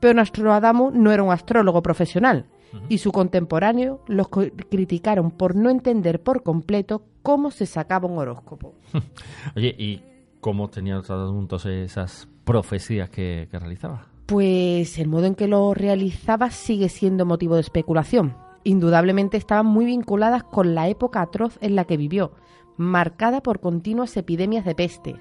Pero 0.00 0.14
Nostradamus 0.14 0.92
no 0.92 1.12
era 1.12 1.22
un 1.22 1.30
astrólogo 1.30 1.82
profesional 1.84 2.46
y 2.88 2.98
su 2.98 3.12
contemporáneo 3.12 4.00
los 4.06 4.28
co- 4.28 4.44
criticaron 4.70 5.30
por 5.30 5.54
no 5.56 5.70
entender 5.70 6.22
por 6.22 6.42
completo 6.42 7.02
cómo 7.22 7.50
se 7.50 7.66
sacaba 7.66 8.08
un 8.08 8.18
horóscopo. 8.18 8.74
Oye, 9.56 9.74
¿y 9.78 10.02
cómo 10.40 10.68
tenía 10.68 10.94
Nostradamus 10.94 11.40
entonces 11.42 11.90
esas 11.90 12.28
profecías 12.44 13.10
que, 13.10 13.48
que 13.50 13.58
realizaba? 13.58 14.06
Pues 14.26 14.98
el 14.98 15.08
modo 15.08 15.26
en 15.26 15.34
que 15.34 15.48
lo 15.48 15.72
realizaba 15.74 16.50
sigue 16.50 16.88
siendo 16.88 17.24
motivo 17.26 17.54
de 17.54 17.60
especulación. 17.60 18.36
Indudablemente 18.64 19.36
estaban 19.36 19.66
muy 19.66 19.84
vinculadas 19.84 20.42
con 20.42 20.74
la 20.74 20.88
época 20.88 21.22
atroz 21.22 21.58
en 21.60 21.76
la 21.76 21.84
que 21.84 21.96
vivió, 21.96 22.32
marcada 22.76 23.40
por 23.40 23.60
continuas 23.60 24.16
epidemias 24.16 24.64
de 24.64 24.74
peste, 24.74 25.16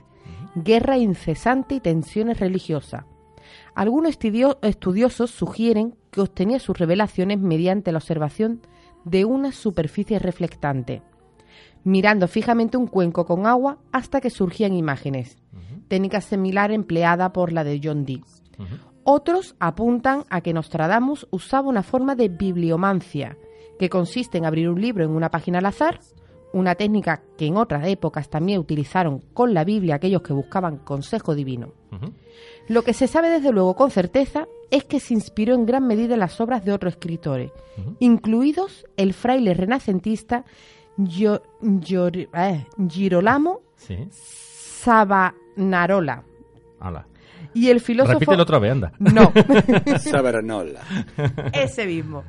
guerra 0.56 0.98
incesante 0.98 1.76
y 1.76 1.80
tensiones 1.80 2.40
religiosas. 2.40 3.06
Algunos 3.76 4.12
estudio- 4.12 4.58
estudiosos 4.62 5.32
sugieren 5.32 5.96
que 6.12 6.22
obtenía 6.22 6.60
sus 6.60 6.78
revelaciones 6.78 7.40
mediante 7.40 7.92
la 7.92 7.98
observación 7.98 8.62
de 9.04 9.26
una 9.26 9.52
superficie 9.52 10.18
reflectante, 10.18 11.02
mirando 11.84 12.28
fijamente 12.28 12.78
un 12.78 12.88
cuenco 12.88 13.26
con 13.26 13.46
agua 13.46 13.78
hasta 13.92 14.22
que 14.22 14.30
surgían 14.30 14.74
imágenes, 14.74 15.38
técnica 15.90 16.22
similar 16.22 16.72
empleada 16.72 17.32
por 17.34 17.52
la 17.52 17.64
de 17.64 17.80
John 17.84 18.06
Dee. 18.06 18.24
Otros 19.04 19.56
apuntan 19.60 20.24
a 20.30 20.42
que 20.42 20.54
Nostradamus 20.54 21.28
usaba 21.30 21.68
una 21.70 21.84
forma 21.84 22.16
de 22.16 22.30
bibliomancia, 22.30 23.38
que 23.78 23.90
consiste 23.90 24.38
en 24.38 24.46
abrir 24.46 24.70
un 24.70 24.82
libro 24.82 25.04
en 25.04 25.12
una 25.12 25.30
página 25.30 25.60
al 25.60 25.66
azar, 25.68 26.00
una 26.58 26.76
técnica 26.76 27.22
que 27.38 27.46
en 27.48 27.58
otras 27.58 27.86
épocas 27.88 28.30
también 28.30 28.60
utilizaron 28.60 29.20
con 29.34 29.54
la 29.54 29.64
Biblia 29.64 29.96
aquellos 29.96 30.22
que 30.22 30.34
buscaban 30.34 30.78
consejo 30.78 31.36
divino. 31.36 31.74
Lo 32.68 32.82
que 32.84 32.94
se 32.94 33.08
sabe 33.08 33.30
desde 33.30 33.52
luego 33.52 33.76
con 33.76 33.92
certeza 33.92 34.48
es 34.72 34.84
que 34.86 35.00
se 35.00 35.14
inspiró 35.14 35.54
en 35.54 35.66
gran 35.66 35.86
medida 35.86 36.14
en 36.16 36.20
las 36.22 36.40
obras 36.42 36.64
de 36.66 36.72
otros 36.74 36.94
escritores, 36.94 37.52
incluidos 38.00 38.86
el 38.98 39.14
fraile 39.14 39.54
renacentista 39.54 40.46
Gio- 40.98 41.42
eh, 42.34 42.66
Girolamo 42.90 43.60
Sí, 43.76 43.98
Savanarola, 44.86 46.24
ala. 46.80 47.06
Y 47.54 47.70
el 47.70 47.80
filósofo... 47.82 48.14
Repítelo 48.20 48.44
otra 48.44 48.60
vez, 48.60 48.72
anda. 48.72 48.92
No, 49.00 49.32
Sabernola. 50.00 50.82
ese 51.54 51.86
mismo. 51.86 52.24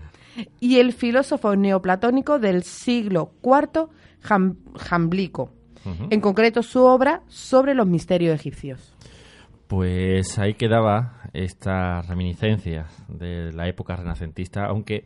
Y 0.60 0.78
el 0.78 0.92
filósofo 0.92 1.56
neoplatónico 1.56 2.38
del 2.38 2.62
siglo 2.62 3.30
IV, 3.42 3.86
Jam- 4.26 4.56
Jamblico. 4.76 5.52
En 6.10 6.20
concreto, 6.20 6.62
su 6.64 6.82
obra 6.84 7.22
sobre 7.28 7.72
los 7.74 7.86
misterios 7.86 8.34
egipcios. 8.34 8.92
Pues 9.68 10.38
ahí 10.38 10.54
quedaba 10.54 11.20
esta 11.32 12.02
reminiscencia 12.02 12.86
de 13.08 13.52
la 13.52 13.68
época 13.68 13.94
renacentista, 13.96 14.66
aunque 14.66 15.04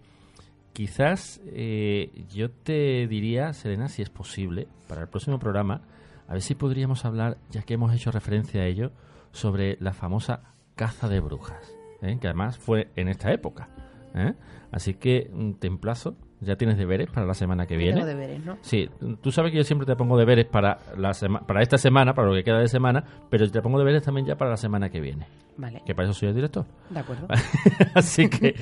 quizás 0.73 1.41
eh, 1.47 2.25
yo 2.35 2.51
te 2.51 3.07
diría, 3.09 3.53
Serena, 3.53 3.89
si 3.89 4.03
es 4.03 4.11
posible, 4.11 4.69
para 4.89 5.03
el 5.03 5.09
próximo 5.09 5.39
programa, 5.39 5.83
a 6.29 6.33
ver 6.33 6.43
si 6.43 6.55
podríamos 6.55 7.05
hablar, 7.05 7.39
ya 7.51 7.63
que 7.63 7.75
hemos 7.75 7.95
hecho 7.95 8.11
referencia 8.11 8.63
a 8.63 8.67
ello, 8.67 8.93
sobre 9.33 9.77
la 9.81 9.93
famosa 9.93 10.55
caza 10.77 11.09
de 11.09 11.21
brujas, 11.21 11.73
¿eh? 12.03 12.19
que 12.21 12.27
además 12.29 12.59
fue 12.59 12.89
en 12.97 13.09
esta 13.09 13.33
época. 13.33 13.69
¿eh? 14.15 14.35
Así 14.73 14.95
que 14.95 15.31
mm, 15.33 15.53
te 15.55 15.67
emplazo, 15.67 16.17
ya 16.41 16.57
tienes 16.57 16.79
deberes 16.79 17.09
para 17.11 17.27
la 17.27 17.35
semana 17.35 17.67
que 17.67 17.77
viene. 17.77 17.95
Tengo 17.95 18.07
deberes, 18.07 18.45
¿no? 18.45 18.57
Sí, 18.63 18.89
tú 19.23 19.31
sabes 19.31 19.53
que 19.53 19.59
yo 19.59 19.65
siempre 19.65 19.87
te 19.87 19.95
pongo 19.97 20.17
deberes 20.17 20.47
para 20.47 20.79
la 20.97 21.13
sema- 21.13 21.41
para 21.47 21.63
esta 21.63 21.77
semana, 21.79 22.15
para 22.15 22.29
lo 22.29 22.35
que 22.35 22.43
queda 22.45 22.59
de 22.59 22.69
semana, 22.69 23.05
pero 23.29 23.51
te 23.51 23.61
pongo 23.63 23.79
deberes 23.79 24.03
también 24.03 24.27
ya 24.27 24.37
para 24.37 24.51
la 24.51 24.57
semana 24.57 24.89
que 24.91 25.01
viene. 25.01 25.27
Vale, 25.57 25.83
Que 25.85 25.95
para 25.95 26.09
eso 26.09 26.19
soy 26.19 26.29
el 26.31 26.35
director. 26.35 26.65
de 26.89 26.99
acuerdo. 27.01 27.27
Así 27.95 28.29
que 28.31 28.55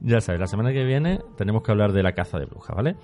ya 0.00 0.20
sabes, 0.20 0.40
la 0.40 0.46
semana 0.48 0.72
que 0.72 0.84
viene 0.84 1.20
tenemos 1.36 1.62
que 1.62 1.70
hablar 1.70 1.92
de 1.92 2.02
la 2.02 2.12
caza 2.12 2.38
de 2.38 2.46
brujas, 2.46 2.74
¿vale? 2.76 2.96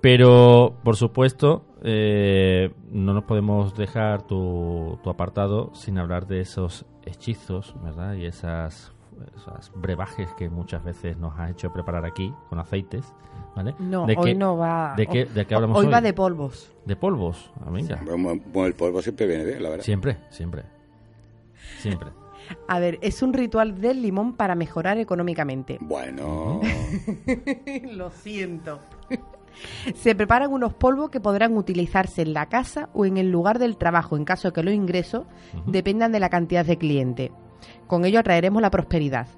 Pero, 0.00 0.76
por 0.84 0.96
supuesto, 0.96 1.64
eh, 1.82 2.70
no 2.90 3.14
nos 3.14 3.24
podemos 3.24 3.74
dejar 3.74 4.26
tu, 4.26 4.98
tu 5.02 5.08
apartado 5.08 5.70
sin 5.74 5.98
hablar 5.98 6.26
de 6.26 6.40
esos 6.40 6.84
hechizos, 7.06 7.74
¿verdad? 7.82 8.14
Y 8.14 8.26
esas, 8.26 8.92
esas 9.36 9.70
brebajes 9.74 10.32
que 10.34 10.48
muchas 10.50 10.82
veces 10.84 11.16
nos 11.18 11.38
has 11.38 11.50
hecho 11.50 11.72
preparar 11.72 12.04
aquí 12.04 12.32
con 12.48 12.58
aceites, 12.58 13.12
¿vale? 13.56 13.74
No, 13.78 14.06
¿De 14.06 14.14
hoy 14.16 14.32
qué- 14.32 14.34
no 14.34 14.56
va... 14.56 14.94
¿De 14.96 15.06
qué, 15.06 15.24
de 15.24 15.46
qué 15.46 15.54
hablamos 15.54 15.78
hoy 15.78 15.86
hoy? 15.86 15.92
va 15.92 16.00
de 16.00 16.12
polvos. 16.12 16.72
De 16.84 16.96
polvos. 16.96 17.52
Ah, 17.64 17.70
venga. 17.70 18.00
Bueno, 18.04 18.40
bueno, 18.52 18.66
el 18.66 18.74
polvo 18.74 19.00
siempre 19.02 19.26
viene 19.26 19.44
bien, 19.44 19.62
la 19.62 19.70
verdad. 19.70 19.84
Siempre, 19.84 20.18
siempre. 20.30 20.64
Siempre. 21.78 22.10
A 22.68 22.78
ver, 22.78 22.98
es 23.00 23.22
un 23.22 23.32
ritual 23.32 23.80
del 23.80 24.02
limón 24.02 24.34
para 24.34 24.54
mejorar 24.54 24.98
económicamente. 24.98 25.78
Bueno, 25.80 26.60
Lo 27.92 28.10
siento. 28.10 28.80
Se 29.94 30.14
preparan 30.14 30.52
unos 30.52 30.74
polvos 30.74 31.10
que 31.10 31.20
podrán 31.20 31.56
utilizarse 31.56 32.22
en 32.22 32.34
la 32.34 32.46
casa 32.48 32.90
o 32.92 33.06
en 33.06 33.16
el 33.16 33.30
lugar 33.30 33.58
del 33.58 33.76
trabajo 33.76 34.16
en 34.16 34.24
caso 34.24 34.48
de 34.48 34.52
que 34.52 34.62
los 34.64 34.74
ingresos 34.74 35.24
dependan 35.66 36.10
de 36.12 36.20
la 36.20 36.28
cantidad 36.28 36.66
de 36.66 36.76
cliente. 36.76 37.32
Con 37.86 38.04
ello 38.04 38.20
atraeremos 38.20 38.62
la 38.62 38.70
prosperidad. 38.70 39.28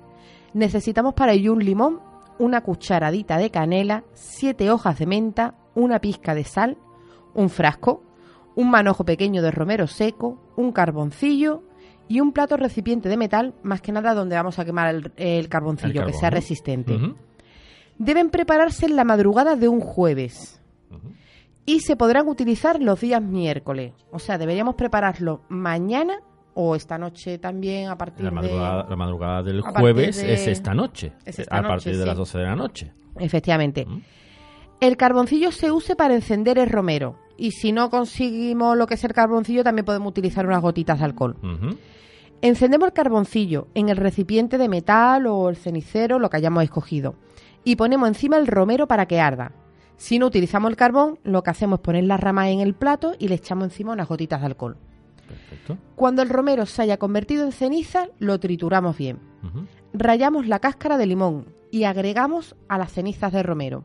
Necesitamos 0.55 1.14
para 1.14 1.32
ello 1.32 1.53
un 1.53 1.64
limón, 1.64 2.01
una 2.38 2.61
cucharadita 2.62 3.38
de 3.38 3.51
canela, 3.51 4.05
siete 4.12 4.70
hojas 4.70 4.99
de 4.99 5.07
menta, 5.07 5.55
una 5.74 6.01
pizca 6.01 6.34
de 6.34 6.44
sal, 6.44 6.78
un 7.34 7.51
frasco, 7.51 8.03
un 8.55 8.70
manojo 8.70 9.05
pequeño 9.05 9.42
de 9.42 9.51
romero 9.51 9.86
seco, 9.86 10.38
un 10.57 10.72
carboncillo 10.72 11.62
y 12.09 12.20
un 12.20 12.32
plato 12.32 12.57
recipiente 12.57 13.09
de 13.09 13.16
metal, 13.16 13.55
más 13.62 13.80
que 13.80 13.92
nada 13.92 14.14
donde 14.14 14.36
vamos 14.36 14.59
a 14.59 14.64
quemar 14.64 14.94
el, 14.94 15.12
el 15.16 15.49
carboncillo, 15.49 15.90
El 15.90 15.97
carbón, 15.97 16.12
que 16.12 16.18
sea 16.18 16.30
¿no? 16.30 16.36
resistente 16.36 16.99
deben 17.99 18.30
prepararse 18.30 18.86
en 18.86 18.97
la 18.97 19.05
madrugada 19.05 19.57
de 19.57 19.68
un 19.68 19.80
jueves 19.80 20.61
y 21.64 21.80
se 21.80 21.97
podrán 21.97 22.28
utilizar 22.28 22.80
los 22.80 23.01
días 23.01 23.22
miércoles. 23.22 23.92
O 24.12 24.18
sea, 24.18 24.38
deberíamos 24.38 24.76
prepararlo 24.76 25.42
mañana 25.49 26.20
o 26.57 26.74
esta 26.74 26.98
noche 26.98 27.38
también 27.38 27.88
a 27.90 27.96
partir 27.98 28.24
La 28.24 28.30
madrugada, 28.32 28.82
de... 28.84 28.90
la 28.90 28.96
madrugada 28.96 29.42
del 29.42 29.61
jueves 29.61 30.16
de- 30.16 30.32
es 30.34 30.46
esta 30.46 30.74
noche. 30.74 31.12
es 31.24 31.38
esta 31.38 31.57
a 31.57 31.61
noche, 31.62 31.68
partir 31.74 31.92
de 31.96 32.02
sí. 32.02 32.07
las 32.07 32.16
12 32.16 32.38
de 32.38 32.44
la 32.44 32.57
noche. 32.57 32.92
Efectivamente. 33.18 33.84
Mm. 33.86 34.00
El 34.80 34.96
carboncillo 34.96 35.52
se 35.52 35.70
use 35.70 35.96
para 35.96 36.14
encender 36.14 36.59
el 36.59 36.68
romero. 36.68 37.18
Y 37.38 37.50
si 37.52 37.72
no 37.72 37.90
conseguimos 37.90 38.76
lo 38.76 38.86
que 38.86 38.94
es 38.94 39.04
el 39.04 39.12
carboncillo, 39.12 39.62
también 39.62 39.84
podemos 39.84 40.09
utilizar 40.09 40.46
unas 40.46 40.62
gotitas 40.62 40.98
de 40.98 41.04
alcohol. 41.04 41.36
Encendemos 42.42 42.86
el 42.88 42.92
carboncillo 42.92 43.68
en 43.74 43.88
el 43.88 43.96
recipiente 43.96 44.59
de 44.59 44.68
metal 44.68 45.26
o 45.26 45.48
el 45.48 45.57
cenicero, 45.57 46.18
lo 46.18 46.28
que 46.30 46.36
hayamos 46.38 46.62
escogido, 46.64 47.14
y 47.64 47.76
ponemos 47.76 48.09
encima 48.09 48.36
el 48.36 48.46
romero 48.46 48.86
para 48.86 49.07
que 49.07 49.20
arda. 49.20 49.52
Si 49.96 50.18
no 50.18 50.26
utilizamos 50.26 50.70
el 50.70 50.76
carbón, 50.76 51.18
lo 51.24 51.42
que 51.42 51.50
hacemos 51.50 51.78
es 51.78 51.82
poner 51.84 52.04
las 52.04 52.20
ramas 52.20 52.48
en 52.48 52.61
el 52.61 52.74
plato 52.74 53.14
y 53.18 53.28
le 53.28 53.36
echamos 53.36 53.64
encima 53.64 53.92
unas 53.92 54.09
gotitas 54.09 54.40
de 54.40 54.46
alcohol. 54.46 54.76
Perfecto. 55.26 55.78
Cuando 55.94 56.22
el 56.22 56.28
romero 56.28 56.66
se 56.66 56.82
haya 56.82 56.96
convertido 56.98 57.44
en 57.44 57.52
ceniza, 57.52 58.08
lo 58.18 58.38
trituramos 58.40 58.96
bien. 58.96 59.18
Rayamos 59.92 60.46
la 60.46 60.58
cáscara 60.58 60.96
de 60.98 61.06
limón 61.06 61.46
y 61.70 61.84
agregamos 61.84 62.54
a 62.68 62.78
las 62.78 62.92
cenizas 62.92 63.32
de 63.32 63.42
romero. 63.42 63.84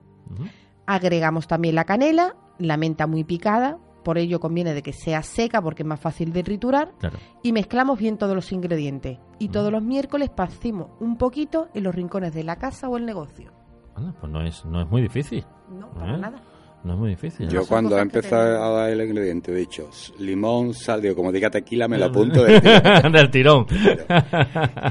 Agregamos 0.86 1.48
también 1.48 1.76
la 1.76 1.86
canela, 1.86 2.36
la 2.58 2.78
menta 2.78 3.08
muy 3.08 3.24
picada, 3.24 3.78
por 4.04 4.18
ello 4.18 4.40
conviene 4.40 4.74
de 4.74 4.82
que 4.82 4.94
sea 4.94 5.22
seca 5.22 5.62
porque 5.62 5.84
es 5.84 5.88
más 5.88 6.00
fácil 6.00 6.34
de 6.34 6.44
triturar, 6.44 6.92
Claro. 7.00 7.18
y 7.44 7.52
mezclamos 7.54 8.00
bien 8.00 8.18
todos 8.18 8.34
los 8.36 8.52
ingredientes. 8.52 9.20
Y 9.40 9.50
todos 9.50 9.72
los 9.72 9.84
miércoles 9.84 10.30
partimos 10.30 10.88
un 11.00 11.18
poquito 11.18 11.70
en 11.74 11.84
los 11.84 11.94
rincones 11.94 12.34
de 12.34 12.44
la 12.44 12.56
casa 12.56 12.90
o 12.90 12.98
el 12.98 13.06
negocio. 13.06 13.52
Anda, 13.96 14.14
pues 14.20 14.32
no 14.32 14.42
es, 14.42 14.66
no 14.66 14.82
es 14.82 14.90
muy 14.90 15.02
difícil. 15.02 15.46
No, 15.70 15.90
para 15.92 16.16
¿Eh? 16.16 16.18
nada. 16.18 16.42
No 16.84 16.94
es 16.94 17.00
muy 17.00 17.10
difícil. 17.12 17.48
yo 17.48 17.60
son 17.60 17.68
cuando 17.68 18.00
empezado 18.00 18.64
a 18.64 18.70
dar 18.70 18.90
el 18.90 19.02
ingrediente 19.02 19.52
he 19.52 19.56
dicho 19.56 19.90
limón, 20.20 20.74
sal, 20.74 21.02
digo, 21.02 21.16
como 21.16 21.32
diga 21.32 21.50
tequila 21.50 21.88
me 21.88 21.98
lo 21.98 22.06
apunto 22.06 22.44
del 23.14 23.30
tirón. 23.30 23.68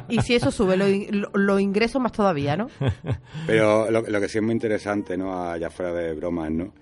Y 0.09 0.20
si 0.20 0.34
eso 0.34 0.51
sube 0.51 0.76
los 0.76 0.88
lo, 1.11 1.30
los 1.34 1.61
ingresos 1.61 2.01
más 2.01 2.12
todavía, 2.12 2.57
¿no? 2.57 2.68
Pero 3.47 3.91
lo, 3.91 4.03
lo 4.03 4.20
que 4.20 4.28
sí 4.28 4.38
es 4.38 4.45
muy 4.45 4.53
interesante, 4.53 5.16
¿no? 5.16 5.51
Allá 5.51 5.70
fuera 5.70 5.93
de 5.93 6.14
bromas, 6.14 6.51
¿no? 6.51 6.72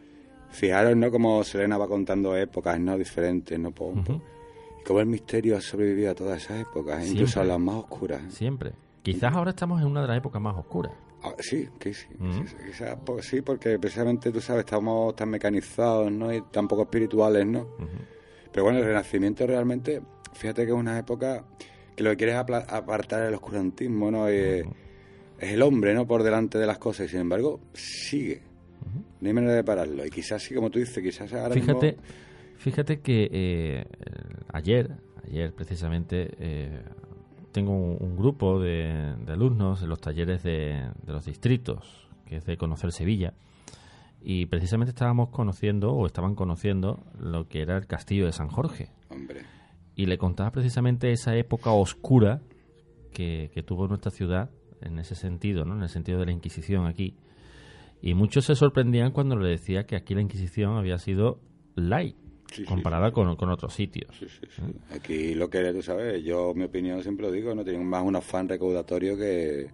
Fijaros, 0.51 0.97
¿no? 0.97 1.11
Como 1.11 1.45
Selena 1.45 1.79
va 1.79 1.89
contando 1.89 2.37
épocas, 2.37 2.79
¿no? 2.81 2.97
Diferentes, 2.97 3.59
¿no? 3.59 3.71
Y 3.71 4.85
cómo 4.85 5.01
el 5.01 5.07
misterio 5.07 5.57
ha 5.57 5.61
sobrevivido 5.61 6.11
a 6.11 6.15
todas 6.15 6.43
esas 6.43 6.61
épocas, 6.63 7.07
incluso 7.07 7.41
a 7.41 7.45
las 7.45 7.59
más 7.59 7.77
oscuras. 7.77 8.23
Siempre. 8.31 8.73
Quizás 9.03 9.35
ahora 9.35 9.51
estamos 9.51 9.81
en 9.81 9.87
una 9.87 10.03
de 10.03 10.09
las 10.09 10.19
épocas 10.19 10.41
más 10.41 10.57
oscuras. 10.57 10.93
Ah, 11.23 11.35
sí, 11.41 11.69
que 11.81 11.93
sí, 11.95 12.07
Mm. 12.19 12.33
sí, 12.33 12.43
sí, 12.47 12.57
quizás, 12.67 12.97
pues, 13.05 13.27
sí, 13.27 13.41
porque 13.43 13.79
precisamente 13.79 14.31
tú 14.31 14.41
sabes, 14.41 14.61
estamos 14.65 15.17
tan 15.17 15.29
mecanizados, 15.31 16.13
¿no? 16.13 16.33
Y 16.33 16.43
tan 16.53 16.69
poco 16.69 16.83
espirituales, 16.83 17.45
¿no? 17.47 17.69
Pero 18.53 18.65
bueno, 18.65 18.79
el 18.79 18.85
Renacimiento 18.85 19.47
realmente, 19.47 20.01
fíjate 20.33 20.65
que 20.65 20.71
es 20.73 20.77
una 20.79 20.99
época 20.99 21.45
que 21.97 22.03
lo 22.05 22.11
que 22.11 22.17
quiere 22.19 22.33
es 22.33 22.39
apartar 22.39 23.25
el 23.27 23.35
oscurantismo, 23.35 24.11
¿no? 24.11 24.31
Y, 24.33 24.63
Es 25.41 25.53
el 25.53 25.63
hombre, 25.63 25.95
¿no? 25.95 26.05
Por 26.07 26.25
delante 26.25 26.59
de 26.59 26.67
las 26.67 26.79
cosas 26.79 27.07
y 27.07 27.11
sin 27.11 27.21
embargo 27.21 27.61
sigue. 27.73 28.43
No 29.21 29.29
hay 29.29 29.33
manera 29.33 29.55
de 29.55 29.63
pararlo. 29.63 30.05
Y 30.05 30.11
quizás 30.11 30.43
sí, 30.43 30.53
como 30.55 30.69
tú 30.71 30.79
dices, 30.81 31.01
quizás 31.03 31.33
ahora 31.33 31.55
mismo- 31.55 31.81
Fíjate, 31.81 31.97
fíjate 32.57 33.01
que 33.01 33.29
eh, 33.31 33.85
ayer, 34.53 34.91
ayer 35.25 35.53
precisamente, 35.53 36.31
eh, 36.41 36.83
tengo 37.59 37.73
un, 37.73 37.97
un 37.99 38.17
grupo 38.17 38.61
de, 38.61 39.17
de 39.27 39.33
alumnos 39.33 39.83
en 39.83 39.89
los 39.89 40.01
talleres 40.01 40.45
de, 40.45 40.91
de 41.03 41.13
los 41.13 41.25
distritos, 41.25 42.09
que 42.25 42.37
es 42.37 42.47
de 42.47 42.57
conocer 42.57 42.93
Sevilla, 42.93 43.35
y 44.23 44.47
precisamente 44.47 44.91
estábamos 44.91 45.31
conociendo, 45.31 45.93
o 45.93 46.07
estaban 46.07 46.37
conociendo, 46.37 47.01
lo 47.19 47.49
que 47.49 47.63
era 47.63 47.77
el 47.77 47.89
castillo 47.89 48.27
de 48.27 48.33
San 48.33 48.47
Jorge. 48.47 48.93
Hombre, 49.11 49.43
Y 49.97 50.07
le 50.07 50.19
contaba 50.19 50.53
precisamente 50.53 51.11
esa 51.11 51.35
época 51.35 51.73
oscura 51.73 52.43
que, 53.13 53.51
que 53.53 53.65
tuvo 53.65 53.89
nuestra 53.89 54.13
ciudad 54.13 54.51
en 54.81 55.01
ese 55.01 55.17
sentido, 55.17 55.65
¿no? 55.65 55.75
en 55.75 55.83
el 55.83 55.89
sentido 55.89 56.21
de 56.21 56.27
la 56.27 56.33
Inquisición 56.33 56.87
aquí. 56.87 57.17
Y 58.01 58.15
muchos 58.15 58.45
se 58.45 58.55
sorprendían 58.55 59.11
cuando 59.11 59.35
le 59.35 59.49
decía 59.49 59.85
que 59.85 59.97
aquí 59.97 60.15
la 60.15 60.21
Inquisición 60.21 60.77
había 60.77 60.99
sido 60.99 61.41
light 61.75 62.15
Sí, 62.51 62.63
sí, 62.63 62.65
comparada 62.65 63.13
Con, 63.13 63.37
con 63.37 63.51
otros 63.51 63.75
sitios. 63.75 64.11
sí, 64.19 64.27
sí. 64.29 64.63
Aquí 64.95 65.35
lo 65.35 65.49
que 65.51 65.73
tú 65.73 65.83
sabes, 65.83 66.23
yo 66.25 66.55
mi 66.55 66.65
opinión 66.65 67.03
siempre 67.03 67.27
lo 67.27 67.33
digo, 67.33 67.55
no 67.55 67.63
tienen 67.63 67.87
más 67.87 68.03
un 68.03 68.17
afán 68.17 68.49
recaudatorio 68.49 69.17
que 69.17 69.69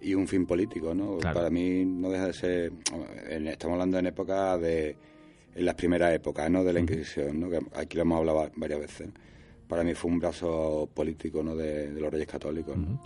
y 0.00 0.14
un 0.14 0.28
fin 0.28 0.46
político, 0.46 0.94
¿no? 0.94 1.18
Claro. 1.18 1.34
Para 1.34 1.50
mí 1.50 1.84
no 1.84 2.08
deja 2.10 2.26
de 2.26 2.32
ser, 2.32 2.72
estamos 3.30 3.74
hablando 3.74 3.98
en 3.98 4.06
época 4.06 4.56
de, 4.56 4.96
en 5.56 5.64
las 5.64 5.74
primeras 5.74 6.14
épocas, 6.14 6.48
¿no? 6.50 6.62
De 6.62 6.72
la 6.72 6.78
Inquisición, 6.80 7.40
¿no? 7.40 7.50
Que 7.50 7.58
aquí 7.74 7.96
lo 7.96 8.02
hemos 8.02 8.18
hablado 8.18 8.38
va- 8.38 8.50
varias 8.54 8.78
veces. 8.80 9.08
Para 9.68 9.84
mí 9.84 9.94
fue 9.94 10.10
un 10.10 10.18
brazo 10.18 10.88
político, 10.94 11.42
¿no? 11.42 11.54
De, 11.54 11.92
de 11.92 12.00
los 12.00 12.10
reyes 12.10 12.26
católicos, 12.26 12.76
¿no? 12.76 13.00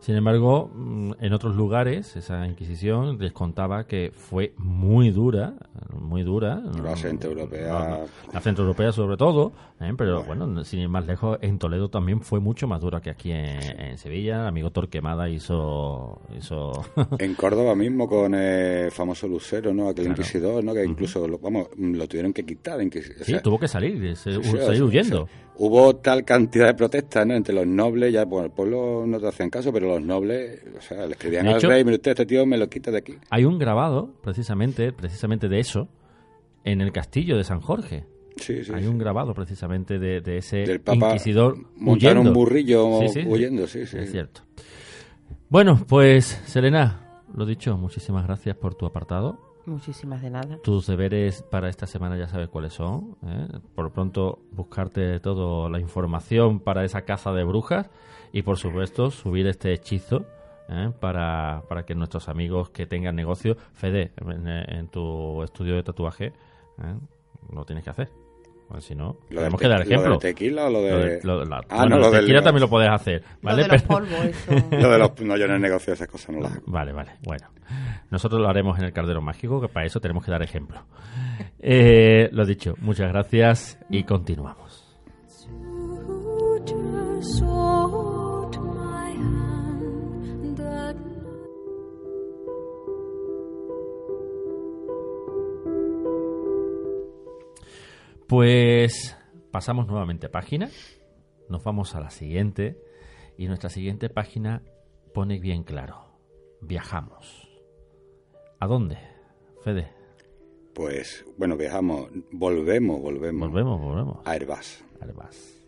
Sin 0.00 0.14
embargo, 0.16 0.70
mm, 0.74 1.12
en 1.20 1.32
otros 1.32 1.56
lugares 1.56 2.14
esa 2.16 2.46
Inquisición 2.46 3.18
les 3.18 3.32
contaba 3.32 3.86
que 3.86 4.12
fue 4.14 4.52
muy 4.58 5.10
dura, 5.10 5.54
muy 5.98 6.22
dura. 6.22 6.62
La 6.82 6.94
centroeuropea. 6.96 8.04
La 8.32 8.40
centroeuropea 8.40 8.92
sobre 8.92 9.16
todo, 9.16 9.52
¿eh? 9.80 9.92
pero 9.96 10.22
bueno, 10.24 10.62
sin 10.64 10.80
ir 10.80 10.88
más 10.88 11.06
lejos, 11.06 11.38
en 11.40 11.58
Toledo 11.58 11.88
también 11.88 12.20
fue 12.20 12.38
mucho 12.38 12.68
más 12.68 12.80
dura 12.80 13.00
que 13.00 13.10
aquí 13.10 13.30
en, 13.32 13.80
en 13.80 13.98
Sevilla. 13.98 14.42
El 14.42 14.46
amigo 14.48 14.70
Torquemada 14.70 15.28
hizo... 15.30 16.20
hizo 16.38 16.72
En 17.18 17.34
Córdoba 17.34 17.74
mismo 17.74 18.06
con 18.08 18.34
el 18.34 18.90
famoso 18.90 19.26
Lucero, 19.26 19.72
¿no? 19.72 19.88
Aquel 19.88 20.04
Claro. 20.06 20.20
inquisidor, 20.20 20.62
¿no? 20.62 20.74
Que 20.74 20.84
incluso, 20.84 21.26
lo, 21.26 21.38
vamos, 21.38 21.68
lo 21.78 22.06
tuvieron 22.06 22.32
que 22.32 22.44
quitar. 22.44 22.78
inquis- 22.80 23.20
o 23.20 23.24
sí, 23.24 23.32
sea, 23.32 23.42
tuvo 23.42 23.58
que 23.58 23.68
salir, 23.68 24.14
se- 24.16 24.42
sí, 24.42 24.50
salir 24.58 24.82
huyendo. 24.82 25.22
o 25.22 25.26
sea, 25.26 25.43
hubo 25.56 25.96
tal 25.96 26.24
cantidad 26.24 26.66
de 26.66 26.74
protestas 26.74 27.26
¿no? 27.26 27.34
entre 27.34 27.54
los 27.54 27.66
nobles, 27.66 28.12
ya 28.12 28.24
bueno, 28.24 28.46
el 28.46 28.52
pueblo 28.52 29.04
no 29.06 29.20
te 29.20 29.28
hacían 29.28 29.50
caso, 29.50 29.72
pero 29.72 29.88
los 29.88 30.02
nobles, 30.02 30.60
o 30.76 30.80
sea, 30.80 31.06
le 31.06 31.12
escribían 31.12 31.46
al 31.46 31.56
hecho- 31.58 31.68
rey, 31.68 31.84
mire 31.84 31.96
usted, 31.96 32.10
este 32.12 32.26
tío 32.26 32.44
me 32.46 32.56
lo 32.58 32.68
quita 32.68 32.90
de 32.90 32.98
aquí. 32.98 33.14
Hay 33.30 33.44
un 33.44 33.58
grabado, 33.58 34.14
precisamente, 34.22 34.92
precisamente 34.92 35.48
de 35.48 35.60
eso, 35.60 35.88
en 36.64 36.80
el 36.80 36.92
castillo 36.92 37.36
de 37.36 37.44
San 37.44 37.60
Jorge. 37.60 38.04
Sí, 38.36 38.64
sí, 38.64 38.72
Hay 38.74 38.82
sí. 38.82 38.88
un 38.88 38.98
grabado 38.98 39.32
precisamente 39.32 40.00
de, 40.00 40.20
de 40.20 40.38
ese 40.38 40.56
Del 40.64 40.80
Papa 40.80 41.10
inquisidor 41.10 41.56
montar 41.76 42.18
un 42.18 42.32
burrillo 42.32 42.98
huyendo, 43.26 43.66
sí, 43.68 43.86
sí. 43.86 43.96
Es 43.98 44.10
cierto. 44.10 44.40
Bueno, 45.48 45.84
pues, 45.88 46.24
Selena, 46.46 47.22
lo 47.32 47.46
dicho, 47.46 47.76
muchísimas 47.76 48.26
gracias 48.26 48.56
por 48.56 48.74
tu 48.74 48.86
apartado. 48.86 49.53
Muchísimas 49.66 50.20
de 50.20 50.30
nada. 50.30 50.58
Tus 50.62 50.86
deberes 50.86 51.42
para 51.42 51.68
esta 51.68 51.86
semana 51.86 52.16
ya 52.16 52.28
sabes 52.28 52.48
cuáles 52.48 52.74
son. 52.74 53.16
¿eh? 53.26 53.48
Por 53.74 53.92
pronto, 53.92 54.40
buscarte 54.52 55.20
toda 55.20 55.70
la 55.70 55.80
información 55.80 56.60
para 56.60 56.84
esa 56.84 57.02
caza 57.02 57.32
de 57.32 57.44
brujas 57.44 57.90
y, 58.32 58.42
por 58.42 58.58
supuesto, 58.58 59.10
subir 59.10 59.46
este 59.46 59.72
hechizo 59.72 60.26
¿eh? 60.68 60.90
para, 61.00 61.62
para 61.68 61.84
que 61.84 61.94
nuestros 61.94 62.28
amigos 62.28 62.70
que 62.70 62.86
tengan 62.86 63.16
negocio, 63.16 63.56
Fede, 63.74 64.12
en, 64.18 64.88
tu 64.88 65.42
estudio 65.42 65.76
de 65.76 65.82
tatuaje, 65.82 66.26
¿eh? 66.26 66.94
lo 67.52 67.64
tienes 67.64 67.84
que 67.84 67.90
hacer. 67.90 68.23
Pues 68.68 68.84
si 68.84 68.94
no, 68.94 69.18
Lo 69.30 69.42
del 69.42 69.50
tenemos 69.50 69.60
te- 69.60 69.64
que 69.64 69.68
dar 69.68 69.78
¿Lo 69.78 69.84
ejemplo. 69.84 70.10
del 70.12 70.18
tequila 70.18 70.66
o 70.66 70.70
lo 70.70 70.82
de...? 70.82 70.90
Lo 70.90 70.98
de- 70.98 71.20
lo 71.22 71.40
de 71.40 71.46
la- 71.46 71.56
Ah, 71.68 71.76
bueno, 71.80 71.96
no, 71.96 72.02
lo 72.02 72.10
del- 72.10 72.20
tequila 72.22 72.42
también 72.42 72.60
lo 72.62 72.68
puedes 72.70 72.90
hacer, 72.90 73.22
¿vale? 73.42 73.58
Lo 73.58 73.68
de 73.68 73.72
los 73.74 73.82
polvos, 73.82 74.24
eso. 74.24 74.52
Lo 74.70 74.90
de 74.90 74.98
los... 74.98 75.20
No, 75.20 75.36
yo 75.36 75.44
en 75.44 75.50
el 75.52 75.60
negocio 75.60 75.92
esas 75.92 76.08
cosas 76.08 76.30
no 76.34 76.40
las 76.40 76.52
hago. 76.52 76.62
Vale, 76.66 76.92
vale. 76.92 77.12
Bueno, 77.24 77.46
nosotros 78.10 78.40
lo 78.40 78.48
haremos 78.48 78.78
en 78.78 78.86
el 78.86 78.92
Caldero 78.92 79.20
Mágico, 79.20 79.60
que 79.60 79.68
para 79.68 79.86
eso 79.86 80.00
tenemos 80.00 80.24
que 80.24 80.30
dar 80.30 80.42
ejemplo. 80.42 80.82
Eh, 81.60 82.28
lo 82.32 82.44
dicho, 82.44 82.74
muchas 82.80 83.08
gracias 83.12 83.78
y 83.90 84.02
continuamos. 84.04 84.82
Pues 98.28 99.16
pasamos 99.50 99.86
nuevamente 99.86 100.26
a 100.26 100.30
página, 100.30 100.70
nos 101.48 101.62
vamos 101.62 101.94
a 101.94 102.00
la 102.00 102.10
siguiente 102.10 102.78
y 103.36 103.46
nuestra 103.46 103.68
siguiente 103.68 104.08
página 104.08 104.62
pone 105.12 105.38
bien 105.38 105.62
claro, 105.62 106.06
viajamos. 106.60 107.48
¿A 108.60 108.66
dónde, 108.66 108.96
Fede? 109.62 109.90
Pues, 110.74 111.24
bueno, 111.36 111.56
viajamos, 111.56 112.08
volvemos, 112.32 113.00
volvemos. 113.00 113.48
Volvemos, 113.48 113.80
volvemos. 113.80 114.18
A 114.26 114.34
Herbás, 114.34 114.84
Herbás. 115.00 115.62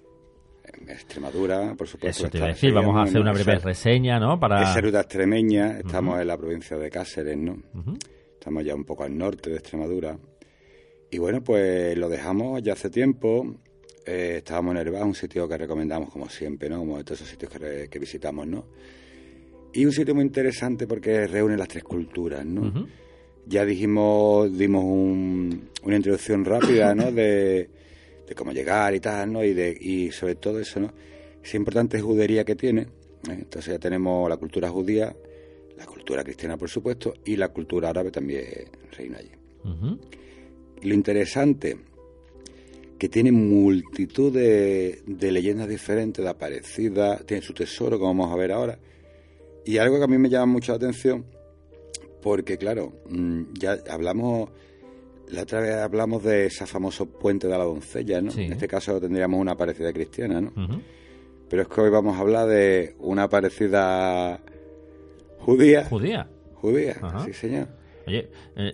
en 0.64 0.88
Extremadura, 0.90 1.74
por 1.76 1.86
supuesto. 1.86 2.24
Eso 2.24 2.30
te 2.30 2.38
iba 2.38 2.46
a 2.46 2.50
decir, 2.50 2.72
vamos 2.72 2.96
a 2.96 3.02
hacer 3.02 3.20
una 3.20 3.32
breve 3.32 3.58
reseña, 3.58 4.18
¿no? 4.18 4.40
Para... 4.40 4.80
Ruta 4.80 5.00
extremeña, 5.00 5.78
estamos 5.78 6.20
en 6.20 6.26
la 6.26 6.36
provincia 6.36 6.76
de 6.76 6.90
Cáceres, 6.90 7.36
¿no? 7.36 7.56
Estamos 8.32 8.64
ya 8.64 8.74
un 8.74 8.84
poco 8.84 9.04
al 9.04 9.16
norte 9.16 9.50
de 9.50 9.56
Extremadura. 9.56 10.18
Y 11.10 11.18
bueno, 11.18 11.42
pues 11.42 11.96
lo 11.96 12.08
dejamos 12.08 12.62
ya 12.62 12.72
hace 12.74 12.90
tiempo. 12.90 13.54
Eh, 14.04 14.36
estábamos 14.38 14.72
en 14.74 14.78
Herbás, 14.80 15.02
un 15.04 15.14
sitio 15.14 15.48
que 15.48 15.56
recomendamos 15.58 16.10
como 16.10 16.28
siempre, 16.28 16.68
¿no? 16.68 16.78
Como 16.80 16.98
de 16.98 17.04
todos 17.04 17.20
esos 17.20 17.30
sitios 17.30 17.50
que, 17.52 17.88
que 17.90 17.98
visitamos, 17.98 18.46
¿no? 18.46 18.66
Y 19.72 19.84
un 19.84 19.92
sitio 19.92 20.14
muy 20.14 20.24
interesante 20.24 20.86
porque 20.86 21.26
reúne 21.26 21.56
las 21.56 21.68
tres 21.68 21.84
culturas, 21.84 22.44
¿no? 22.46 22.62
Ya 23.46 23.64
dijimos, 23.64 24.56
dimos 24.56 24.82
un- 24.84 25.68
una 25.84 25.96
introducción 25.96 26.44
rápida, 26.44 26.94
¿no? 26.94 27.12
De, 27.12 27.68
de 28.26 28.34
cómo 28.34 28.52
llegar 28.52 28.94
y 28.94 29.00
tal, 29.00 29.32
¿no? 29.32 29.44
Y, 29.44 29.54
de, 29.54 29.76
y 29.80 30.10
sobre 30.12 30.34
todo 30.36 30.58
eso, 30.60 30.80
¿no? 30.80 30.92
Esa 31.42 31.56
importante 31.56 32.00
judería 32.00 32.44
que 32.44 32.56
tiene. 32.56 32.82
¿eh? 32.82 32.88
Entonces 33.28 33.72
ya 33.74 33.78
tenemos 33.78 34.28
la 34.28 34.36
cultura 34.36 34.68
judía, 34.68 35.14
la 35.76 35.86
cultura 35.86 36.24
cristiana, 36.24 36.56
por 36.56 36.68
supuesto, 36.70 37.14
y 37.24 37.36
la 37.36 37.48
cultura 37.48 37.90
árabe 37.90 38.10
también 38.10 38.44
reina 38.96 39.18
allí. 39.18 39.30
Y 39.64 40.25
lo 40.82 40.94
interesante, 40.94 41.76
que 42.98 43.08
tiene 43.08 43.32
multitud 43.32 44.32
de, 44.32 45.02
de 45.06 45.32
leyendas 45.32 45.68
diferentes, 45.68 46.24
de 46.24 46.30
aparecidas, 46.30 47.24
tiene 47.26 47.42
su 47.42 47.52
tesoro, 47.52 47.98
como 47.98 48.14
vamos 48.14 48.32
a 48.32 48.36
ver 48.36 48.52
ahora. 48.52 48.78
Y 49.64 49.78
algo 49.78 49.98
que 49.98 50.04
a 50.04 50.06
mí 50.06 50.16
me 50.16 50.28
llama 50.28 50.46
mucho 50.46 50.72
la 50.72 50.76
atención, 50.76 51.24
porque 52.22 52.56
claro, 52.56 52.92
mm, 53.10 53.42
ya 53.54 53.78
hablamos, 53.90 54.50
la 55.28 55.42
otra 55.42 55.60
vez 55.60 55.74
hablamos 55.74 56.22
de 56.22 56.46
ese 56.46 56.66
famoso 56.66 57.06
puente 57.06 57.46
de 57.48 57.58
la 57.58 57.64
doncella, 57.64 58.20
¿no? 58.20 58.30
Sí. 58.30 58.44
En 58.44 58.52
este 58.52 58.68
caso 58.68 59.00
tendríamos 59.00 59.40
una 59.40 59.56
parecida 59.56 59.92
cristiana, 59.92 60.40
¿no? 60.40 60.52
Pero 61.48 61.62
es 61.62 61.68
que 61.68 61.80
hoy 61.80 61.90
vamos 61.90 62.16
a 62.16 62.20
hablar 62.20 62.48
de 62.48 62.94
una 62.98 63.28
parecida 63.28 64.40
judía. 65.40 65.84
Judía. 65.84 66.28
Judía, 66.54 66.96
Ajá. 67.00 67.24
sí 67.24 67.32
señor. 67.32 67.68
Oye, 68.06 68.28
eh, 68.56 68.72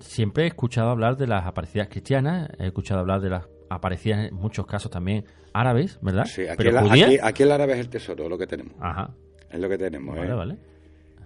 siempre 0.00 0.44
he 0.44 0.46
escuchado 0.46 0.90
hablar 0.90 1.16
de 1.16 1.26
las 1.26 1.46
aparecidas 1.46 1.88
cristianas, 1.88 2.50
he 2.58 2.66
escuchado 2.66 3.00
hablar 3.00 3.20
de 3.20 3.30
las 3.30 3.48
aparecidas 3.70 4.28
en 4.28 4.34
muchos 4.34 4.66
casos 4.66 4.90
también 4.90 5.24
árabes, 5.52 5.98
¿verdad? 6.02 6.24
Sí, 6.26 6.42
aquí, 6.42 6.56
Pero 6.58 6.70
el, 6.70 6.78
aquí, 6.90 7.18
aquí 7.22 7.42
el 7.42 7.52
árabe 7.52 7.74
es 7.74 7.78
el 7.80 7.88
tesoro, 7.88 8.28
lo 8.28 8.36
que 8.36 8.46
tenemos. 8.46 8.74
Ajá, 8.80 9.14
Es 9.50 9.60
lo 9.60 9.68
que 9.68 9.78
tenemos, 9.78 10.16
vale, 10.16 10.30
¿eh? 10.30 10.34
vale. 10.34 10.56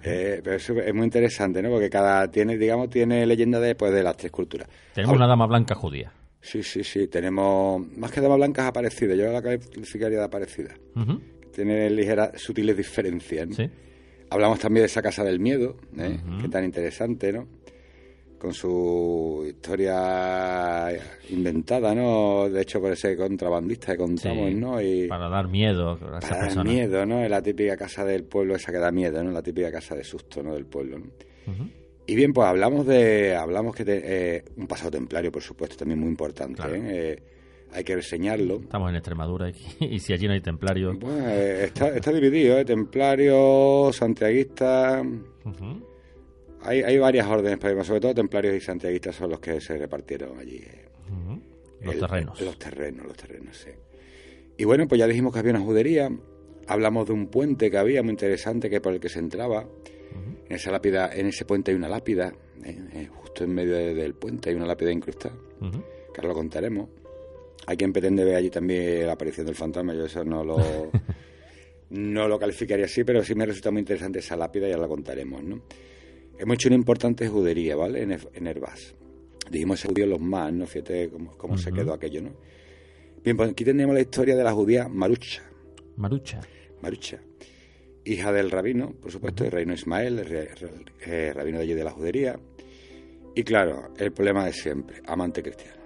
Eh, 0.04 0.40
pero 0.44 0.56
eso 0.56 0.74
es 0.74 0.94
muy 0.94 1.04
interesante, 1.04 1.60
¿no? 1.62 1.70
Porque 1.70 1.90
cada 1.90 2.30
tiene, 2.30 2.56
digamos, 2.56 2.88
tiene 2.88 3.26
leyenda 3.26 3.58
de, 3.58 3.74
pues, 3.74 3.92
de 3.92 4.02
las 4.02 4.16
tres 4.16 4.30
culturas. 4.30 4.68
Tenemos 4.94 5.16
una 5.16 5.26
dama 5.26 5.46
blanca 5.46 5.74
judía. 5.74 6.12
Sí, 6.40 6.62
sí, 6.62 6.84
sí. 6.84 7.08
Tenemos 7.08 7.84
más 7.96 8.12
que 8.12 8.20
damas 8.20 8.36
blancas 8.38 8.66
aparecidas. 8.66 9.18
Yo 9.18 9.30
la 9.32 9.42
calificaría 9.42 10.18
de 10.18 10.24
aparecida. 10.24 10.74
Tiene 11.52 11.90
ligeras, 11.90 12.40
sutiles 12.40 12.76
diferencias. 12.76 13.48
¿no? 13.48 13.54
Sí. 13.54 13.68
Hablamos 14.30 14.60
también 14.60 14.82
de 14.82 14.86
esa 14.86 15.02
casa 15.02 15.24
del 15.24 15.40
miedo, 15.40 15.76
¿eh? 15.98 16.20
Que 16.40 16.48
tan 16.48 16.64
interesante, 16.64 17.32
¿no? 17.32 17.48
Con 18.38 18.54
su 18.54 19.44
historia 19.48 20.90
inventada, 21.30 21.94
¿no? 21.94 22.48
De 22.48 22.62
hecho, 22.62 22.80
por 22.80 22.92
ese 22.92 23.16
contrabandista 23.16 23.92
que 23.92 23.98
contamos, 23.98 24.48
Sí, 24.48 24.54
¿no? 24.54 24.80
Y 24.80 25.08
Para 25.08 25.28
dar 25.28 25.48
miedo 25.48 25.90
a 25.90 25.98
para 25.98 26.20
dar 26.54 26.64
miedo, 26.64 27.04
¿no? 27.04 27.24
Es 27.24 27.30
la 27.30 27.42
típica 27.42 27.76
casa 27.76 28.04
del 28.04 28.24
pueblo, 28.24 28.54
esa 28.54 28.70
que 28.72 28.78
da 28.78 28.92
miedo, 28.92 29.22
¿no? 29.24 29.32
La 29.32 29.42
típica 29.42 29.72
casa 29.72 29.94
de 29.96 30.04
susto, 30.04 30.42
¿no? 30.42 30.54
Del 30.54 30.66
pueblo, 30.66 30.98
Y 32.06 32.14
bien, 32.14 32.32
pues 32.32 32.46
hablamos 32.46 32.86
de, 32.86 33.34
hablamos 33.34 33.74
que 33.74 33.84
te- 33.84 34.36
eh, 34.36 34.44
un 34.56 34.66
pasado 34.66 34.92
templario, 34.92 35.30
por 35.32 35.42
supuesto, 35.42 35.76
también 35.76 35.98
muy 36.00 36.08
importante. 36.08 36.54
Claro. 36.54 36.74
¿eh? 36.76 36.82
Eh, 36.86 37.22
hay 37.72 37.84
que 37.84 37.96
reseñarlo. 37.96 38.60
Estamos 38.62 38.88
en 38.88 38.96
Extremadura 38.96 39.50
y, 39.50 39.54
y 39.84 39.98
si 39.98 40.12
allí 40.14 40.26
no 40.26 40.32
hay 40.32 40.40
templarios. 40.40 40.98
Bueno, 40.98 41.28
eh, 41.28 41.64
está, 41.64 41.88
está 41.88 42.12
dividido, 42.12 42.56
¿eh? 42.58 42.64
templarios, 42.64 43.94
santiaguistas. 43.96 45.04
Ujú, 45.44 45.82
Hay, 46.62 46.82
hay 46.82 46.98
varias 46.98 47.26
órdenes, 47.26 47.58
pero 47.60 47.82
sobre 47.84 48.00
todo 48.00 48.14
templarios 48.14 48.54
y 48.54 48.60
santiaguistas 48.60 49.14
son 49.16 49.30
los 49.30 49.40
que 49.40 49.60
se 49.60 49.76
repartieron 49.78 50.38
allí. 50.38 50.56
eh. 50.56 50.84
Los 51.82 51.94
el- 51.94 52.00
terrenos. 52.00 52.40
Los 52.40 52.58
terrenos, 52.58 53.06
los 53.06 53.16
terrenos, 53.16 53.56
sí. 53.56 53.70
Y 54.56 54.64
bueno, 54.64 54.88
pues 54.88 54.98
ya 54.98 55.06
dijimos 55.06 55.32
que 55.32 55.38
había 55.38 55.52
una 55.52 55.60
judería. 55.60 56.10
Hablamos 56.66 57.06
de 57.06 57.12
un 57.14 57.28
puente 57.28 57.70
que 57.70 57.78
había 57.78 58.02
muy 58.02 58.10
interesante, 58.10 58.68
que 58.68 58.80
por 58.80 58.92
el 58.92 59.00
que 59.00 59.08
se 59.08 59.20
entraba. 59.20 59.66
En 60.48 60.56
esa 60.56 60.70
lápida, 60.72 61.10
en 61.14 61.26
ese 61.26 61.44
puente 61.44 61.70
hay 61.70 61.76
una 61.76 61.88
lápida, 61.88 62.32
eh, 62.64 63.08
justo 63.10 63.44
en 63.44 63.54
medio 63.54 63.74
de- 63.76 63.94
del 63.94 64.14
puente 64.14 64.50
hay 64.50 64.56
una 64.56 64.66
lápida 64.66 64.90
incrustada. 64.90 65.34
Que 66.12 66.20
ahora 66.20 66.28
lo 66.28 66.34
contaremos. 66.34 66.88
Hay 67.66 67.76
quien 67.76 67.92
pretende 67.92 68.24
ver 68.24 68.34
allí 68.36 68.50
también 68.50 69.06
la 69.06 69.12
aparición 69.12 69.46
del 69.46 69.54
fantasma, 69.54 69.94
yo 69.94 70.06
eso 70.06 70.24
no 70.24 70.42
lo, 70.42 70.56
no 71.90 72.26
lo 72.28 72.38
calificaría 72.38 72.86
así, 72.86 73.04
pero 73.04 73.22
sí 73.22 73.34
me 73.34 73.46
resulta 73.46 73.70
muy 73.70 73.80
interesante 73.80 74.18
esa 74.18 74.36
lápida 74.36 74.66
y 74.68 74.72
ahora 74.72 74.82
la 74.82 74.88
contaremos, 74.88 75.42
¿no? 75.42 75.62
Hemos 76.38 76.54
hecho 76.54 76.68
una 76.68 76.76
importante 76.76 77.28
judería, 77.28 77.76
¿vale? 77.76 78.02
En, 78.02 78.12
En 78.34 78.46
Herbás. 78.46 78.94
Dijimos 79.50 79.78
ese 79.80 79.88
judío 79.88 80.06
los 80.06 80.20
más, 80.20 80.52
¿no? 80.52 80.66
Fíjate 80.66 81.08
cómo, 81.10 81.36
cómo 81.36 81.56
se 81.58 81.70
Ujú. 81.70 81.78
quedó 81.80 81.92
aquello, 81.94 82.22
¿no? 82.22 82.30
Bien, 83.24 83.36
pues 83.36 83.50
aquí 83.50 83.64
tenemos 83.64 83.94
la 83.94 84.00
historia 84.00 84.36
de 84.36 84.44
la 84.44 84.52
judía 84.52 84.88
Marucha. 84.88 85.42
Marucha. 85.96 86.40
Marucha, 86.80 87.18
hija 88.04 88.32
del 88.32 88.50
rabino, 88.52 88.92
por 88.92 89.10
supuesto, 89.10 89.44
el 89.44 89.50
reino 89.50 89.72
Ismael, 89.74 90.20
el 90.20 90.24
re- 90.26 90.54
re- 90.54 90.70
eh, 91.04 91.32
rabino 91.34 91.58
de 91.58 91.64
allí 91.64 91.74
de 91.74 91.82
la 91.82 91.90
judería. 91.90 92.38
Y 93.34 93.42
claro, 93.42 93.92
el 93.98 94.12
problema 94.12 94.44
de 94.46 94.52
siempre, 94.52 95.02
amante 95.06 95.42
cristiano. 95.42 95.82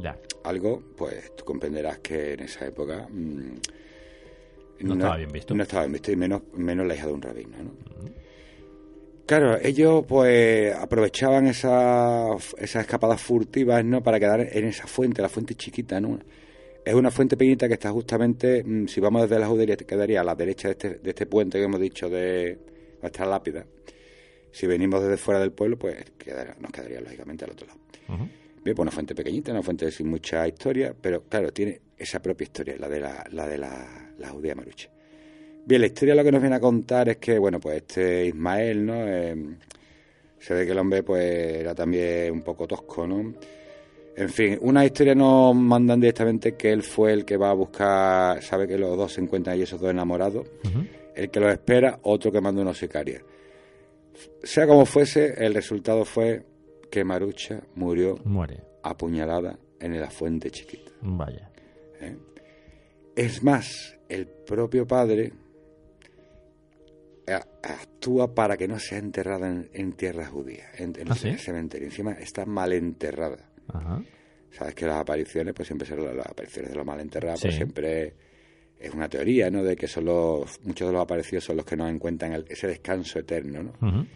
Ya. 0.00 0.18
Algo, 0.42 0.82
pues 0.96 1.36
tú 1.36 1.44
comprenderás 1.44 1.98
que 2.00 2.32
en 2.32 2.40
esa 2.40 2.66
época 2.66 3.06
mm, 3.08 3.54
No 4.80 4.94
estaba 4.94 5.16
bien 5.16 5.30
visto. 5.30 5.54
No 5.54 5.62
estaba 5.62 5.82
bien 5.84 5.92
visto, 5.92 6.10
y 6.10 6.16
menos, 6.16 6.42
menos 6.54 6.86
la 6.86 6.94
hija 6.96 7.06
de 7.06 7.12
un 7.12 7.22
rabino, 7.22 7.56
¿no? 7.62 7.70
Claro, 9.26 9.56
ellos 9.62 10.04
pues 10.06 10.74
aprovechaban 10.74 11.46
esas, 11.46 12.54
esas 12.58 12.82
escapadas 12.82 13.20
furtivas, 13.22 13.82
¿no? 13.84 14.02
Para 14.02 14.20
quedar 14.20 14.40
en 14.40 14.66
esa 14.66 14.86
fuente, 14.86 15.22
la 15.22 15.30
fuente 15.30 15.54
chiquita, 15.54 15.98
¿no? 16.00 16.18
Es 16.84 16.92
una 16.92 17.10
fuente 17.10 17.34
pequeñita 17.38 17.66
que 17.66 17.74
está 17.74 17.90
justamente, 17.90 18.62
mm, 18.62 18.86
si 18.86 19.00
vamos 19.00 19.22
desde 19.22 19.38
la 19.40 19.46
judería, 19.46 19.76
quedaría 19.76 20.20
a 20.20 20.24
la 20.24 20.34
derecha 20.34 20.68
de 20.68 20.72
este, 20.72 20.90
de 20.96 21.10
este 21.10 21.24
puente 21.24 21.56
que 21.58 21.64
hemos 21.64 21.80
dicho 21.80 22.10
de 22.10 22.58
nuestra 23.00 23.24
lápida. 23.24 23.64
Si 24.52 24.66
venimos 24.66 25.02
desde 25.02 25.16
fuera 25.16 25.40
del 25.40 25.52
pueblo, 25.52 25.78
pues 25.78 25.96
quedaría- 26.18 26.56
nos 26.60 26.70
quedaría 26.70 27.00
lógicamente 27.00 27.46
al 27.46 27.52
otro 27.52 27.66
lado. 27.66 27.80
Ujú. 28.08 28.28
Bien, 28.62 28.76
pues 28.76 28.78
una 28.80 28.90
fuente 28.90 29.14
pequeñita, 29.14 29.52
una 29.52 29.62
fuente 29.62 29.90
sin 29.90 30.08
mucha 30.08 30.46
historia, 30.46 30.94
pero 31.00 31.22
claro, 31.22 31.50
tiene 31.50 31.80
esa 31.96 32.20
propia 32.20 32.44
historia, 32.44 32.76
la 32.78 32.88
de 32.90 33.00
la, 33.00 33.24
la 33.30 33.46
de 33.48 33.56
la, 33.58 34.12
la 34.18 34.28
judía 34.28 34.54
Marucha. 34.54 34.90
Bien, 35.66 35.80
la 35.80 35.86
historia 35.86 36.14
lo 36.14 36.22
que 36.22 36.32
nos 36.32 36.42
viene 36.42 36.56
a 36.56 36.60
contar 36.60 37.08
es 37.08 37.16
que, 37.16 37.38
bueno, 37.38 37.58
pues 37.58 37.76
este 37.76 38.26
Ismael, 38.26 38.84
¿no? 38.84 38.94
Eh, 38.96 39.56
se 40.38 40.52
ve 40.52 40.66
que 40.66 40.72
el 40.72 40.78
hombre, 40.78 41.02
pues, 41.02 41.56
era 41.56 41.74
también 41.74 42.32
un 42.32 42.42
poco 42.42 42.66
tosco, 42.66 43.06
¿no? 43.06 43.34
En 44.16 44.28
fin, 44.28 44.58
una 44.60 44.84
historia 44.84 45.14
nos 45.14 45.56
mandan 45.56 46.00
directamente 46.00 46.54
que 46.54 46.70
él 46.70 46.82
fue 46.82 47.12
el 47.12 47.24
que 47.24 47.36
va 47.36 47.50
a 47.50 47.54
buscar, 47.54 48.42
sabe 48.42 48.68
que 48.68 48.78
los 48.78 48.96
dos 48.96 49.12
se 49.12 49.20
encuentran 49.20 49.54
ahí, 49.54 49.62
esos 49.62 49.80
dos 49.80 49.90
enamorados, 49.90 50.46
el 51.14 51.30
que 51.30 51.40
los 51.40 51.50
espera, 51.50 51.98
otro 52.02 52.30
que 52.30 52.40
manda 52.40 52.62
unos 52.62 52.78
sicarios. 52.78 53.22
Sea 54.42 54.66
como 54.66 54.86
fuese, 54.86 55.34
el 55.44 55.54
resultado 55.54 56.04
fue 56.04 56.44
que 56.90 57.02
Marucha 57.04 57.60
murió 57.74 58.16
Muere. 58.24 58.60
apuñalada 58.82 59.58
en 59.80 60.00
la 60.00 60.10
fuente 60.10 60.50
chiquita. 60.50 60.92
Vaya. 61.00 61.50
¿eh? 62.00 62.16
Es 63.16 63.42
más, 63.42 63.96
el 64.08 64.28
propio 64.28 64.86
padre 64.86 65.32
actúa 67.26 68.34
para 68.34 68.56
que 68.56 68.68
no 68.68 68.78
sea 68.78 68.98
enterrada 68.98 69.48
en, 69.48 69.68
en 69.72 69.92
tierra 69.92 70.26
judía, 70.26 70.66
en, 70.76 70.92
en 70.98 71.10
¿Ah, 71.10 71.14
sí? 71.14 71.28
el 71.28 71.38
cementerio. 71.38 71.88
Encima 71.88 72.12
está 72.12 72.44
mal 72.46 72.72
enterrada. 72.72 73.48
Ajá. 73.68 74.02
Sabes 74.50 74.74
que 74.74 74.86
las 74.86 74.96
apariciones, 75.00 75.54
pues 75.54 75.66
siempre 75.66 75.86
son 75.88 76.04
las, 76.04 76.14
las 76.14 76.26
apariciones 76.26 76.70
de 76.70 76.76
los 76.76 76.86
mal 76.86 77.00
enterrados, 77.00 77.40
pues 77.40 77.54
siempre 77.56 78.14
es 78.78 78.92
una 78.94 79.08
teoría, 79.08 79.50
¿no? 79.50 79.64
De 79.64 79.74
que 79.76 79.88
son 79.88 80.04
los, 80.04 80.60
muchos 80.64 80.88
de 80.88 80.92
los 80.92 81.02
aparecidos 81.02 81.44
son 81.44 81.56
los 81.56 81.64
que 81.66 81.76
nos 81.76 81.90
encuentran 81.90 82.32
el- 82.34 82.44
ese 82.48 82.66
descanso 82.68 83.18
eterno, 83.18 83.62
¿no? 83.62 84.06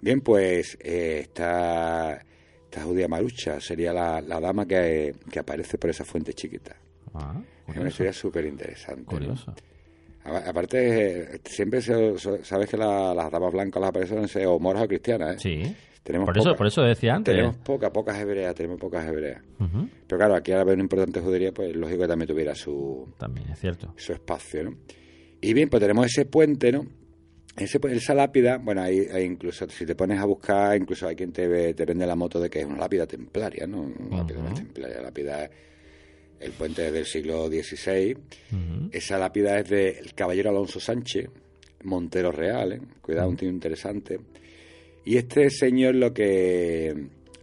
Bien, 0.00 0.20
pues 0.20 0.78
eh, 0.80 1.20
esta, 1.22 2.24
esta 2.64 2.82
judía 2.82 3.06
marucha 3.08 3.60
sería 3.60 3.92
la, 3.92 4.20
la 4.20 4.40
dama 4.40 4.66
que, 4.66 5.14
que 5.30 5.38
aparece 5.38 5.78
por 5.78 5.90
esa 5.90 6.04
fuente 6.04 6.32
chiquita. 6.32 6.76
Ah, 7.14 7.40
Es 7.68 7.76
una 7.76 7.88
historia 7.88 8.12
súper 8.12 8.46
interesante. 8.46 9.04
Curioso. 9.04 9.54
Aparte, 10.24 11.40
siempre 11.44 11.80
se- 11.82 12.16
sabes 12.44 12.68
que 12.68 12.76
la- 12.76 13.14
las 13.14 13.30
damas 13.30 13.52
blancas 13.52 13.80
las 13.80 13.88
aparecen 13.90 14.46
o 14.46 14.58
moras 14.58 14.84
o 14.84 14.88
cristianas, 14.88 15.36
¿eh? 15.36 15.38
Sí. 15.38 15.76
Tenemos 16.02 16.26
Por 16.26 16.36
eso, 16.38 16.56
por 16.56 16.66
eso 16.66 16.82
decía 16.82 17.14
antes. 17.14 17.32
Tenemos 17.32 17.56
pocas, 17.58 17.90
pocas 17.92 18.18
hebreas, 18.18 18.54
tenemos 18.56 18.80
pocas 18.80 19.06
hebreas. 19.06 19.40
Pero 19.58 20.18
claro, 20.18 20.34
aquí 20.34 20.50
al 20.50 20.60
haber 20.60 20.74
una 20.74 20.82
importante 20.82 21.20
judería, 21.20 21.52
pues 21.52 21.76
lógico 21.76 22.02
que 22.02 22.08
también 22.08 22.26
tuviera 22.28 22.54
su, 22.56 23.08
También 23.18 23.48
es 23.50 23.60
cierto. 23.60 23.94
su 23.96 24.12
espacio, 24.12 24.64
¿no? 24.64 24.76
Y 25.40 25.54
bien, 25.54 25.68
pues 25.68 25.80
tenemos 25.80 26.06
ese 26.06 26.24
puente, 26.24 26.72
¿no? 26.72 26.86
Ese, 27.56 27.78
esa 27.90 28.14
lápida, 28.14 28.58
bueno, 28.58 28.82
ahí, 28.82 29.06
ahí 29.12 29.24
incluso 29.24 29.68
si 29.68 29.84
te 29.86 29.94
pones 29.94 30.18
a 30.18 30.24
buscar, 30.24 30.76
incluso 30.76 31.06
hay 31.06 31.14
quien 31.14 31.32
te, 31.32 31.46
ve- 31.46 31.74
te 31.74 31.84
vende 31.84 32.04
la 32.06 32.16
moto 32.16 32.40
de 32.40 32.48
que 32.50 32.60
es 32.60 32.66
una 32.66 32.78
lápida 32.78 33.06
templaria, 33.06 33.66
¿no? 33.68 33.82
Una 33.82 34.18
lápida 34.18 34.40
Ujú. 34.40 34.54
templaria, 34.54 34.96
la 34.96 35.02
lápida, 35.04 35.50
el 36.42 36.52
puente 36.52 36.86
es 36.86 36.92
del 36.92 37.06
siglo 37.06 37.48
XVI. 37.48 38.16
Esa 38.90 39.18
lápida 39.18 39.58
es 39.60 39.68
del 39.68 40.14
caballero 40.14 40.50
Alonso 40.50 40.80
Sánchez, 40.80 41.28
Montero 41.84 42.32
Real, 42.32 42.72
¿eh? 42.72 42.80
Cuidado, 43.00 43.28
un 43.28 43.36
tío 43.36 43.48
interesante. 43.48 44.18
Y 45.04 45.16
este 45.16 45.50
señor 45.50 45.94
lo 45.94 46.12
que, 46.12 46.94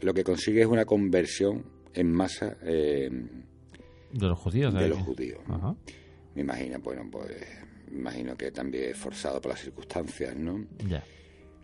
lo 0.01 0.13
que 0.13 0.23
consigue 0.23 0.61
es 0.61 0.67
una 0.67 0.85
conversión 0.85 1.63
en 1.93 2.11
masa 2.11 2.57
eh, 2.63 3.09
De 4.11 4.27
los 4.27 4.37
judíos. 4.37 4.73
de 4.73 4.87
los 4.87 4.99
judíos. 4.99 5.39
Ajá. 5.47 5.75
Me 6.35 6.41
imagino, 6.41 6.79
bueno, 6.79 7.07
pues 7.11 7.35
me 7.91 7.99
imagino 7.99 8.35
que 8.37 8.51
también 8.51 8.93
forzado 8.95 9.41
por 9.41 9.51
las 9.51 9.61
circunstancias, 9.61 10.35
¿no? 10.35 10.65
Ya. 10.87 11.03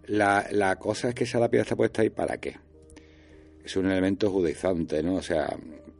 La, 0.07 0.47
la 0.51 0.75
cosa 0.77 1.09
es 1.09 1.15
que 1.15 1.23
esa 1.23 1.39
lápida 1.39 1.61
está 1.61 1.75
puesta 1.75 2.01
ahí 2.01 2.09
para 2.09 2.37
qué. 2.37 2.55
Es 3.63 3.75
un 3.77 3.85
elemento 3.89 4.29
judaizante, 4.29 5.01
¿no? 5.01 5.15
O 5.15 5.21
sea, 5.21 5.55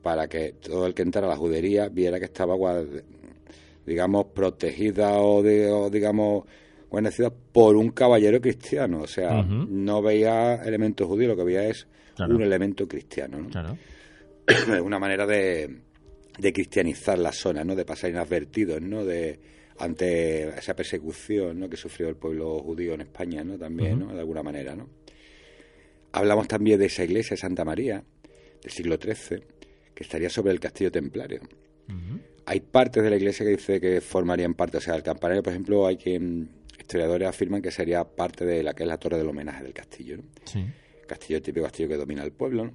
para 0.06 0.28
que 0.28 0.52
todo 0.62 0.86
el 0.86 0.94
que 0.94 1.02
entrara 1.02 1.26
a 1.26 1.32
la 1.32 1.36
judería 1.36 1.90
viera 1.90 2.20
que 2.20 2.26
estaba, 2.26 2.54
digamos, 3.88 4.26
protegida 4.36 5.20
o, 5.20 5.42
de- 5.42 5.68
o, 5.72 5.90
digamos, 5.90 6.44
guarnecida 6.92 7.32
por 7.32 7.76
un 7.76 7.90
caballero 7.90 8.40
cristiano. 8.40 9.02
O 9.02 9.08
sea, 9.08 9.42
no 9.42 10.04
veía 10.04 10.58
elementos 10.64 11.08
judíos, 11.08 11.30
lo 11.30 11.36
que 11.36 11.44
veía 11.44 11.68
es 11.70 11.88
Claro. 12.16 12.36
un 12.36 12.44
elemento 12.44 12.88
cristiano, 12.88 13.40
¿no? 13.40 13.50
Claro. 13.50 13.76
una 14.86 15.00
manera 15.00 15.26
de, 15.26 15.76
de 16.38 16.54
cristianizar 16.54 17.18
la 17.18 17.32
zona, 17.32 17.64
¿no? 17.64 17.76
De 17.76 17.84
pasar 17.84 18.12
inadvertidos, 18.12 18.80
¿no? 18.84 19.04
De 19.04 19.40
ante 19.80 20.50
esa 20.50 20.76
persecución, 20.76 21.60
¿no? 21.62 21.68
Que 21.68 21.78
sufrió 21.78 22.10
el 22.10 22.16
pueblo 22.16 22.60
judío 22.60 22.94
en 22.94 23.02
España, 23.02 23.44
¿no? 23.44 23.58
También, 23.58 23.98
¿no? 23.98 24.14
De 24.14 24.20
alguna 24.20 24.44
manera, 24.44 24.76
¿no? 24.76 24.88
Hablamos 26.12 26.48
también 26.48 26.78
de 26.80 26.86
esa 26.86 27.04
iglesia 27.04 27.32
de 27.32 27.38
Santa 27.42 27.66
María 27.66 28.04
del 28.62 28.72
siglo 28.72 28.98
XIII 29.02 29.42
que 29.96 30.04
estaría 30.04 30.30
sobre 30.30 30.52
el 30.52 30.60
castillo 30.60 30.92
templario. 30.92 31.42
Hay 32.46 32.60
partes 32.60 33.04
de 33.04 33.10
la 33.10 33.16
iglesia 33.16 33.46
que 33.46 33.52
dice 33.54 33.82
que 33.82 34.02
formarían 34.02 34.54
parte, 34.54 34.78
o 34.78 34.82
sea, 34.82 34.96
el 34.96 35.02
campanario, 35.02 35.42
por 35.42 35.54
ejemplo, 35.54 35.88
hay 35.88 35.98
quien 35.98 36.50
historiadores 36.78 37.28
afirman 37.28 37.62
que 37.62 37.72
sería 37.72 38.04
parte 38.04 38.46
de 38.46 38.62
la 38.62 38.74
que 38.74 38.84
es 38.84 38.88
la 38.88 38.98
torre 38.98 39.18
del 39.18 39.28
homenaje 39.28 39.64
del 39.64 39.74
castillo, 39.74 40.18
¿no? 40.18 40.24
Sí. 40.44 40.64
castillo 41.08 41.42
típico 41.42 41.66
castillo 41.66 41.90
que 41.90 41.98
domina 41.98 42.24
el 42.24 42.32
pueblo. 42.32 42.66
¿no? 42.66 42.74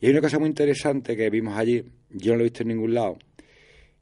Y 0.00 0.06
hay 0.06 0.12
una 0.12 0.22
cosa 0.22 0.38
muy 0.38 0.48
interesante 0.48 1.16
que 1.16 1.28
vimos 1.28 1.58
allí, 1.58 1.84
yo 2.10 2.32
no 2.32 2.38
lo 2.38 2.40
he 2.42 2.44
visto 2.44 2.62
en 2.62 2.68
ningún 2.68 2.94
lado, 2.94 3.18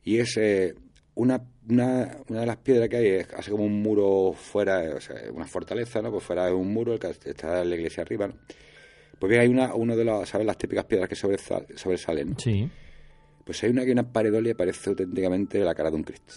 y 0.05 0.19
es 0.19 0.37
eh, 0.37 0.75
una, 1.15 1.43
una, 1.69 2.19
una 2.29 2.41
de 2.41 2.47
las 2.47 2.57
piedras 2.59 2.89
que 2.89 2.97
hay, 2.97 3.07
es 3.07 3.33
hace 3.35 3.51
como 3.51 3.65
un 3.65 3.83
muro 3.83 4.33
fuera, 4.33 4.95
o 4.95 5.01
sea, 5.01 5.17
una 5.33 5.47
fortaleza, 5.47 6.03
¿no? 6.03 6.13
Pues 6.13 6.23
fuera 6.23 6.47
de 6.47 6.53
un 6.53 6.73
muro, 6.73 6.95
el 6.95 7.01
está 7.25 7.65
la 7.65 7.75
iglesia 7.75 8.03
arriba, 8.03 8.29
¿no? 8.29 8.35
Pues 9.19 9.31
bien, 9.31 9.43
hay 9.43 9.49
una, 9.49 9.75
uno 9.75 9.97
de 9.97 10.05
los, 10.05 10.29
¿sabes? 10.29 10.47
Las 10.47 10.59
típicas 10.59 10.85
piedras 10.85 11.09
que 11.09 11.15
sobresal- 11.17 11.67
sobresalen. 11.77 12.39
Sí. 12.39 12.69
Pues 13.45 13.63
hay 13.65 13.71
una 13.71 13.85
que 13.85 13.93
una 13.93 14.11
paredolia 14.11 14.53
y 14.53 14.55
parece 14.55 14.91
auténticamente 14.91 15.59
la 15.59 15.75
cara 15.75 15.91
de 15.91 15.97
un 15.97 16.03
Cristo. 16.05 16.35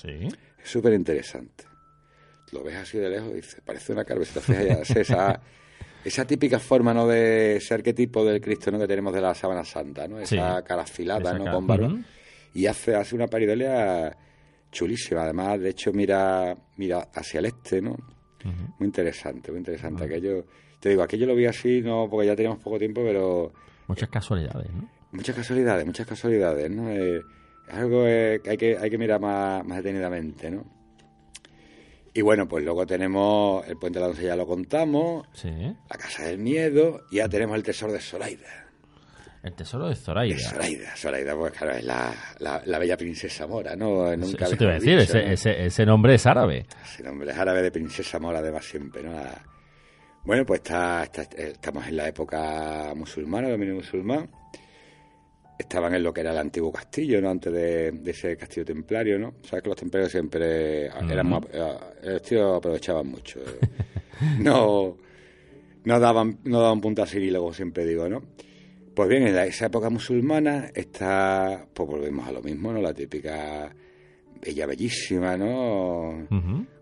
Sí. 0.00 0.28
Es 0.62 0.70
súper 0.70 0.92
interesante. 0.92 1.64
Lo 2.52 2.62
ves 2.62 2.76
así 2.76 2.98
de 2.98 3.08
lejos 3.08 3.30
y 3.32 3.36
dices, 3.36 3.60
parece 3.64 3.92
una 3.92 4.04
cara, 4.04 4.20
esa, 4.22 5.40
esa 6.04 6.24
típica 6.26 6.58
forma, 6.58 6.92
¿no? 6.92 7.06
De 7.08 7.56
ese 7.56 7.72
arquetipo 7.74 8.24
del 8.24 8.40
Cristo, 8.40 8.70
¿no? 8.70 8.78
Que 8.78 8.86
tenemos 8.86 9.14
de 9.14 9.20
la 9.22 9.34
sábana 9.34 9.64
santa, 9.64 10.06
¿no? 10.06 10.18
Esa 10.20 10.58
Sí. 10.58 10.64
cara 10.66 10.82
afilada, 10.82 11.30
Esa 11.30 11.38
¿no? 11.38 11.44
cara. 11.44 11.56
Con. 11.78 11.92
Ujú. 11.94 12.04
Y 12.54 12.66
hace, 12.66 12.94
hace 12.94 13.14
una 13.14 13.26
paridolia 13.28 14.14
chulísima. 14.70 15.22
Además, 15.22 15.58
de 15.60 15.70
hecho, 15.70 15.92
mira, 15.92 16.54
mira 16.76 17.08
hacia 17.14 17.38
el 17.40 17.46
este, 17.46 17.80
¿no? 17.80 17.96
Muy 18.78 18.86
interesante, 18.86 19.50
muy 19.52 19.58
interesante. 19.60 20.04
Aquello, 20.04 20.44
te 20.82 20.88
digo, 20.90 21.02
aquello 21.02 21.26
lo 21.26 21.34
vi 21.36 21.46
así, 21.46 21.80
no, 21.80 22.08
porque 22.10 22.26
ya 22.26 22.34
teníamos 22.36 22.58
poco 22.58 22.78
tiempo, 22.78 23.02
pero 23.02 23.52
Muchas 23.86 24.08
casualidades, 24.10 24.70
¿no? 24.72 24.88
muchas 25.12 25.36
casualidades, 25.36 25.86
muchas 25.86 26.06
casualidades, 26.06 26.70
¿no? 26.70 26.90
Eh, 26.90 27.22
es 27.68 27.74
algo 27.74 28.04
eh, 28.06 28.40
que 28.42 28.50
hay 28.50 28.56
que 28.56 28.76
hay 28.76 28.90
que 28.90 28.98
mirar 28.98 29.20
más, 29.20 29.64
más 29.64 29.78
detenidamente, 29.78 30.50
¿no? 30.50 30.64
Y 32.14 32.20
bueno, 32.20 32.46
pues 32.46 32.62
luego 32.64 32.84
tenemos 32.86 33.66
el 33.68 33.76
puente 33.78 33.98
de 33.98 34.02
la 34.02 34.06
Doncella, 34.08 34.28
ya 34.30 34.36
lo 34.36 34.46
contamos, 34.46 35.26
Sí. 35.32 35.48
la 35.50 35.96
Casa 35.96 36.24
del 36.24 36.38
Miedo, 36.38 37.02
y 37.10 37.16
ya 37.16 37.28
tenemos 37.28 37.56
el 37.56 37.62
Tesoro 37.62 37.92
de 37.92 38.00
Zoraida. 38.00 38.48
El 39.42 39.54
tesoro 39.54 39.84
de 39.88 39.90
De 39.90 39.96
Zoraida. 39.96 40.38
Zoraida, 40.38 40.94
Zoraida, 40.96 41.34
pues 41.36 41.52
claro, 41.52 41.72
es 41.76 41.84
la, 41.84 42.14
la, 42.38 42.62
la 42.64 42.78
bella 42.78 42.96
princesa 42.96 43.44
mora, 43.48 43.74
¿no? 43.74 44.14
Nunca 44.16 44.44
eso 44.44 44.56
te 44.56 44.62
iba 44.64 44.72
a 44.72 44.74
decir, 44.76 45.00
dicho, 45.00 45.18
ese, 45.18 45.26
¿no? 45.26 45.32
ese, 45.32 45.64
ese 45.66 45.84
nombre 45.86 46.14
es 46.14 46.26
árabe. 46.26 46.64
Ese 46.84 47.02
nombre 47.02 47.32
es 47.32 47.36
árabe 47.36 47.60
de 47.62 47.72
princesa 47.72 48.20
mora, 48.20 48.38
además 48.38 48.64
siempre, 48.64 49.02
¿no? 49.02 49.14
La- 49.14 49.42
Bueno, 50.24 50.46
pues 50.46 50.60
está, 50.60 51.02
está- 51.04 51.22
estamos 51.36 51.86
en 51.88 51.96
la 51.96 52.08
época 52.08 52.92
musulmana, 52.94 53.48
dominio 53.50 53.74
musulmán. 53.74 54.28
Estaban 55.58 55.94
en 55.94 56.02
lo 56.02 56.12
que 56.12 56.20
era 56.22 56.30
el 56.32 56.38
antiguo 56.38 56.72
castillo, 56.72 57.20
¿no? 57.20 57.30
Antes 57.30 57.52
de, 57.52 57.92
de 57.92 58.10
ese 58.10 58.36
castillo 58.36 58.64
templario, 58.64 59.18
¿no? 59.18 59.34
Sabes 59.42 59.62
que 59.62 59.68
los 59.68 59.78
templarios 59.78 60.10
siempre 60.10 60.86
eran 61.12 61.26
muy, 61.26 61.48
eh, 61.52 61.74
los 62.04 62.22
tíos 62.22 62.56
aprovechaban 62.58 63.06
mucho. 63.06 63.40
eh. 63.40 63.58
No, 64.38 64.96
no 65.84 65.98
daban, 66.00 66.38
no 66.44 66.60
daban 66.60 66.80
punta 66.80 67.02
a 67.02 67.06
seguir, 67.06 67.34
como 67.36 67.52
siempre 67.52 67.84
digo, 67.84 68.08
¿no? 68.08 68.22
Pues 68.94 69.08
bien, 69.08 69.26
en 69.26 69.34
la- 69.34 69.46
esa 69.46 69.66
época 69.66 69.90
musulmana 69.90 70.70
está, 70.74 71.66
pues 71.74 71.88
volvemos 71.88 72.28
a 72.28 72.32
lo 72.32 72.40
mismo, 72.42 72.72
¿no? 72.72 72.80
La 72.80 72.94
típica 72.94 73.74
ella 74.42 74.66
bellísima, 74.66 75.36
¿no? 75.36 76.26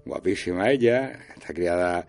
Guapísima 0.04 0.70
ella, 0.70 1.18
está 1.34 1.54
criada, 1.54 2.06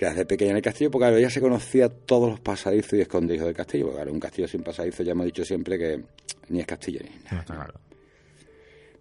criada 0.00 0.14
desde 0.14 0.24
pequeña 0.24 0.52
en 0.52 0.56
el 0.56 0.62
castillo, 0.62 0.90
porque 0.90 1.02
claro, 1.02 1.16
ella 1.18 1.28
se 1.28 1.42
conocía 1.42 1.90
todos 1.90 2.30
los 2.30 2.40
pasadizos 2.40 2.94
y 2.94 3.02
escondrijos 3.02 3.44
del 3.44 3.54
castillo, 3.54 3.84
porque 3.84 3.96
claro, 3.98 4.12
un 4.14 4.20
castillo 4.20 4.48
sin 4.48 4.62
pasadizos 4.62 5.04
ya 5.04 5.12
hemos 5.12 5.26
dicho 5.26 5.44
siempre 5.44 5.78
que 5.78 6.00
ni 6.48 6.60
es 6.60 6.66
castillo 6.66 7.00
ni 7.04 7.10
nada. 7.10 7.30
No 7.32 7.40
está 7.40 7.54
claro. 7.54 7.74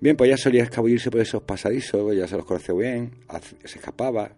Bien, 0.01 0.17
pues 0.17 0.27
ella 0.27 0.35
solía 0.35 0.63
escabullirse 0.63 1.09
por 1.09 1.21
esos 1.21 1.41
pasadizos, 1.43 2.13
ya 2.13 2.27
se 2.27 2.35
los 2.35 2.45
conocía 2.45 2.75
bien, 2.75 3.11
se 3.63 3.77
escapaba. 3.79 4.29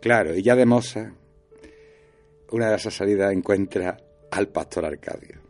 Claro, 0.00 0.36
y 0.36 0.42
ya 0.42 0.54
de 0.54 0.66
moza, 0.66 1.14
una 2.52 2.70
de 2.70 2.76
esas 2.76 2.94
salidas 2.94 3.32
encuentra 3.32 3.96
al 4.30 4.48
pastor 4.48 4.84
Arcadio. 4.84 5.40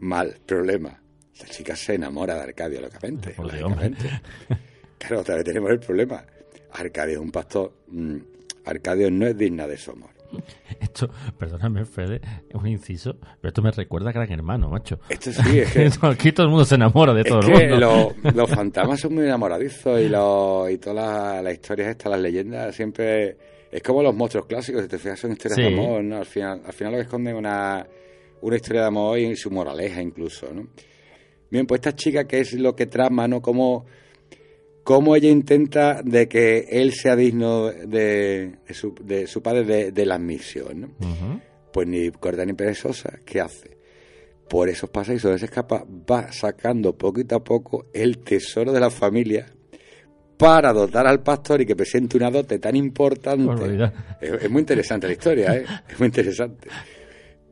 Mal, 0.00 0.36
problema. 0.44 1.00
La 1.38 1.46
chica 1.46 1.76
se 1.76 1.94
enamora 1.94 2.34
de 2.34 2.40
Arcadio, 2.40 2.80
lógicamente. 2.80 3.36
Claro, 4.98 5.20
otra 5.20 5.36
vez 5.36 5.44
tenemos 5.44 5.70
el 5.70 5.78
problema. 5.78 6.24
Arcadio 6.72 7.14
es 7.14 7.20
un 7.20 7.30
pastor. 7.30 7.72
mm, 7.86 8.31
Arcadio 8.64 9.10
no 9.10 9.26
es 9.26 9.36
digna 9.36 9.66
de 9.66 9.76
su 9.76 9.90
amor. 9.92 10.10
Esto, 10.80 11.10
perdóname, 11.38 11.84
Fede, 11.84 12.20
es 12.48 12.54
un 12.54 12.66
inciso, 12.66 13.16
pero 13.40 13.48
esto 13.48 13.60
me 13.60 13.70
recuerda 13.70 14.08
a 14.10 14.12
Gran 14.12 14.32
Hermano, 14.32 14.70
macho. 14.70 14.98
Esto 15.10 15.30
sí, 15.30 15.58
es 15.58 15.72
que... 15.72 15.90
Aquí 16.06 16.32
todo 16.32 16.46
el 16.46 16.50
mundo 16.50 16.64
se 16.64 16.76
enamora 16.76 17.12
de 17.12 17.22
todo 17.24 17.40
es 17.40 17.48
el 17.48 17.54
que 17.54 17.68
mundo. 17.68 18.14
los, 18.24 18.34
los 18.34 18.50
fantasmas 18.50 18.98
son 19.00 19.14
muy 19.14 19.24
enamoradizos 19.24 20.00
y, 20.00 20.08
los, 20.08 20.70
y 20.70 20.78
todas 20.78 20.96
las, 20.96 21.44
las 21.44 21.52
historias 21.52 21.88
estas, 21.90 22.10
las 22.12 22.20
leyendas, 22.20 22.74
siempre... 22.74 23.36
Es 23.70 23.82
como 23.82 24.02
los 24.02 24.14
monstruos 24.14 24.46
clásicos, 24.46 24.82
si 24.82 24.88
te 24.88 24.98
fijas, 24.98 25.18
son 25.18 25.32
historias 25.32 25.56
Sí. 25.56 25.62
de 25.62 25.68
amor, 25.68 26.04
¿no? 26.04 26.16
Al 26.18 26.26
final, 26.26 26.60
al 26.64 26.72
final 26.74 26.92
lo 26.92 26.98
que 26.98 27.04
esconden 27.04 27.34
es 27.34 27.38
una, 27.38 27.86
una 28.42 28.56
historia 28.56 28.82
de 28.82 28.86
amor 28.88 29.18
y 29.18 29.34
su 29.36 29.50
moraleja 29.50 30.02
incluso, 30.02 30.52
¿no? 30.52 30.66
Bien, 31.50 31.66
pues 31.66 31.78
esta 31.78 31.94
chica, 31.94 32.24
que 32.26 32.40
es 32.40 32.52
lo 32.54 32.74
que 32.76 32.84
trama, 32.86 33.26
¿no? 33.28 33.40
Cómo, 33.40 33.86
cómo 34.82 35.14
ella 35.16 35.28
intenta 35.28 36.02
de 36.02 36.28
que 36.28 36.66
él 36.70 36.92
sea 36.92 37.16
digno 37.16 37.66
de, 37.66 38.56
de 38.66 38.74
su, 38.74 38.94
de 39.00 39.26
su 39.26 39.42
padre 39.42 39.64
de, 39.64 39.92
de 39.92 40.06
la 40.06 40.16
admisión. 40.16 40.94
Pues 41.72 41.88
ni 41.88 42.10
corta 42.10 42.44
ni 42.44 42.52
perezosa, 42.52 43.18
¿qué 43.24 43.40
hace? 43.40 43.78
Por 44.48 44.68
esos 44.68 44.90
donde 44.92 45.38
se 45.38 45.46
escapa, 45.46 45.84
va 46.10 46.30
sacando 46.32 46.96
poquito 46.96 47.36
a 47.36 47.42
poco 47.44 47.86
el 47.94 48.18
tesoro 48.18 48.72
de 48.72 48.80
la 48.80 48.90
familia 48.90 49.46
para 50.36 50.72
dotar 50.72 51.06
al 51.06 51.22
pastor 51.22 51.60
y 51.60 51.66
que 51.66 51.76
presente 51.76 52.16
una 52.16 52.30
dote 52.30 52.58
tan 52.58 52.76
importante. 52.76 53.44
Es, 54.20 54.42
es 54.42 54.50
muy 54.50 54.60
interesante 54.60 55.06
la 55.06 55.12
historia, 55.12 55.56
¿eh? 55.56 55.64
Es 55.88 55.98
muy 55.98 56.06
interesante. 56.08 56.68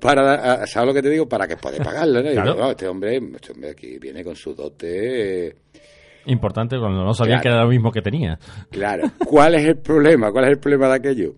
Para, 0.00 0.66
¿sabes 0.66 0.88
lo 0.88 0.94
que 0.94 1.02
te 1.02 1.10
digo? 1.10 1.28
Para 1.28 1.46
que 1.46 1.56
pueda 1.56 1.78
pagarlo, 1.78 2.22
¿no? 2.22 2.30
Claro. 2.32 2.52
digo, 2.54 2.64
no, 2.64 2.70
este 2.70 2.88
hombre, 2.88 3.16
este 3.34 3.52
hombre 3.52 3.70
aquí 3.70 3.98
viene 3.98 4.24
con 4.24 4.34
su 4.34 4.54
dote. 4.54 5.46
eh, 5.48 5.54
Importante 6.26 6.78
cuando 6.78 7.04
no 7.04 7.14
sabían 7.14 7.40
Claro. 7.40 7.42
que 7.42 7.48
era 7.56 7.64
lo 7.64 7.70
mismo 7.70 7.90
que 7.92 8.02
tenía. 8.02 8.38
Claro. 8.70 9.10
¿Cuál 9.26 9.54
es 9.54 9.64
el 9.64 9.78
problema? 9.78 10.30
¿Cuál 10.32 10.44
es 10.44 10.50
el 10.50 10.58
problema 10.58 10.88
de 10.88 10.94
aquello? 10.94 11.34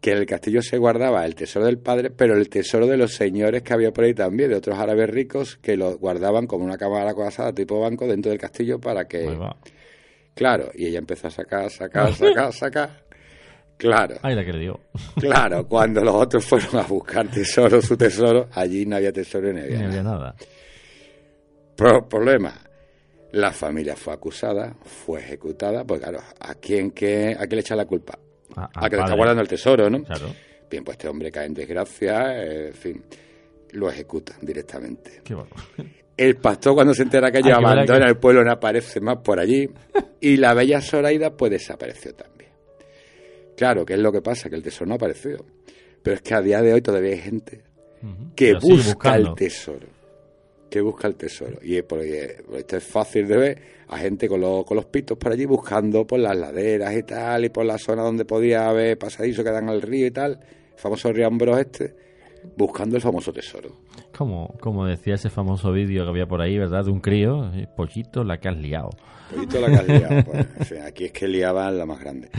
Que 0.00 0.12
en 0.12 0.18
el 0.18 0.26
castillo 0.26 0.62
se 0.62 0.78
guardaba 0.78 1.24
el 1.24 1.34
tesoro 1.34 1.66
del 1.66 1.78
padre, 1.78 2.10
pero 2.10 2.34
el 2.36 2.48
tesoro 2.48 2.86
de 2.86 2.96
los 2.96 3.12
señores 3.14 3.62
que 3.62 3.72
había 3.72 3.92
por 3.92 4.04
ahí 4.04 4.14
también, 4.14 4.50
de 4.50 4.56
otros 4.56 4.78
árabes 4.78 5.08
ricos, 5.10 5.56
que 5.58 5.76
lo 5.76 5.96
guardaban 5.98 6.46
como 6.46 6.64
una 6.64 6.76
cámara 6.78 7.14
coasada 7.14 7.52
tipo 7.52 7.80
banco 7.80 8.06
dentro 8.06 8.30
del 8.30 8.38
castillo 8.40 8.80
para 8.80 9.06
que... 9.06 9.28
Ahí. 9.28 9.38
Claro, 10.34 10.70
y 10.74 10.86
ella 10.86 10.98
empezó 10.98 11.26
a 11.28 11.30
sacar, 11.30 11.70
sacar, 11.70 12.12
sacar, 12.14 12.52
sacar. 12.54 13.02
Claro, 13.76 14.16
Ay, 14.22 14.34
la 14.36 14.44
que 14.44 14.52
le 14.52 14.60
dio. 14.60 14.80
claro, 15.16 15.66
cuando 15.68 16.02
los 16.02 16.14
otros 16.14 16.44
fueron 16.44 16.76
a 16.76 16.82
buscar 16.82 17.28
tesoro, 17.28 17.82
su 17.82 17.96
tesoro, 17.96 18.48
allí 18.52 18.86
no 18.86 18.96
había 18.96 19.12
tesoro 19.12 19.52
ni 19.52 19.60
había 19.60 19.78
No 19.78 19.88
nada. 19.88 19.88
había 19.88 20.02
nada. 20.04 20.34
Pro- 21.76 22.08
problema. 22.08 22.54
La 23.32 23.50
familia 23.52 23.96
fue 23.96 24.12
acusada, 24.12 24.74
fue 24.84 25.20
ejecutada, 25.20 25.84
pues 25.84 26.00
claro, 26.00 26.20
¿a 26.40 26.54
quién, 26.56 26.90
qué, 26.90 27.30
a 27.38 27.46
quién 27.46 27.50
le 27.56 27.60
echa 27.60 27.74
la 27.76 27.86
culpa? 27.86 28.18
A- 28.56 28.68
A, 28.74 28.90
que 28.90 28.96
le 28.96 29.02
está 29.02 29.14
guardando 29.16 29.40
el 29.42 29.48
tesoro, 29.48 29.88
¿no? 29.88 30.02
Claro. 30.04 30.34
Bien, 30.70 30.84
pues 30.84 30.96
este 30.96 31.08
hombre 31.08 31.30
cae 31.30 31.46
en 31.46 31.54
desgracia, 31.54 32.42
eh, 32.42 32.66
en 32.68 32.74
fin, 32.74 33.02
lo 33.72 33.88
ejecuta 33.90 34.34
directamente. 34.40 35.22
Qué 35.24 35.34
bárbaro. 35.34 35.62
El 36.14 36.36
pastor 36.36 36.74
cuando 36.74 36.92
se 36.92 37.02
entera 37.04 37.32
que 37.32 37.40
mala 37.40 37.56
abandona 37.56 38.04
que- 38.04 38.10
el 38.10 38.18
pueblo 38.18 38.44
no 38.44 38.52
aparece 38.52 39.00
más 39.00 39.16
por 39.24 39.40
allí 39.40 39.68
y 40.20 40.36
la 40.36 40.52
bella 40.52 40.82
Zoraida 40.82 41.34
pues 41.34 41.50
desapareció 41.52 42.14
también. 42.14 42.50
Claro, 43.56 43.84
¿qué 43.86 43.94
es 43.94 43.98
lo 43.98 44.12
que 44.12 44.20
pasa? 44.20 44.50
Que 44.50 44.56
el 44.56 44.62
tesoro 44.62 44.88
no 44.90 44.94
apareció. 44.96 45.44
Pero 46.02 46.16
es 46.16 46.22
que 46.22 46.34
a 46.34 46.42
día 46.42 46.60
de 46.60 46.74
hoy 46.74 46.82
todavía 46.82 47.12
hay 47.12 47.18
gente 47.18 47.62
que 48.36 48.52
busca 48.54 48.84
buscando. 48.92 49.28
el 49.30 49.34
tesoro. 49.36 49.86
Que 50.72 50.80
busca 50.80 51.06
el 51.06 51.16
tesoro. 51.16 51.58
Y 51.62 51.76
es 51.76 51.82
porque 51.82 52.42
esto 52.56 52.78
es 52.78 52.82
fácil 52.82 53.28
de 53.28 53.36
ver 53.36 53.62
a 53.88 53.98
gente 53.98 54.26
con 54.26 54.40
los, 54.40 54.64
con 54.64 54.74
los 54.74 54.86
pitos 54.86 55.18
por 55.18 55.30
allí 55.30 55.44
buscando 55.44 56.06
por 56.06 56.18
las 56.18 56.34
laderas 56.34 56.96
y 56.96 57.02
tal, 57.02 57.44
y 57.44 57.50
por 57.50 57.66
la 57.66 57.76
zona 57.76 58.00
donde 58.00 58.24
podía 58.24 58.70
haber 58.70 58.96
pasadizo 58.96 59.44
que 59.44 59.50
dan 59.50 59.68
al 59.68 59.82
río 59.82 60.06
y 60.06 60.10
tal, 60.10 60.40
el 60.72 60.78
famoso 60.78 61.12
río 61.12 61.26
Ambros 61.26 61.58
este, 61.58 61.94
buscando 62.56 62.96
el 62.96 63.02
famoso 63.02 63.34
tesoro. 63.34 63.68
Como, 64.16 64.56
como 64.62 64.86
decía 64.86 65.16
ese 65.16 65.28
famoso 65.28 65.72
vídeo 65.72 66.04
que 66.04 66.08
había 66.08 66.26
por 66.26 66.40
ahí, 66.40 66.56
¿verdad? 66.56 66.86
De 66.86 66.90
un 66.90 67.00
crío, 67.00 67.52
eh, 67.52 67.68
pollito, 67.76 68.24
la 68.24 68.40
que 68.40 68.48
has 68.48 68.56
liado. 68.56 68.88
Pollito 69.30 69.60
la 69.60 69.66
que 69.66 69.74
has 69.74 69.88
liado, 69.88 70.24
pues, 70.24 70.72
aquí 70.86 71.04
es 71.04 71.12
que 71.12 71.28
liaban 71.28 71.76
la 71.76 71.84
más 71.84 72.00
grande. 72.00 72.30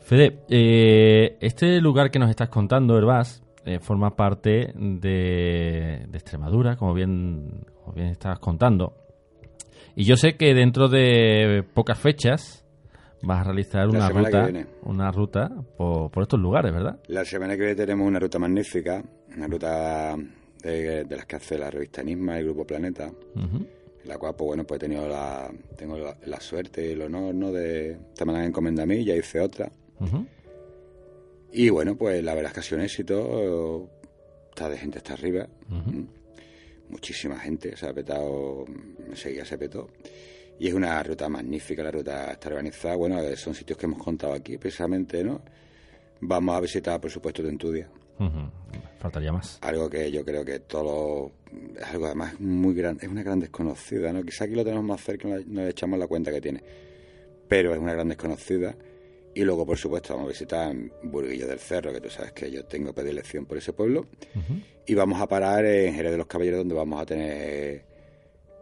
Fede, 0.00 0.40
eh, 0.50 1.38
este 1.40 1.80
lugar 1.80 2.10
que 2.10 2.18
nos 2.18 2.28
estás 2.28 2.50
contando, 2.50 2.98
Herbás, 2.98 3.42
eh, 3.64 3.78
forma 3.78 4.14
parte 4.16 4.72
de, 4.74 6.06
de 6.08 6.18
Extremadura, 6.18 6.76
como 6.76 6.94
bien, 6.94 7.64
como 7.82 7.92
bien 7.94 8.08
estabas 8.08 8.38
contando. 8.38 8.94
Y 9.96 10.04
yo 10.04 10.16
sé 10.16 10.36
que 10.36 10.54
dentro 10.54 10.88
de 10.88 11.64
pocas 11.74 11.98
fechas 11.98 12.64
vas 13.22 13.40
a 13.40 13.44
realizar 13.44 13.86
La 13.86 13.90
una 13.90 14.08
ruta, 14.08 14.50
una 14.82 15.10
ruta 15.12 15.50
por, 15.76 16.10
por 16.10 16.22
estos 16.24 16.40
lugares, 16.40 16.72
¿verdad? 16.72 16.98
La 17.08 17.24
semana 17.24 17.54
que 17.54 17.60
viene 17.60 17.74
tenemos 17.74 18.06
una 18.06 18.18
ruta 18.18 18.38
magnífica, 18.38 19.02
una 19.36 19.46
ruta 19.46 20.16
de, 20.62 21.04
de 21.04 21.16
las 21.16 21.26
que 21.26 21.36
hace 21.36 21.56
la 21.58 21.70
revista 21.70 22.00
Enigma 22.02 22.36
y 22.36 22.40
el 22.40 22.44
Grupo 22.46 22.66
Planeta. 22.66 23.10
Ujú. 23.34 23.66
en 24.02 24.08
la 24.08 24.18
cual 24.18 24.34
pues 24.36 24.46
bueno 24.48 24.64
pues 24.64 24.76
he 24.78 24.80
tenido 24.86 25.08
la 25.08 25.50
tengo 25.78 25.96
la, 25.96 26.14
la 26.26 26.38
suerte 26.40 26.86
y 26.86 26.92
el 26.92 27.00
honor 27.02 27.34
no 27.34 27.50
de 27.52 27.92
esta 27.92 28.24
manera 28.26 28.44
encomenda 28.44 28.82
a 28.82 28.86
mí 28.86 29.02
ya 29.04 29.14
hice 29.14 29.40
otra 29.40 29.70
Ujú. 30.00 30.26
Y 31.54 31.68
bueno 31.70 31.96
pues 31.96 32.22
la 32.22 32.34
verdad 32.34 32.50
es 32.50 32.54
que 32.54 32.60
ha 32.60 32.62
sido 32.64 32.78
un 32.78 32.84
éxito 32.84 33.90
está 34.50 34.68
de 34.68 34.76
gente 34.78 34.98
hasta 34.98 35.12
arriba. 35.14 35.48
Mm. 35.68 36.02
muchísima 36.90 37.38
gente 37.38 37.76
se 37.76 37.86
ha 37.86 37.92
petado 37.94 38.64
enseguida 39.08 39.44
se 39.44 39.56
petó 39.56 39.88
y 40.58 40.68
es 40.68 40.74
una 40.74 41.02
ruta 41.02 41.28
magnífica 41.28 41.82
la 41.82 41.90
ruta 41.90 42.32
está 42.32 42.48
organizada 42.48 42.96
bueno 42.96 43.20
eh, 43.20 43.36
son 43.36 43.54
sitios 43.54 43.78
que 43.78 43.86
hemos 43.86 44.02
contado 44.02 44.32
aquí 44.34 44.58
precisamente 44.58 45.22
no 45.24 45.40
vamos 46.20 46.56
a 46.56 46.60
visitar 46.60 47.00
por 47.00 47.10
supuesto 47.10 47.42
Tentudia 47.42 47.88
Ujú. 48.18 48.48
Faltaría 49.00 49.32
más. 49.32 49.58
algo 49.60 49.90
que 49.90 50.10
yo 50.10 50.24
creo 50.24 50.44
que 50.44 50.60
todo 50.60 51.32
es 51.76 51.84
algo 51.86 52.06
además 52.06 52.38
muy 52.40 52.74
grande, 52.74 53.04
es 53.06 53.10
una 53.12 53.22
gran 53.22 53.38
desconocida, 53.40 54.12
¿no? 54.12 54.22
Quizá 54.22 54.44
aquí 54.44 54.54
lo 54.54 54.64
tenemos 54.64 54.84
más 54.84 55.00
cerca 55.02 55.28
no 55.28 55.62
le 55.62 55.68
echamos 55.68 55.98
la 55.98 56.06
cuenta 56.06 56.30
que 56.32 56.40
tiene, 56.40 56.62
pero 57.48 57.72
es 57.74 57.78
una 57.80 57.92
gran 57.92 58.08
desconocida. 58.08 58.74
Y 59.34 59.42
luego, 59.42 59.66
por 59.66 59.76
supuesto, 59.76 60.14
vamos 60.14 60.28
a 60.28 60.32
visitar 60.32 60.74
Burguillo 61.02 61.46
del 61.46 61.58
Cerro, 61.58 61.92
que 61.92 62.00
tú 62.00 62.08
sabes 62.10 62.32
que 62.32 62.50
yo 62.50 62.64
tengo 62.66 62.92
predilección 62.92 63.46
por 63.46 63.58
ese 63.58 63.72
pueblo. 63.72 64.06
Y 64.86 64.94
vamos 64.94 65.20
a 65.20 65.26
parar 65.26 65.64
en 65.64 65.94
Jerez 65.94 66.12
de 66.12 66.18
los 66.18 66.26
Caballeros, 66.26 66.58
donde 66.60 66.74
vamos 66.74 67.00
a 67.00 67.06
tener 67.06 67.84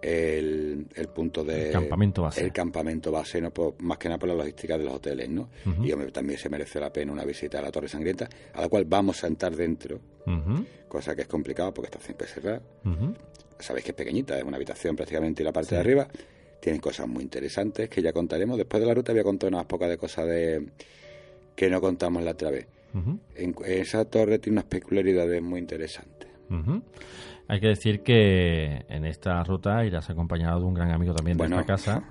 el, 0.00 0.86
el 0.94 1.08
punto 1.08 1.44
de... 1.44 1.66
El 1.68 1.72
campamento 1.72 2.22
base. 2.22 2.40
El 2.44 2.52
campamento 2.52 3.12
base, 3.12 3.40
¿no? 3.40 3.50
Por- 3.52 3.80
más 3.82 3.98
que 3.98 4.08
nada 4.08 4.18
por 4.18 4.28
la 4.28 4.34
logística 4.34 4.76
de 4.78 4.84
los 4.84 4.94
hoteles, 4.94 5.28
¿no? 5.28 5.48
Y 5.84 5.92
hombre, 5.92 6.10
también 6.10 6.38
se 6.38 6.48
merece 6.48 6.80
la 6.80 6.92
pena 6.92 7.12
una 7.12 7.24
visita 7.24 7.58
a 7.58 7.62
la 7.62 7.70
Torre 7.70 7.88
Sangrienta, 7.88 8.28
a 8.54 8.62
la 8.62 8.68
cual 8.68 8.84
vamos 8.84 9.22
a 9.22 9.26
entrar 9.28 9.54
dentro, 9.54 10.00
cosa 10.88 11.14
que 11.14 11.22
es 11.22 11.28
complicado 11.28 11.72
porque 11.72 11.86
está 11.88 12.00
siempre 12.00 12.26
cerrada. 12.26 12.60
Sabéis 13.58 13.84
que 13.84 13.90
es 13.92 13.96
pequeñita, 13.96 14.36
es 14.38 14.44
una 14.44 14.56
habitación 14.56 14.96
prácticamente 14.96 15.42
y 15.42 15.44
la 15.44 15.52
parte 15.52 15.74
de 15.74 15.80
arriba. 15.80 16.08
Tienen 16.62 16.80
cosas 16.80 17.08
muy 17.08 17.24
interesantes 17.24 17.88
que 17.88 18.00
ya 18.00 18.12
contaremos. 18.12 18.56
Después 18.56 18.80
de 18.80 18.86
la 18.86 18.94
ruta 18.94 19.10
voy 19.10 19.20
a 19.20 19.24
contar 19.24 19.48
unas 19.48 19.64
pocas 19.66 19.88
de 19.88 19.98
cosas 19.98 20.28
de 20.28 20.64
que 21.56 21.68
no 21.68 21.80
contamos 21.80 22.22
la 22.22 22.30
otra 22.30 22.52
vez. 22.52 22.68
En, 23.34 23.56
esa 23.66 24.04
torre 24.04 24.38
tiene 24.38 24.60
unas 24.60 24.66
peculiaridades 24.66 25.42
muy 25.42 25.58
interesantes. 25.58 26.28
Hay 27.48 27.60
que 27.60 27.66
decir 27.66 28.04
que 28.04 28.84
en 28.88 29.04
esta 29.06 29.42
ruta 29.42 29.84
irás 29.84 30.08
acompañado 30.08 30.60
de 30.60 30.66
un 30.66 30.74
gran 30.74 30.92
amigo 30.92 31.14
también 31.14 31.36
Bueno. 31.36 31.56
de 31.56 31.62
esta 31.62 31.72
casa, 31.72 32.04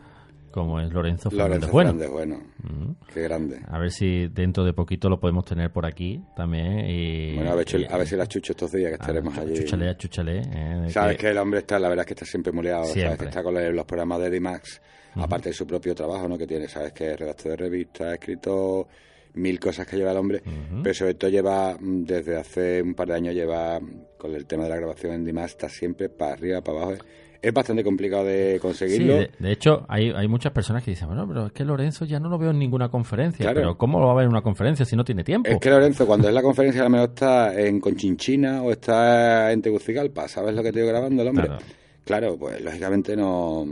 como 0.51 0.79
es 0.79 0.91
Lorenzo 0.91 1.29
Fernández 1.29 1.49
Lorenzo 1.61 1.71
Bueno. 1.71 1.89
Fernández, 1.91 2.09
bueno, 2.11 2.35
Ujú. 2.63 2.95
qué 3.13 3.21
grande. 3.21 3.59
A 3.67 3.79
ver 3.79 3.91
si 3.91 4.27
dentro 4.27 4.63
de 4.63 4.73
poquito 4.73 5.09
lo 5.09 5.19
podemos 5.19 5.45
tener 5.45 5.71
por 5.71 5.85
aquí 5.85 6.21
también. 6.35 6.85
Y, 6.89 7.35
Bueno, 7.35 7.51
a 7.51 7.55
ver, 7.55 7.65
y- 7.79 7.85
a 7.85 7.97
ver 7.97 8.07
si 8.07 8.15
la 8.15 8.27
chucho 8.27 8.53
estos 8.53 8.71
días 8.71 8.89
que 8.89 8.95
estaremos 8.95 9.37
allí. 9.37 9.53
Chúchale, 9.55 9.89
ah, 9.89 9.97
chúchale, 9.97 10.41
eh, 10.41 10.89
Sabes 10.89 11.17
que- 11.17 11.21
que 11.23 11.29
el 11.31 11.37
hombre 11.37 11.59
está, 11.61 11.79
la 11.79 11.89
verdad 11.89 12.03
es 12.03 12.07
que 12.07 12.13
está 12.13 12.25
siempre 12.25 12.51
sabes 12.83 12.93
Siempre. 12.93 13.17
que 13.17 13.25
está 13.25 13.43
con 13.43 13.53
los 13.75 13.85
programas 13.85 14.19
de 14.19 14.29
D-Max, 14.29 14.81
aparte 15.15 15.49
de 15.49 15.53
su 15.53 15.65
propio 15.65 15.95
trabajo, 15.95 16.27
¿no? 16.27 16.37
Que 16.37 16.47
tiene, 16.47 16.67
sabes 16.67 16.93
que 16.93 17.11
es 17.11 17.19
redactor 17.19 17.51
de 17.51 17.57
revistas, 17.57 18.07
ha 18.07 18.13
escrito 18.13 18.87
mil 19.33 19.59
cosas 19.59 19.87
que 19.87 19.97
lleva 19.97 20.11
el 20.11 20.17
hombre, 20.17 20.41
pero 20.83 20.93
sobre 20.93 21.13
todo 21.13 21.29
lleva, 21.31 21.75
mm, 21.79 22.03
desde 22.03 22.35
hace 22.37 22.81
un 22.81 22.93
par 22.95 23.07
de 23.07 23.13
años, 23.15 23.33
lleva 23.33 23.79
mm, 23.79 24.17
con 24.17 24.35
el 24.35 24.45
tema 24.45 24.63
de 24.63 24.69
la 24.69 24.75
grabación 24.77 25.13
en 25.13 25.23
D-Max, 25.25 25.51
está 25.51 25.69
siempre 25.69 26.09
para 26.09 26.33
arriba, 26.33 26.61
para 26.61 26.83
abajo. 26.83 27.03
Es 27.41 27.51
bastante 27.51 27.83
complicado 27.83 28.25
de 28.25 28.53
Sí, 28.53 28.59
conseguirlo. 28.59 29.13
de, 29.15 29.31
de 29.39 29.51
hecho, 29.51 29.83
hay, 29.89 30.11
hay 30.11 30.27
muchas 30.27 30.51
personas 30.51 30.83
que 30.83 30.91
dicen, 30.91 31.07
bueno, 31.07 31.27
pero 31.27 31.47
es 31.47 31.51
que 31.53 31.65
Lorenzo 31.65 32.05
ya 32.05 32.19
no 32.19 32.29
lo 32.29 32.37
veo 32.37 32.51
en 32.51 32.59
ninguna 32.59 32.89
conferencia. 32.89 33.43
Claro. 33.45 33.59
Pero 33.61 33.77
¿cómo 33.79 33.99
lo 33.99 34.05
va 34.05 34.11
a 34.11 34.15
ver 34.17 34.25
en 34.25 34.29
una 34.29 34.43
conferencia 34.43 34.85
si 34.85 34.95
no 34.95 35.03
tiene 35.03 35.23
tiempo? 35.23 35.49
Es 35.49 35.57
que 35.59 35.71
Lorenzo, 35.71 36.05
cuando 36.05 36.27
es 36.27 36.35
la 36.35 36.43
conferencia, 36.43 36.81
a 36.81 36.83
lo 36.83 36.91
mejor 36.91 37.09
está 37.09 37.59
en 37.59 37.79
Conchinchina 37.79 38.61
o 38.61 38.71
está 38.71 39.51
en 39.51 39.61
Tegucigalpa, 39.63 40.27
¿sabes 40.27 40.53
lo 40.53 40.61
que 40.61 40.71
digo 40.71 40.87
grabando 40.87 41.23
el 41.23 41.27
hombre? 41.29 41.47
Claro. 41.47 41.63
Claro, 42.05 42.37
pues 42.37 42.61
lógicamente 42.61 43.15
no, 43.15 43.65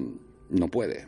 no 0.50 0.68
puede. 0.70 1.06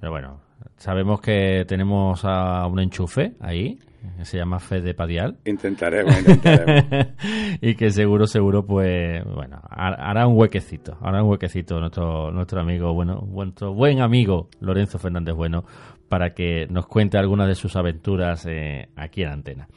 Pero 0.00 0.10
bueno, 0.12 0.40
sabemos 0.76 1.20
que 1.20 1.64
tenemos 1.66 2.20
a 2.24 2.66
un 2.66 2.80
enchufe 2.80 3.32
ahí, 3.40 3.78
que 4.18 4.24
se 4.24 4.36
llama 4.38 4.58
Fede 4.58 4.94
Padial. 4.94 5.36
Intentaremos, 5.44 6.18
intentaremos. 6.18 7.06
y 7.60 7.74
que 7.74 7.90
seguro, 7.90 8.26
seguro, 8.26 8.64
pues, 8.66 9.24
bueno, 9.24 9.60
har- 9.70 9.96
hará 10.00 10.26
un 10.26 10.36
huequecito, 10.38 10.96
hará 11.00 11.22
un 11.22 11.30
huequecito 11.30 11.78
nuestro, 11.78 12.30
nuestro 12.32 12.60
amigo, 12.60 12.92
bueno, 12.94 13.24
nuestro 13.30 13.72
buen 13.74 14.00
amigo 14.00 14.48
Lorenzo 14.60 14.98
Fernández 14.98 15.34
Bueno, 15.34 15.64
para 16.08 16.34
que 16.34 16.66
nos 16.68 16.86
cuente 16.86 17.16
algunas 17.16 17.46
de 17.48 17.54
sus 17.54 17.74
aventuras 17.76 18.44
eh, 18.48 18.88
aquí 18.96 19.22
en 19.22 19.28
Antena. 19.28 19.68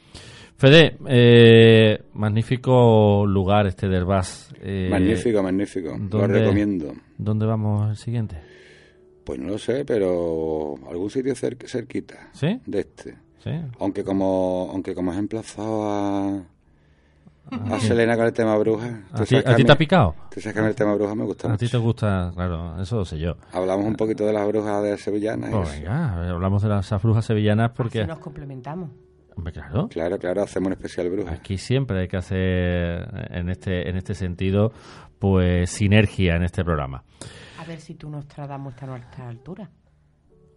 Fede, 0.58 0.96
eh, 1.06 2.02
magnífico 2.14 3.24
lugar 3.26 3.66
este 3.66 3.86
del 3.88 3.98
Herbás. 4.02 4.54
Eh, 4.62 4.88
magnífico, 4.90 5.42
magnífico. 5.42 5.90
Lo 5.98 6.04
¿dónde- 6.08 6.40
recomiendo. 6.40 6.92
¿Dónde 7.18 7.46
vamos 7.46 7.90
el 7.90 7.96
siguiente? 7.96 8.36
Pues 9.26 9.38
no 9.40 9.48
lo 9.48 9.58
sé, 9.58 9.84
pero 9.84 10.76
algún 10.88 11.10
sitio 11.10 11.34
cer- 11.34 11.66
cerquita 11.68 12.28
¿Sí? 12.32 12.60
de 12.64 12.78
este. 12.80 13.16
¿Sí? 13.42 13.50
Aunque 13.80 14.04
como 14.04 14.70
aunque 14.72 14.94
como 14.94 15.10
has 15.10 15.18
emplazado 15.18 15.84
a, 15.90 16.42
a 17.50 17.80
Selena 17.80 18.16
con 18.16 18.24
el 18.26 18.32
tema 18.32 18.56
bruja. 18.56 19.02
¿A 19.12 19.24
ti, 19.24 19.36
a 19.36 19.54
ti 19.56 19.64
te 19.64 19.72
ha 19.72 19.76
picado? 19.76 20.14
Tú 20.32 20.40
sabes 20.40 20.54
que 20.54 20.60
a 20.60 20.62
mí 20.62 20.68
el 20.68 20.74
tema 20.76 20.94
bruja 20.94 21.14
me 21.16 21.24
gusta 21.24 21.52
A 21.52 21.56
ti 21.56 21.68
te 21.68 21.76
gusta, 21.76 22.30
claro, 22.34 22.80
eso 22.80 22.96
lo 22.98 23.04
sé 23.04 23.18
yo. 23.18 23.36
Hablamos 23.52 23.84
un 23.86 23.94
poquito 23.96 24.24
de 24.24 24.32
las 24.32 24.46
brujas 24.46 24.82
de 24.82 24.96
Sevillana. 24.96 25.48
y 25.48 25.52
Pues 25.52 25.72
venga, 25.80 26.28
hablamos 26.30 26.62
de 26.62 26.68
las 26.68 27.02
brujas 27.02 27.24
sevillanas 27.24 27.72
porque... 27.72 28.00
Así 28.02 28.08
nos 28.08 28.18
complementamos. 28.20 28.90
Hombre, 29.36 29.52
claro. 29.52 29.88
Claro, 29.88 30.18
claro, 30.18 30.42
hacemos 30.44 30.68
un 30.68 30.72
especial 30.74 31.10
bruja. 31.10 31.32
Aquí 31.32 31.58
siempre 31.58 32.00
hay 32.00 32.08
que 32.08 32.16
hacer 32.16 33.28
en 33.30 33.50
este 33.50 33.90
en 33.90 33.96
este 33.96 34.14
sentido 34.14 34.72
pues 35.18 35.68
sinergia 35.70 36.36
en 36.36 36.42
este 36.44 36.64
programa. 36.64 37.04
A 37.66 37.68
ver 37.68 37.80
si 37.80 37.94
tú 37.94 38.08
nos 38.08 38.26
tratamos 38.28 38.80
a 38.82 38.86
nuestra 38.86 39.28
altura. 39.28 39.68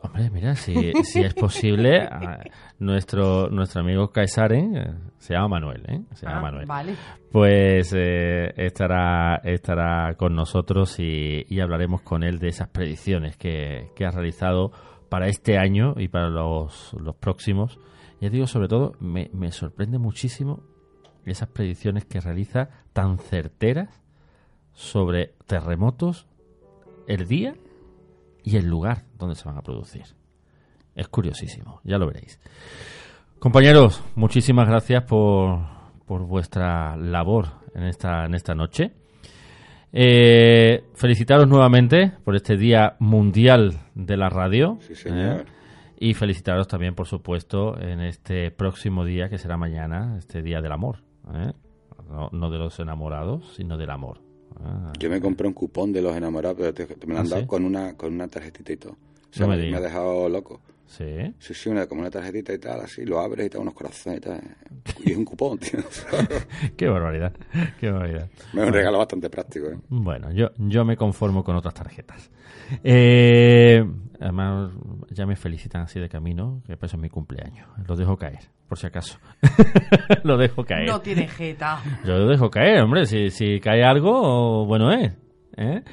Hombre, 0.01 0.29
mira, 0.29 0.55
si, 0.55 0.93
si 1.03 1.19
es 1.21 1.33
posible, 1.33 2.01
a- 2.03 2.39
nuestro 2.79 3.49
nuestro 3.49 3.81
amigo 3.81 4.11
Caesaren, 4.11 4.77
eh, 4.77 4.93
se 5.17 5.33
llama 5.33 5.49
Manuel, 5.59 5.83
¿eh? 5.89 6.01
Se 6.13 6.25
llama 6.25 6.37
Ah, 6.37 6.41
Manuel. 6.41 6.65
Vale. 6.67 6.95
Pues 7.31 7.93
eh, 7.97 8.53
estará 8.55 9.41
estará 9.43 10.13
con 10.15 10.35
nosotros 10.35 10.99
y, 10.99 11.45
y 11.49 11.59
hablaremos 11.59 12.01
con 12.01 12.23
él 12.23 12.39
de 12.39 12.47
esas 12.47 12.69
predicciones 12.69 13.35
que, 13.35 13.89
que 13.95 14.05
ha 14.05 14.11
realizado 14.11 14.71
para 15.09 15.27
este 15.27 15.57
año 15.57 15.95
y 15.97 16.07
para 16.07 16.29
los, 16.29 16.93
los 16.93 17.15
próximos. 17.15 17.77
Ya 18.21 18.29
digo, 18.29 18.47
sobre 18.47 18.67
todo, 18.69 18.93
me, 18.99 19.29
me 19.33 19.51
sorprende 19.51 19.97
muchísimo 19.97 20.61
esas 21.25 21.49
predicciones 21.49 22.05
que 22.05 22.21
realiza 22.21 22.69
tan 22.93 23.17
certeras 23.17 24.01
sobre 24.73 25.33
terremotos, 25.45 26.25
el 27.09 27.27
día 27.27 27.55
y 28.43 28.55
el 28.55 28.67
lugar 28.67 29.03
donde 29.17 29.35
se 29.35 29.45
van 29.45 29.57
a 29.57 29.61
producir. 29.61 30.03
Es 30.95 31.07
curiosísimo, 31.09 31.81
ya 31.83 31.97
lo 31.97 32.07
veréis. 32.07 32.39
Compañeros, 33.39 34.03
muchísimas 34.15 34.67
gracias 34.67 35.03
por, 35.03 35.59
por 36.05 36.25
vuestra 36.25 36.95
labor 36.95 37.47
en 37.73 37.83
esta, 37.83 38.25
en 38.25 38.35
esta 38.35 38.53
noche. 38.53 38.91
Eh, 39.91 40.83
felicitaros 40.93 41.47
nuevamente 41.47 42.13
por 42.23 42.35
este 42.35 42.57
Día 42.57 42.95
Mundial 42.99 43.79
de 43.95 44.17
la 44.17 44.29
Radio. 44.29 44.77
Sí, 44.81 44.93
señor. 44.93 45.41
¿eh? 45.41 45.45
Y 45.99 46.13
felicitaros 46.13 46.67
también, 46.67 46.95
por 46.95 47.07
supuesto, 47.07 47.79
en 47.79 48.01
este 48.01 48.51
próximo 48.51 49.03
día 49.03 49.29
que 49.29 49.37
será 49.37 49.57
mañana, 49.57 50.15
este 50.17 50.43
Día 50.43 50.61
del 50.61 50.71
Amor. 50.71 50.99
¿eh? 51.33 51.53
No, 52.07 52.29
no 52.31 52.49
de 52.51 52.57
los 52.59 52.79
enamorados, 52.79 53.53
sino 53.55 53.77
del 53.77 53.89
amor. 53.89 54.28
Ah, 54.61 54.91
Yo 54.99 55.09
me 55.09 55.21
compré 55.21 55.47
un 55.47 55.53
cupón 55.53 55.93
de 55.93 56.01
los 56.01 56.15
enamorados, 56.15 56.57
pero 56.59 56.73
te- 56.73 56.85
te 56.85 57.07
me 57.07 57.13
lo 57.13 57.19
han 57.21 57.27
¿Ah, 57.27 57.29
dado 57.29 57.41
sí? 57.41 57.47
con 57.47 57.63
una 57.65 57.95
con 57.95 58.13
una 58.13 58.27
tarjetita 58.27 58.73
y 58.73 58.77
todo. 58.77 58.93
O 58.93 58.97
sea, 59.31 59.45
No 59.47 59.53
me 59.53 59.57
me, 59.69 59.77
ha 59.77 59.79
dejado 59.81 60.27
loco. 60.29 60.61
sí. 60.87 61.33
Sí, 61.39 61.53
sí, 61.53 61.69
una, 61.69 61.87
como 61.87 62.01
una 62.01 62.09
tarjetita 62.09 62.53
y 62.53 62.59
tal, 62.59 62.81
así, 62.81 63.05
lo 63.05 63.19
abres 63.19 63.45
y 63.47 63.49
te 63.49 63.57
da 63.57 63.61
unos 63.61 63.73
corazones 63.73 64.17
y 64.19 64.21
tal. 64.21 64.41
Y 65.05 65.11
es 65.11 65.17
un 65.17 65.25
cupón, 65.25 65.57
tío. 65.59 65.79
Qué 66.77 66.87
barbaridad. 66.87 67.33
Qué 67.79 67.89
barbaridad. 67.91 68.27
me 68.53 68.61
es 68.61 68.67
un 68.67 68.73
regalo 68.73 68.97
bastante 68.97 69.29
práctico, 69.29 69.67
¿eh? 69.67 69.77
Bueno, 69.89 70.31
yo, 70.31 70.51
yo 70.57 70.83
me 70.85 70.97
conformo 70.97 71.43
con 71.43 71.55
otras 71.55 71.73
tarjetas. 71.73 72.29
Eh, 72.83 73.83
además, 74.19 74.71
ya 75.11 75.25
me 75.25 75.35
felicitan 75.35 75.81
así 75.83 75.99
de 75.99 76.09
camino, 76.09 76.61
que 76.65 76.75
pues 76.77 76.93
es 76.93 76.99
mi 76.99 77.09
cumpleaños. 77.09 77.67
Lo 77.87 77.95
dejo 77.95 78.17
caer, 78.17 78.49
por 78.69 78.77
si 78.77 78.87
acaso. 78.87 79.19
lo 80.23 80.37
dejo 80.37 80.63
caer. 80.63 80.87
No 80.87 81.01
tiene 81.01 81.27
jeta. 81.27 81.81
Yo 82.05 82.13
lo 82.13 82.27
dejo 82.27 82.49
caer, 82.49 82.83
hombre. 82.83 83.05
Si, 83.07 83.31
si 83.31 83.59
cae 83.59 83.83
algo, 83.83 84.65
bueno 84.65 84.91
es. 84.91 85.11
¿eh? 85.57 85.83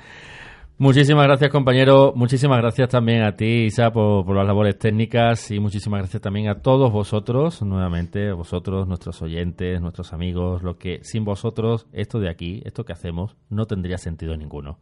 Muchísimas 0.78 1.24
gracias, 1.24 1.50
compañero. 1.50 2.12
Muchísimas 2.14 2.58
gracias 2.58 2.90
también 2.90 3.22
a 3.22 3.32
ti, 3.32 3.64
Isa, 3.64 3.90
por, 3.90 4.26
por 4.26 4.36
las 4.36 4.46
labores 4.46 4.78
técnicas. 4.78 5.50
Y 5.50 5.58
muchísimas 5.58 6.00
gracias 6.00 6.20
también 6.20 6.48
a 6.48 6.60
todos 6.60 6.92
vosotros, 6.92 7.62
nuevamente, 7.62 8.28
a 8.28 8.34
vosotros, 8.34 8.86
nuestros 8.86 9.22
oyentes, 9.22 9.80
nuestros 9.80 10.12
amigos. 10.12 10.62
Lo 10.62 10.76
que 10.76 11.00
sin 11.02 11.24
vosotros, 11.24 11.86
esto 11.92 12.20
de 12.20 12.28
aquí, 12.28 12.60
esto 12.66 12.84
que 12.84 12.92
hacemos, 12.92 13.36
no 13.48 13.64
tendría 13.64 13.96
sentido 13.96 14.36
ninguno. 14.36 14.78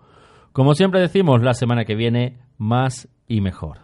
Como 0.50 0.74
siempre 0.74 1.00
decimos, 1.00 1.42
la 1.42 1.54
semana 1.54 1.84
que 1.84 1.94
viene, 1.94 2.38
más 2.58 3.08
y 3.28 3.40
mejor. 3.40 3.83